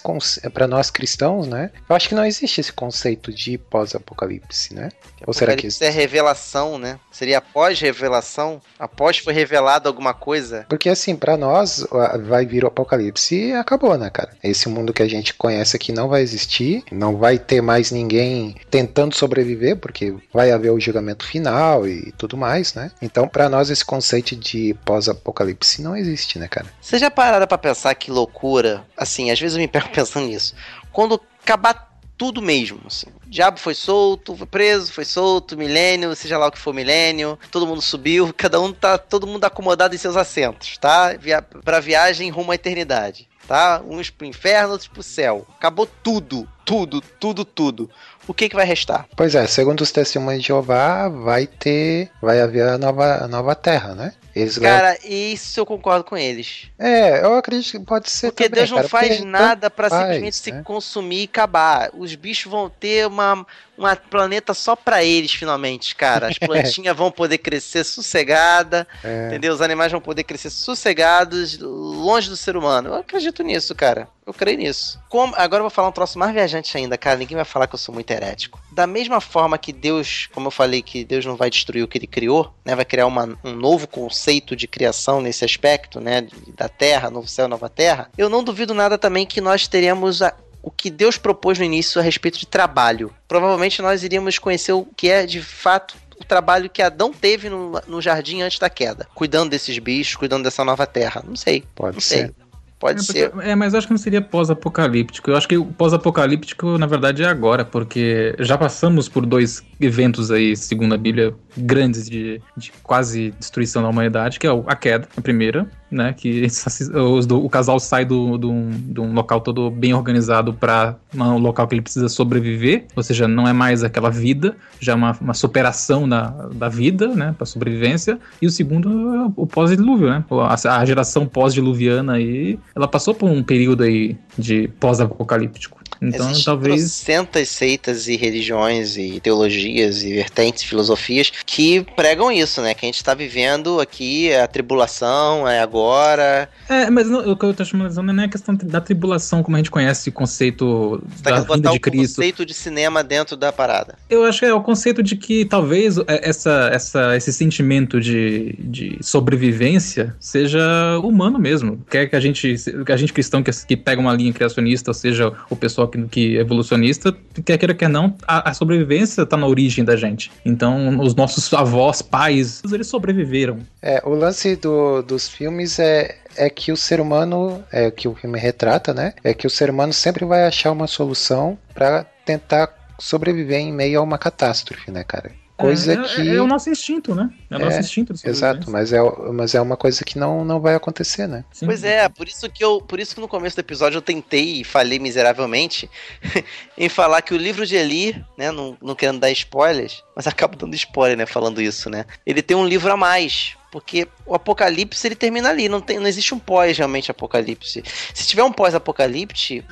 [0.52, 1.70] para nós cristãos, né?
[1.88, 4.90] Eu acho que não existe esse conceito de pós-apocalipse, né?
[5.28, 7.00] Ou será que Apocalipse é revelação, né?
[7.12, 8.60] Seria após revelação?
[8.80, 10.66] Após foi revelado alguma coisa?
[10.68, 11.86] Porque assim, pra nós
[12.28, 14.32] vai vir o apocalipse e acabou, né, cara?
[14.44, 18.56] Esse mundo que a gente conhece aqui não vai existir, não vai ter mais ninguém
[18.72, 22.92] tentando sobreviver, porque vai haver o julgamento final e tudo mais, né?
[23.02, 26.68] Então, pra nós esse conceito de pós-apocalipse não existe, né, cara?
[26.82, 28.86] Vocês já pararam pra pensar que loucura?
[28.96, 30.56] Assim, às vezes eu me pego pensando nisso.
[30.92, 31.92] Quando acabar
[32.22, 33.08] tudo mesmo, assim.
[33.26, 37.40] O diabo foi solto, foi preso, foi solto, milênio, seja lá o que for milênio,
[37.50, 41.14] todo mundo subiu, cada um tá, todo mundo acomodado em seus assentos, tá?
[41.14, 43.82] Via, pra viagem rumo à eternidade, tá?
[43.86, 45.46] Uns pro inferno, outros pro céu.
[45.58, 47.90] Acabou tudo, tudo, tudo, tudo.
[48.26, 49.06] O que que vai restar?
[49.14, 53.54] Pois é, segundo os testemunhos de Jeová, vai ter, vai haver a nova, a nova
[53.54, 54.14] terra, né?
[54.36, 56.68] Eles levam- Cara, isso eu concordo com eles.
[56.80, 60.02] É, eu acredito que pode ser Porque também, Deus não cara, faz nada pra faz,
[60.04, 60.62] simplesmente se né?
[60.64, 61.90] consumir e acabar.
[61.94, 63.46] Os bichos vão ter uma,
[63.78, 66.28] uma planeta só pra eles, finalmente, cara.
[66.28, 69.28] As plantinhas vão poder crescer sossegada, É.
[69.28, 69.54] entendeu?
[69.54, 72.90] Os animais vão poder crescer sossegados, longe do ser humano.
[72.90, 74.08] Eu acredito nisso, cara.
[74.26, 75.00] Eu creio nisso.
[75.10, 77.18] Como- agora eu vou falar um troço mais viajante ainda, cara.
[77.18, 78.62] Ninguém vai falar que eu sou muito herético.
[78.72, 81.98] Da mesma forma que Deus, como eu falei, que Deus não vai destruir o que
[81.98, 82.76] ele criou, né?
[82.76, 86.28] Vai criar uma- um novo conceito de criação nesse aspecto, né?
[86.56, 88.10] Da terra, novo céu, nova terra.
[88.18, 92.00] Eu não duvido nada também que nós teremos a- o que Deus propôs no início
[92.00, 93.12] a respeito de trabalho.
[93.28, 97.82] Provavelmente nós iríamos conhecer o que é de fato o trabalho que Adão teve no,
[97.88, 101.24] no jardim antes da queda, cuidando desses bichos, cuidando dessa nova terra.
[101.28, 101.64] Não sei.
[101.74, 102.16] Pode Não ser.
[102.28, 102.36] sei.
[102.82, 103.30] Pode É, ser.
[103.30, 105.30] porque- é, mas eu acho que não seria pós-apocalíptico.
[105.30, 110.32] Eu acho que o pós-apocalíptico, na verdade, é agora, porque já passamos por dois eventos
[110.32, 115.08] aí, segundo a Bíblia, grandes de, de quase destruição da humanidade, que é a queda,
[115.16, 116.14] a primeira, né?
[116.18, 116.48] Que
[117.18, 121.38] os do- o casal sai do, do, de um local todo bem organizado para um
[121.38, 125.16] local que ele precisa sobreviver, ou seja, não é mais aquela vida, já é uma,
[125.22, 127.36] uma superação da, da vida, né?
[127.38, 128.18] Para sobrevivência.
[128.42, 130.24] E o segundo é o pós-dilúvio, né?
[130.32, 135.81] A, a geração pós-diluviana aí, ela passou por um período aí de pós-apocalíptico.
[136.02, 136.82] Então, Existem talvez.
[136.82, 142.74] trocentas seitas e religiões e teologias e vertentes, filosofias que pregam isso, né?
[142.74, 146.50] Que a gente tá vivendo aqui, é a tribulação, é agora.
[146.68, 149.58] É, mas não, o que eu tô chamando não é a questão da tribulação, como
[149.58, 152.16] a gente conhece o conceito Você tá da querendo vinda de o Cristo.
[152.16, 153.96] conceito de cinema dentro da parada.
[154.10, 158.56] Eu acho que é o conceito de que talvez é, essa, essa, esse sentimento de,
[158.58, 161.84] de sobrevivência seja humano mesmo.
[161.90, 162.56] Quer que a gente,
[162.86, 166.38] que a gente cristão que, que pega uma linha criacionista, ou seja, o pessoal que,
[166.38, 167.16] evolucionista,
[167.46, 170.32] quer queira quer não, a, a sobrevivência tá na origem da gente.
[170.46, 173.60] Então, os nossos avós, pais, eles sobreviveram.
[173.82, 178.16] É, o lance do- dos filmes é, é que o ser humano, é que o
[178.16, 179.14] filme retrata, né?
[179.24, 182.70] É que o ser humano sempre vai achar uma solução pra tentar
[183.00, 185.32] sobreviver em meio a uma catástrofe, né, cara?
[185.62, 186.30] Coisa é, é- que.
[186.30, 187.30] é o nosso instinto, né?
[187.50, 188.14] É o nosso É, instinto.
[188.24, 189.00] Exato, mas é,
[189.34, 191.46] mas é uma coisa que não, não vai acontecer, né?
[191.52, 191.66] Sim.
[191.66, 194.62] Pois é, por isso que eu, por isso que no começo do episódio eu tentei
[194.62, 195.90] e falei miseravelmente
[196.78, 200.56] em falar que o livro de Eli, né, não, não querendo dar spoilers, mas acabo
[200.56, 202.06] dando spoiler, né, falando isso, né?
[202.26, 206.06] Ele tem um livro a mais, porque o Apocalipse ele termina ali, não tem, não
[206.08, 207.82] existe um pós realmente Apocalipse.
[208.14, 209.64] Se tiver um pós-apocalipse,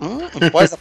[0.00, 0.74] hum, um pós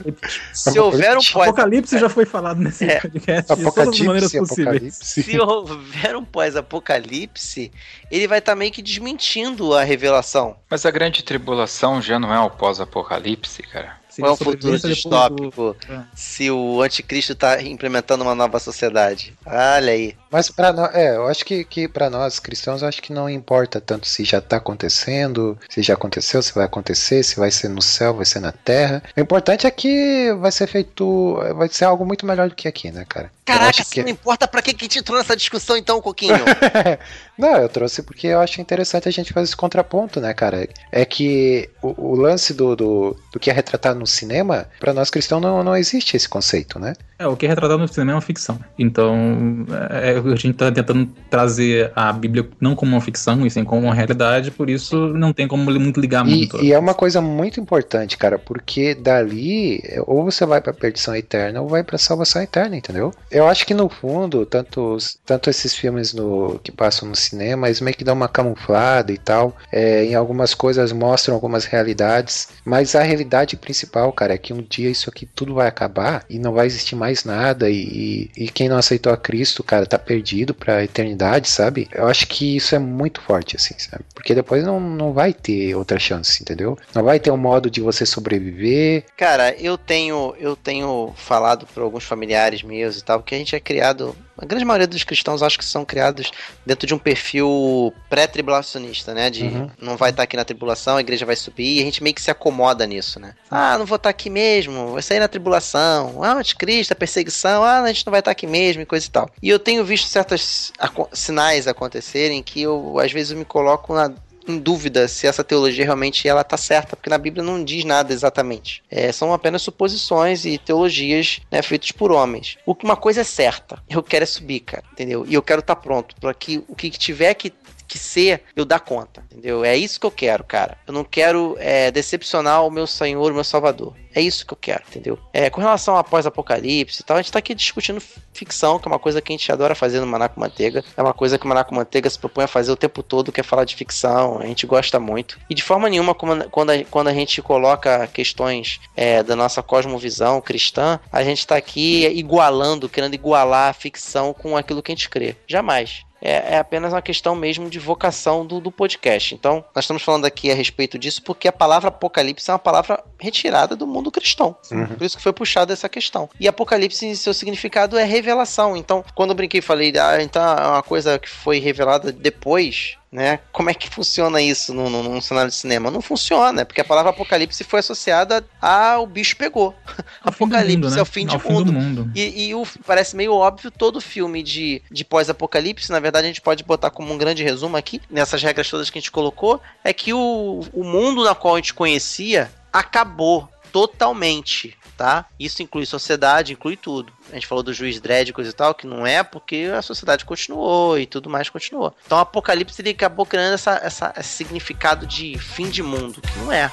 [0.53, 3.02] se houver um pós Apocalipse já foi falado nesse É.
[3.02, 4.68] podcast de todas as maneiras Apocalipse, possíveis.
[4.68, 5.23] apocalipse.
[5.23, 7.72] se houver um pós-apocalipse,
[8.11, 10.56] ele vai estar meio que desmentindo a revelação.
[10.69, 13.98] Mas a grande tribulação já não é o pós-apocalipse, cara.
[14.18, 15.99] Qual é o futuro do- distópico É.
[16.15, 19.34] se o anticristo está implementando uma nova sociedade?
[19.45, 20.15] Olha aí.
[20.36, 23.80] Mas para nós, é, eu acho que, que para nós cristãos, acho que não importa
[23.80, 27.82] tanto se já tá acontecendo, se já aconteceu, se vai acontecer, se vai ser no
[27.82, 29.02] céu, vai ser na terra.
[29.16, 32.91] O importante é que vai ser feito, vai ser algo muito melhor do que aqui,
[32.91, 33.32] né, cara?
[33.45, 36.34] Caraca, que- não importa, pra que que te entrou nessa discussão então, Coquinho?
[37.38, 40.68] não, eu trouxe porque eu acho interessante a gente fazer esse contraponto, né, cara?
[40.91, 45.10] É que o, o lance do, do, do que é retratado no cinema, para nós
[45.10, 46.94] cristãos não, não existe esse conceito, né?
[47.18, 48.60] É, o que é retratado no cinema é uma ficção.
[48.78, 53.64] Então, é, a gente tá tentando trazer a Bíblia não como uma ficção, e sim
[53.64, 56.64] como uma realidade, por isso não tem como muito ligar E, muito.
[56.64, 61.62] e é uma coisa muito importante, cara, porque dali ou você vai pra perdição eterna
[61.62, 63.14] ou vai pra salvação eterna, entendeu?
[63.32, 67.82] Eu acho que no fundo, tanto, tanto esses filmes no, que passam no cinema, eles
[67.82, 69.56] meio que dão uma camuflada e tal.
[69.72, 74.62] É, em algumas coisas mostram algumas realidades, mas a realidade principal, cara, é que um
[74.62, 77.69] dia isso aqui tudo vai acabar e não vai existir mais nada.
[77.69, 81.88] E, e, quem não aceitou a Cristo, cara, tá perdido pra eternidade, sabe?
[81.91, 84.03] Eu acho que isso é muito forte, assim, sabe?
[84.14, 86.77] Porque depois não, não vai ter outra chance, entendeu?
[86.94, 89.06] Não vai ter um modo de você sobreviver.
[89.18, 93.56] Cara, eu tenho, eu tenho falado para alguns familiares meus e tal, que a gente
[93.56, 96.32] é criado, a grande maioria dos cristãos acho que são criados
[96.66, 99.30] dentro de um perfil pré-tribulacionista, né?
[99.30, 99.70] De Uhum.
[99.82, 102.22] não vai estar aqui na tribulação, a igreja vai subir, e a gente meio que
[102.22, 103.34] se acomoda nisso, né?
[103.49, 106.24] Ah, não vou estar aqui mesmo, vai sair na tribulação.
[106.24, 109.10] Ah, anticristo, a perseguição, ah, a gente não vai estar aqui mesmo e coisa e
[109.10, 109.30] tal.
[109.41, 110.72] E eu tenho visto certos
[111.14, 114.12] sinais acontecerem que eu, às vezes, eu me coloco na
[114.48, 118.14] em dúvida se essa teologia realmente ela tá certa, porque na Bíblia não diz nada
[118.14, 118.84] exatamente.
[118.90, 122.58] É, são apenas suposições e teologias né, feitas por homens.
[122.66, 125.26] O que uma coisa é certa, eu quero é subir, cara, entendeu?
[125.28, 127.54] E eu quero estar pronto para que o que tiver que
[127.96, 129.64] que ser, eu dar conta, entendeu?
[129.64, 130.78] É isso que eu quero, cara.
[130.86, 133.94] Eu não quero é, decepcionar o meu Senhor, o meu Salvador.
[134.14, 135.18] É isso que eu quero, entendeu?
[135.32, 138.02] É, com relação a pós-apocalipse e tal, a gente tá aqui discutindo
[138.34, 140.84] ficção, que é uma coisa que a gente adora fazer no Maná com Manteiga.
[140.96, 143.32] É uma coisa que o Maná com Manteiga se propõe a fazer o tempo todo,
[143.32, 144.40] que é falar de ficção.
[144.40, 145.40] A gente gosta muito.
[145.50, 150.42] E de forma nenhuma, quando a, quando a gente coloca questões é, da nossa cosmovisão
[150.42, 155.10] cristã, a gente tá aqui igualando, querendo igualar a ficção com aquilo que a gente
[155.10, 155.36] crê.
[155.48, 159.35] Jamais é, é apenas uma questão mesmo de vocação do, do podcast.
[159.35, 163.03] Então, nós estamos falando aqui a respeito disso porque a palavra apocalipse é uma palavra
[163.19, 164.56] retirada do mundo cristão.
[164.72, 164.88] Uhum.
[164.88, 166.30] Por isso que foi puxada essa questão.
[166.39, 168.76] E apocalipse, em seu significado, é revelação.
[168.76, 172.97] Então, quando eu brinquei e falei, ah, então é uma coisa que foi revelada depois.
[173.16, 173.40] Né?
[173.54, 175.90] Como é que funciona isso num, num, cenário de cinema?
[175.90, 179.74] Não funciona, porque a palavra apocalipse foi associada ao bicho pegou.
[180.22, 181.00] Ao do apocalipse mundo, né?
[181.00, 181.66] é o fim de Ao fim mundo.
[181.66, 182.12] do mundo.
[182.14, 186.42] E, e o, parece meio óbvio, todo filme de, de pós-apocalipse, na verdade a gente
[186.42, 189.94] pode botar como um grande resumo aqui, nessas regras todas que a gente colocou, é
[189.94, 195.26] que o, o mundo na qual a gente conhecia acabou totalmente, tá?
[195.40, 197.12] Isso inclui sociedade, inclui tudo.
[197.32, 199.82] A gente falou do juiz Dredd e coisa e tal, que não é porque a
[199.82, 201.94] sociedade continuou e tudo mais continuou.
[202.06, 206.40] Então o apocalipse ele acabou criando essa, essa, esse significado de fim de mundo, que
[206.40, 206.72] não é.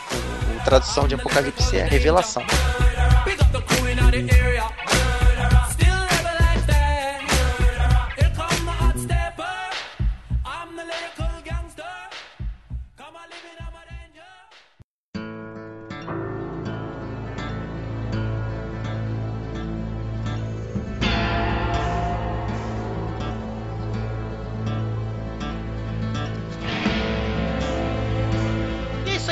[0.61, 2.45] A tradução de apocalipse é revelação.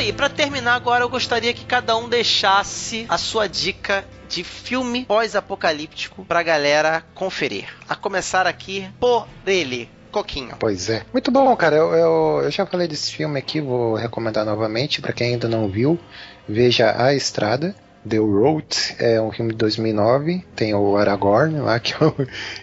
[0.01, 5.05] Aí, pra terminar agora eu gostaria que cada um deixasse a sua dica de filme
[5.05, 7.67] pós-apocalíptico pra galera conferir.
[7.87, 10.57] A começar aqui por ele, Coquinho.
[10.59, 11.03] Pois é.
[11.13, 11.77] Muito bom, cara.
[11.77, 15.03] Eu, eu, eu já falei desse filme aqui, vou recomendar novamente.
[15.03, 16.01] Pra quem ainda não viu,
[16.49, 17.75] veja A Estrada.
[18.09, 22.15] The Road é um filme de 2009, tem o Aragorn lá, que é o,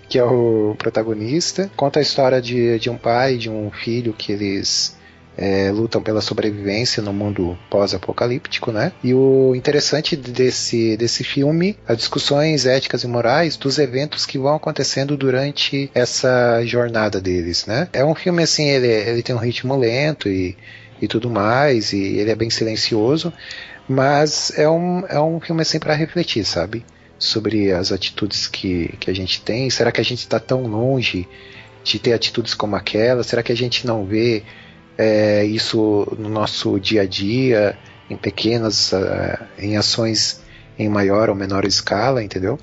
[0.09, 1.69] que é o protagonista.
[1.76, 4.97] Conta a história de, de um pai e de um filho que eles
[5.38, 8.91] é, lutam pela sobrevivência no mundo pós-apocalíptico, né?
[9.03, 14.55] E o interessante desse, desse filme, as discussões éticas e morais dos eventos que vão
[14.55, 17.88] acontecendo durante essa jornada deles, né?
[17.93, 20.57] É um filme assim, ele, ele tem um ritmo lento e,
[20.99, 23.31] e tudo mais, e ele é bem silencioso,
[23.88, 26.84] mas é um, é um filme assim para refletir, sabe?
[27.19, 29.69] Sobre as atitudes que, que a gente tem.
[29.69, 31.27] Será que a gente está tão longe
[31.84, 33.23] de ter atitudes como aquela?
[33.23, 34.43] Será que a gente não vê
[34.98, 37.78] é, isso no nosso dia a dia,
[38.10, 40.41] em pequenas, uh, em ações
[40.78, 42.57] em maior ou menor escala, entendeu?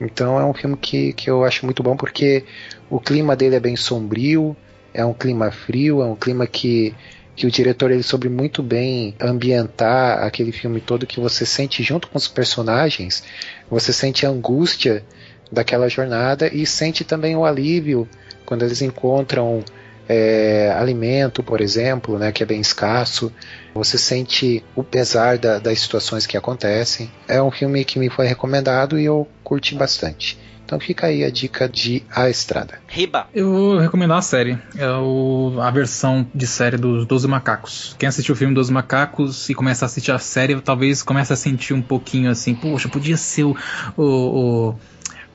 [0.00, 2.44] Então é um filme que, que eu acho muito bom porque
[2.90, 4.56] o clima dele é bem sombrio,
[4.92, 6.94] é um clima frio, é um clima que,
[7.34, 12.08] que o diretor ele soube muito bem ambientar aquele filme todo que você sente junto
[12.08, 13.24] com os personagens,
[13.70, 15.04] você sente a angústia
[15.50, 18.08] daquela jornada e sente também o alívio
[18.44, 19.64] quando eles encontram
[20.08, 23.32] é, alimento, por exemplo, né, que é bem escasso.
[23.74, 27.10] Você sente o pesar da, das situações que acontecem.
[27.26, 30.38] É um filme que me foi recomendado e eu curti bastante.
[30.66, 32.78] Então fica aí a dica de A Estrada.
[32.88, 33.26] Riba.
[33.34, 34.58] Eu vou recomendar a série.
[34.78, 37.94] É o- a versão de série dos Doze Macacos.
[37.98, 41.36] Quem assistiu o filme Doze Macacos e começa a assistir a série, talvez comece a
[41.36, 43.54] sentir um pouquinho assim, poxa, podia ser o,
[43.94, 44.74] o, o,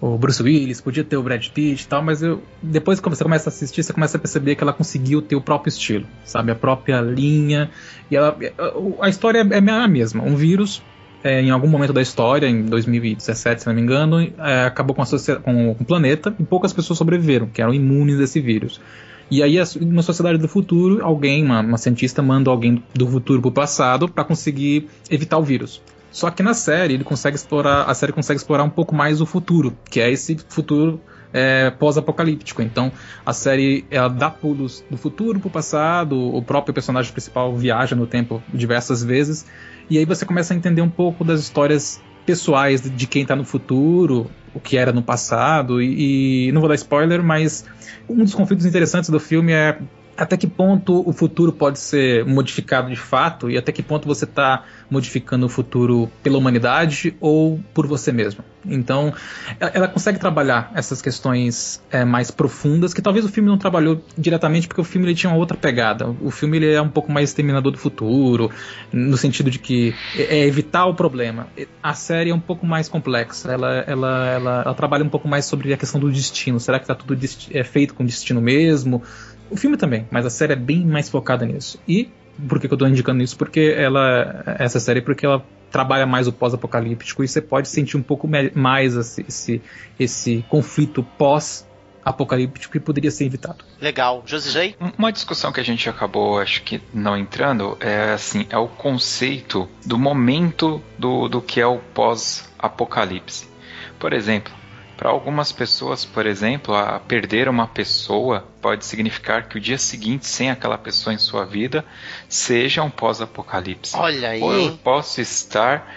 [0.02, 3.24] o Bruce Willis, podia ter o Brad Pitt e tal, mas eu, depois que você
[3.24, 6.52] começa a assistir, você começa a perceber que ela conseguiu ter o próprio estilo, sabe?
[6.52, 7.70] A própria linha.
[8.10, 8.38] E ela,
[9.02, 10.24] a história é a mesma.
[10.24, 10.82] Um vírus
[11.22, 15.02] é, em algum momento da história, em 2017, se não me engano, é, acabou com,
[15.02, 18.80] a com- com o planeta e poucas pessoas sobreviveram, que eram imunes desse vírus.
[19.30, 23.42] E aí, a- numa sociedade do futuro, alguém, uma, uma cientista, manda alguém do futuro
[23.42, 25.82] pro passado para conseguir evitar o vírus.
[26.12, 29.26] Só que na série, ele consegue explorar, a série consegue explorar um pouco mais o
[29.26, 31.00] futuro, que é esse futuro
[31.34, 32.62] é, pós-apocalíptico.
[32.62, 32.92] Então,
[33.26, 38.08] a série ela dá pulos do futuro pro passado, o próprio personagem principal viaja no
[38.08, 39.46] tempo diversas vezes,
[39.90, 43.44] e aí você começa a entender um pouco das histórias pessoais de quem tá no
[43.44, 47.66] futuro, o que era no passado, e, e não vou dar spoiler, mas
[48.08, 49.80] um dos conflitos interessantes do filme é
[50.24, 54.26] até que ponto o futuro pode ser modificado de fato e até que ponto você
[54.26, 58.44] está modificando o futuro pela humanidade ou por você mesmo.
[58.66, 59.14] Então,
[59.60, 64.68] ela- consegue trabalhar essas questões é, mais profundas que talvez o filme não trabalhou diretamente
[64.68, 66.10] porque o filme ele tinha uma outra pegada.
[66.22, 68.52] O filme ele é um pouco mais exterminador do futuro,
[68.92, 71.48] no sentido de que é é evitar o problema.
[71.82, 73.52] A série é um pouco mais complexa.
[73.52, 76.60] Ela, ela, ela, ela trabalha um pouco mais sobre a questão do destino.
[76.60, 77.18] Será que está tudo
[77.52, 79.02] é feito com destino mesmo?
[79.50, 81.80] O filme também, mas a série é bem mais focada nisso.
[81.88, 82.10] E
[82.48, 83.38] por que, que eu tô indicando isso?
[83.38, 84.44] Porque ela.
[84.60, 88.96] Essa série, porque ela trabalha mais o pós-apocalíptico e você pode sentir um pouco mais
[88.96, 89.62] esse, esse,
[90.00, 91.04] esse conflito
[92.04, 93.64] pós-apocalíptico que poderia ser evitado.
[93.80, 94.24] Legal.
[94.26, 94.76] Josi J?
[94.82, 98.68] Um- Uma discussão que a gente acabou, acho que não entrando, é assim, é o
[98.68, 103.48] conceito do momento do, do que é o pós-apocalipse.
[104.00, 104.52] Por exemplo,
[105.00, 110.28] para algumas pessoas, por exemplo, a perder uma pessoa pode significar que o dia seguinte,
[110.28, 111.86] sem aquela pessoa em sua vida,
[112.28, 113.96] seja um pós-apocalipse.
[113.96, 115.96] Olha aí, Ou eu posso estar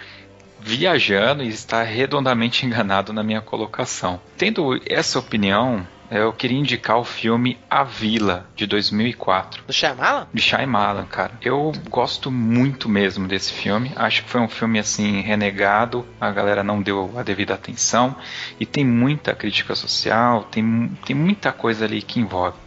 [0.61, 4.21] viajando e estar redondamente enganado na minha colocação.
[4.39, 5.85] Tendo essa opinião,
[6.19, 9.65] eu queria indicar o filme A Vila, de 2004.
[9.67, 10.27] Do Shyamalan?
[10.33, 11.33] De Shyamalan, cara.
[11.41, 13.93] Eu gosto muito mesmo desse filme.
[13.97, 16.07] Acho que foi um filme, assim, renegado.
[16.21, 18.15] A galera não deu a devida atenção.
[18.61, 22.59] E tem muita crítica social, tem, tem muita coisa ali que envolve.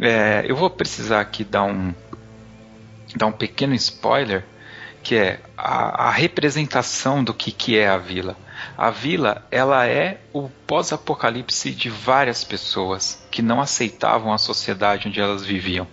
[0.00, 1.92] É, eu vou precisar aqui dar um,
[3.16, 4.44] dar um pequeno spoiler,
[5.02, 8.36] que é a, a representação do que, que é a vila.
[8.76, 15.20] A vila, ela é o pós-apocalipse de várias pessoas que não aceitavam a sociedade onde
[15.20, 15.86] elas viviam.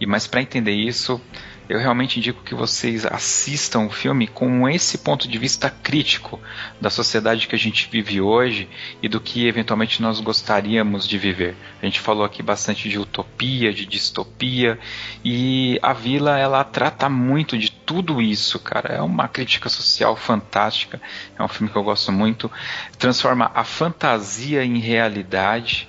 [0.00, 1.20] E mas para entender isso,
[1.68, 6.38] eu realmente indico que vocês assistam o filme com esse ponto de vista crítico
[6.80, 8.68] da sociedade que a gente vive hoje
[9.02, 11.56] e do que eventualmente nós gostaríamos de viver.
[11.80, 14.78] A gente falou aqui bastante de utopia, de distopia
[15.24, 18.94] e a Vila ela trata muito de tudo isso, cara.
[18.94, 21.00] É uma crítica social fantástica.
[21.38, 22.50] É um filme que eu gosto muito.
[22.98, 25.88] Transforma a fantasia em realidade.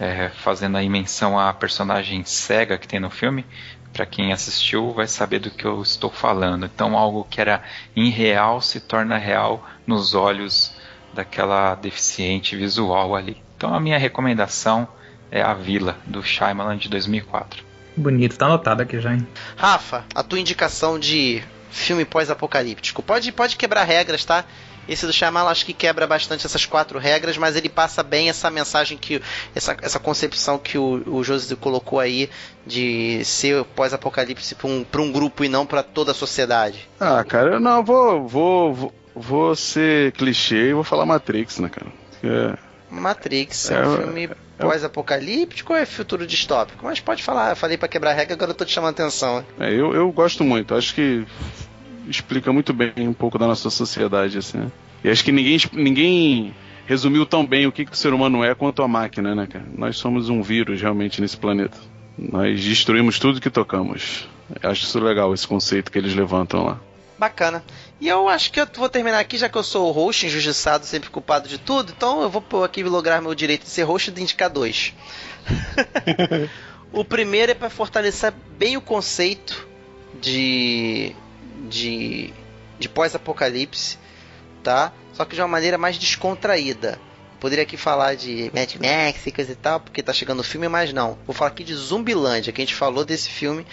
[0.00, 3.44] é, fazendo a menção à personagem cega que tem no filme,
[3.92, 6.66] para quem assistiu vai saber do que eu estou falando.
[6.66, 7.62] Então, algo que era
[7.94, 10.72] irreal se torna real nos olhos
[11.12, 13.42] daquela deficiente visual ali.
[13.56, 14.86] Então, a minha recomendação
[15.30, 17.64] é A Vila, do Shyamalan de 2004.
[17.96, 19.26] Bonito, tá anotado aqui já, hein?
[19.56, 23.02] Rafa, a tua indicação de filme pós-apocalíptico.
[23.02, 24.44] Pode, pode quebrar regras, tá?
[24.88, 28.50] Esse do Shyamalan acho que quebra bastante essas quatro regras, mas ele passa bem essa
[28.50, 29.20] mensagem que
[29.54, 32.30] essa, essa concepção que o, o José colocou aí
[32.66, 36.88] de ser pós-apocalipse para um, pra um grupo e não para toda a sociedade.
[36.98, 41.68] Ah, cara, eu não, vou, vou, vou, vou ser clichê e vou falar Matrix, né,
[41.68, 41.86] cara?
[42.22, 42.58] É,
[42.90, 46.84] Matrix é, É, um filme pós-apocalíptico ou é futuro distópico?
[46.84, 49.44] Mas pode falar, eu falei para quebrar regra, agora eu tô te chamando atenção.
[49.60, 51.26] é, eu, eu gosto muito, acho que
[52.08, 54.72] explica muito bem um pouco da nossa sociedade, assim, né?
[55.02, 56.54] E acho que ninguém, ninguém
[56.86, 59.66] resumiu tão bem o que, que o ser humano é quanto a máquina, né, cara?
[59.76, 61.78] Nós somos um vírus realmente nesse planeta.
[62.18, 64.28] Nós destruímos tudo que tocamos.
[64.62, 66.80] Acho isso legal, esse conceito que eles levantam lá.
[67.18, 67.64] Bacana.
[68.00, 70.86] E eu acho que eu vou terminar aqui, já que eu sou o host, injustiçado,
[70.86, 74.10] sempre culpado de tudo, então eu vou pôr aqui lograr meu direito de ser host
[74.10, 74.94] e de indicar dois.
[76.92, 79.66] o primeiro é para fortalecer bem o conceito
[80.20, 81.14] de
[81.68, 82.32] de,
[82.78, 83.98] de pós-apocalipse,
[84.62, 84.92] tá?
[85.12, 87.00] Só que de uma maneira mais descontraída.
[87.40, 90.68] Poderia aqui falar de Mad Max e coisa e tal, porque tá chegando o filme,
[90.68, 91.16] mas não.
[91.24, 93.64] Vou falar aqui de Zumbilândia, que a gente falou desse filme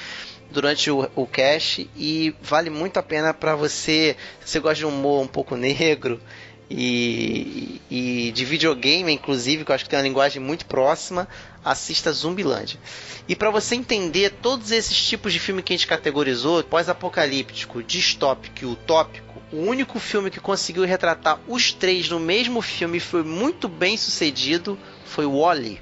[0.52, 4.86] durante o, o cast e vale muito a pena para você, se você gosta de
[4.86, 6.22] humor um pouco negro
[6.70, 11.28] e, e de videogame, inclusive, que eu acho que tem uma linguagem muito próxima,
[11.64, 12.80] assista Zumbilândia.
[13.28, 18.64] E para você entender todos esses tipos de filme que a gente categorizou, pós-apocalíptico, distópico
[18.64, 23.24] e utópico, o único filme que conseguiu retratar os três no mesmo filme e foi
[23.24, 25.82] muito bem sucedido foi o Wally.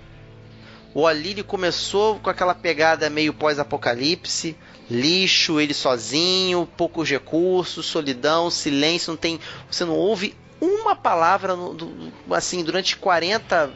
[0.95, 4.55] O Ali começou com aquela pegada meio pós-apocalipse,
[4.89, 9.39] lixo, ele sozinho, poucos recursos, solidão, silêncio, não tem,
[9.69, 13.71] você não ouve uma palavra no- do- assim durante 40,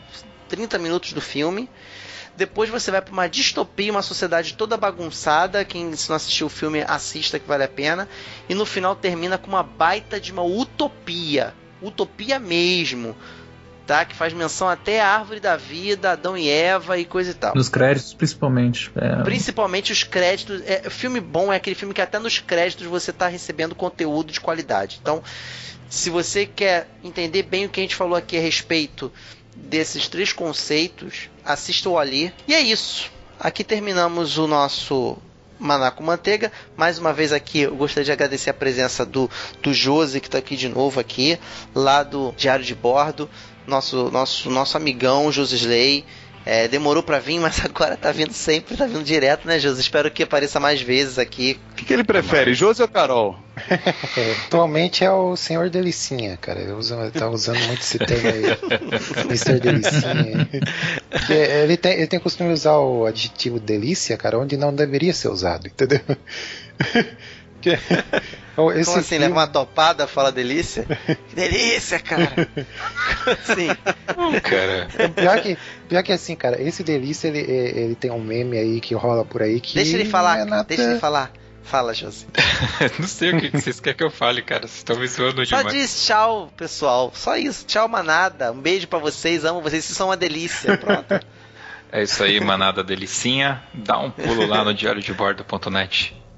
[0.48, 1.70] 30 minutos do filme.
[2.36, 5.66] Depois você vai para uma distopia, uma sociedade toda bagunçada.
[5.66, 8.08] Quem se não assistiu o filme, assista que vale a pena.
[8.48, 11.54] E no final termina com uma baita de uma utopia.
[11.82, 13.16] Utopia mesmo.
[13.88, 14.04] Tá?
[14.06, 17.56] Que faz menção até à árvore da vida, Adão e Eva e coisa e tal.
[17.56, 18.92] Nos créditos, principalmente.
[18.96, 20.62] É, Principalmente os créditos.
[20.66, 24.40] É, filme bom é aquele filme que até nos créditos você está recebendo conteúdo de
[24.42, 25.00] qualidade.
[25.02, 25.24] Então,
[25.90, 29.12] se você quer entender bem o que a gente falou aqui a respeito
[29.56, 32.34] desses três conceitos, assista o Ali.
[32.48, 33.12] E é isso.
[33.40, 35.18] Aqui terminamos o nosso
[35.60, 36.52] Maná com Manteiga.
[36.76, 39.30] Mais uma vez aqui eu gostaria de agradecer a presença do,
[39.62, 41.40] do Josi, que está aqui de novo aqui,
[41.74, 43.30] lá do Diário de Bordo.
[43.66, 46.06] Nosso, nosso, nosso amigão Josi Slay.
[46.50, 49.82] É, demorou para vir, mas agora tá vindo sempre, tá vindo direto, né, Josi?
[49.82, 51.60] Espero que apareça mais vezes aqui.
[51.74, 53.38] O que, que ele prefere, Josi ou Carol?
[54.46, 56.62] Atualmente é o Senhor Delicinha, cara.
[56.62, 58.44] Eu uso, tá usando muito esse termo aí.
[59.28, 59.60] Mr.
[59.60, 60.50] Delicinha.
[61.30, 65.28] Ele tem, ele tem costume de usar o adjetivo delícia, cara, onde não deveria ser
[65.28, 66.00] usado, entendeu?
[67.76, 67.78] Que-
[68.58, 70.84] Então, esse Como assim, filme- leva uma topada, fala delícia?
[71.30, 72.32] Que delícia, cara!
[73.28, 73.68] assim,
[74.42, 75.58] Cara, Pior que,
[75.88, 79.44] pior que assim, cara, esse delícia ele, ele tem um meme aí que rola por
[79.44, 79.76] aí que.
[79.76, 81.32] deixa ele falar, é nada- deixa ele falar.
[81.64, 82.26] Fala, Josi.
[82.98, 84.62] não sei o que que vocês querem que eu fale, cara.
[84.62, 85.76] Vocês estão me zoando Só demais.
[85.76, 87.12] diz tchau, pessoal.
[87.14, 87.66] Só isso.
[87.66, 88.54] Tchau, manada.
[88.54, 89.44] Um beijo pra vocês.
[89.44, 89.84] Amo vocês.
[89.84, 90.78] Vocês são uma delícia.
[90.78, 91.20] Pronto.
[91.92, 93.62] É isso aí, manada delicinha.
[93.74, 94.74] Dá um pulo lá no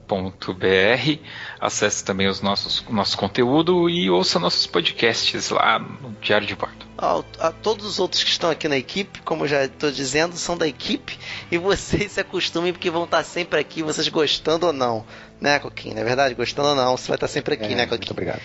[0.09, 1.19] diariodebordo.net.br.
[1.59, 6.55] Acesse também os nossos, o nosso conteúdo e ouça nossos podcasts lá no Diário de
[6.55, 6.85] Bordo.
[7.39, 10.57] a todos os outros que estão aqui na equipe, como eu já estou dizendo, são
[10.57, 11.17] da equipe
[11.51, 15.05] e vocês se acostumem porque vão estar sempre aqui, vocês gostando ou não.
[15.39, 15.95] Né, Coquinho?
[15.95, 16.33] Não é verdade?
[16.35, 18.11] Gostando ou não, você vai estar sempre aqui, É, né, muito Coquinho?
[18.11, 18.41] obrigado.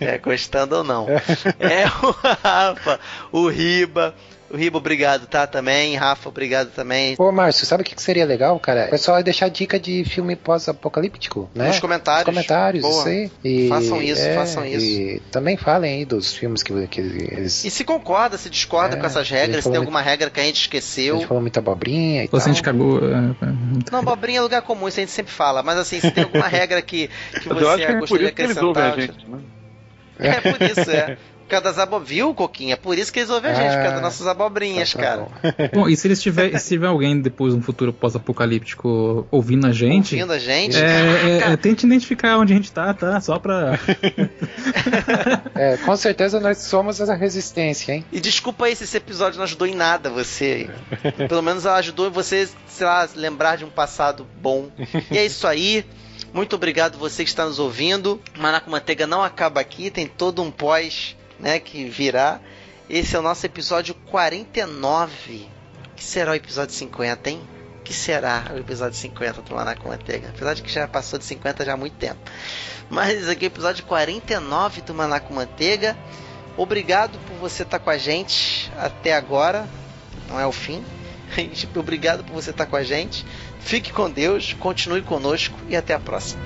[0.00, 1.06] É, gostando ou não.
[1.60, 2.98] É o Rafa,
[3.30, 4.14] o Riba.
[4.50, 5.46] O Riba, obrigado, tá?
[5.46, 5.94] Também.
[5.96, 7.14] Rafa, obrigado também.
[7.18, 8.86] Ô, Márcio, sabe o que seria legal, cara?
[8.86, 11.68] O pessoal deixar dica de filme pós-apocalíptico, né?
[11.68, 12.26] Nos comentários.
[12.26, 12.94] Nos comentários, Boa.
[13.00, 13.30] isso aí.
[13.44, 14.86] E, Façam isso, é, façam isso.
[14.86, 17.64] E também falem aí dos filmes que, que eles.
[17.64, 20.40] E se concorda, se discorda É, com essas regras, se tem muito- alguma regra que
[20.40, 21.16] a gente A esqueceu.
[21.16, 22.54] gente falou muita abobrinha e Ou se a tal.
[22.54, 22.98] gente cagou.
[23.04, 25.62] é, é, Não, abobrinha é lugar comum, isso a gente sempre fala.
[25.62, 28.56] Mas assim, se tem alguma regra que, que você é gostaria de isso que eles
[28.56, 29.16] ouvem a acrescentar.
[29.20, 29.38] gente, né?
[30.20, 31.16] É por isso, é.
[31.48, 32.08] Por causa das abobrinhas.
[32.10, 32.74] Viu, Coquinha?
[32.74, 35.00] É por isso que eles ouvem a gente, por causa das Ah, nossas abobrinhas, Tá
[35.00, 35.22] cara.
[35.22, 35.30] bom.
[35.80, 40.14] Bom, e se eles tiver, se tiver alguém depois no futuro pós-apocalíptico ouvindo a gente,
[40.14, 40.76] Ouvindo a gente.
[40.76, 43.18] é, é, é, tente identificar onde a gente tá, tá?
[43.20, 43.78] Só pra.
[45.54, 48.04] É, com certeza nós somos essa resistência, hein?
[48.12, 50.68] E desculpa aí se esse episódio não ajudou em nada você.
[51.28, 54.68] Pelo menos ela ajudou você, sei lá, lembrar de um passado bom.
[55.10, 55.84] E é isso aí.
[56.32, 58.20] Muito obrigado você que está nos ouvindo.
[58.38, 62.40] Maná com Manteiga não acaba aqui, tem todo um pós, né, que virá.
[62.88, 65.48] Esse é o nosso episódio 49.
[65.94, 67.40] Que será o episódio 50, hein?
[67.84, 70.28] Que será o episódio 50 do Maná com Manteiga?
[70.28, 72.20] Apesar de que já passou de 50 já há muito tempo.
[72.88, 75.96] Mas aqui é o episódio 49 do Maná com Manteiga.
[76.56, 79.68] Obrigado por você estar com a gente até agora.
[80.28, 80.84] Não é o fim.
[81.76, 83.24] Obrigado por você estar com a gente.
[83.60, 86.42] Fique com Deus, continue conosco e até a próxima.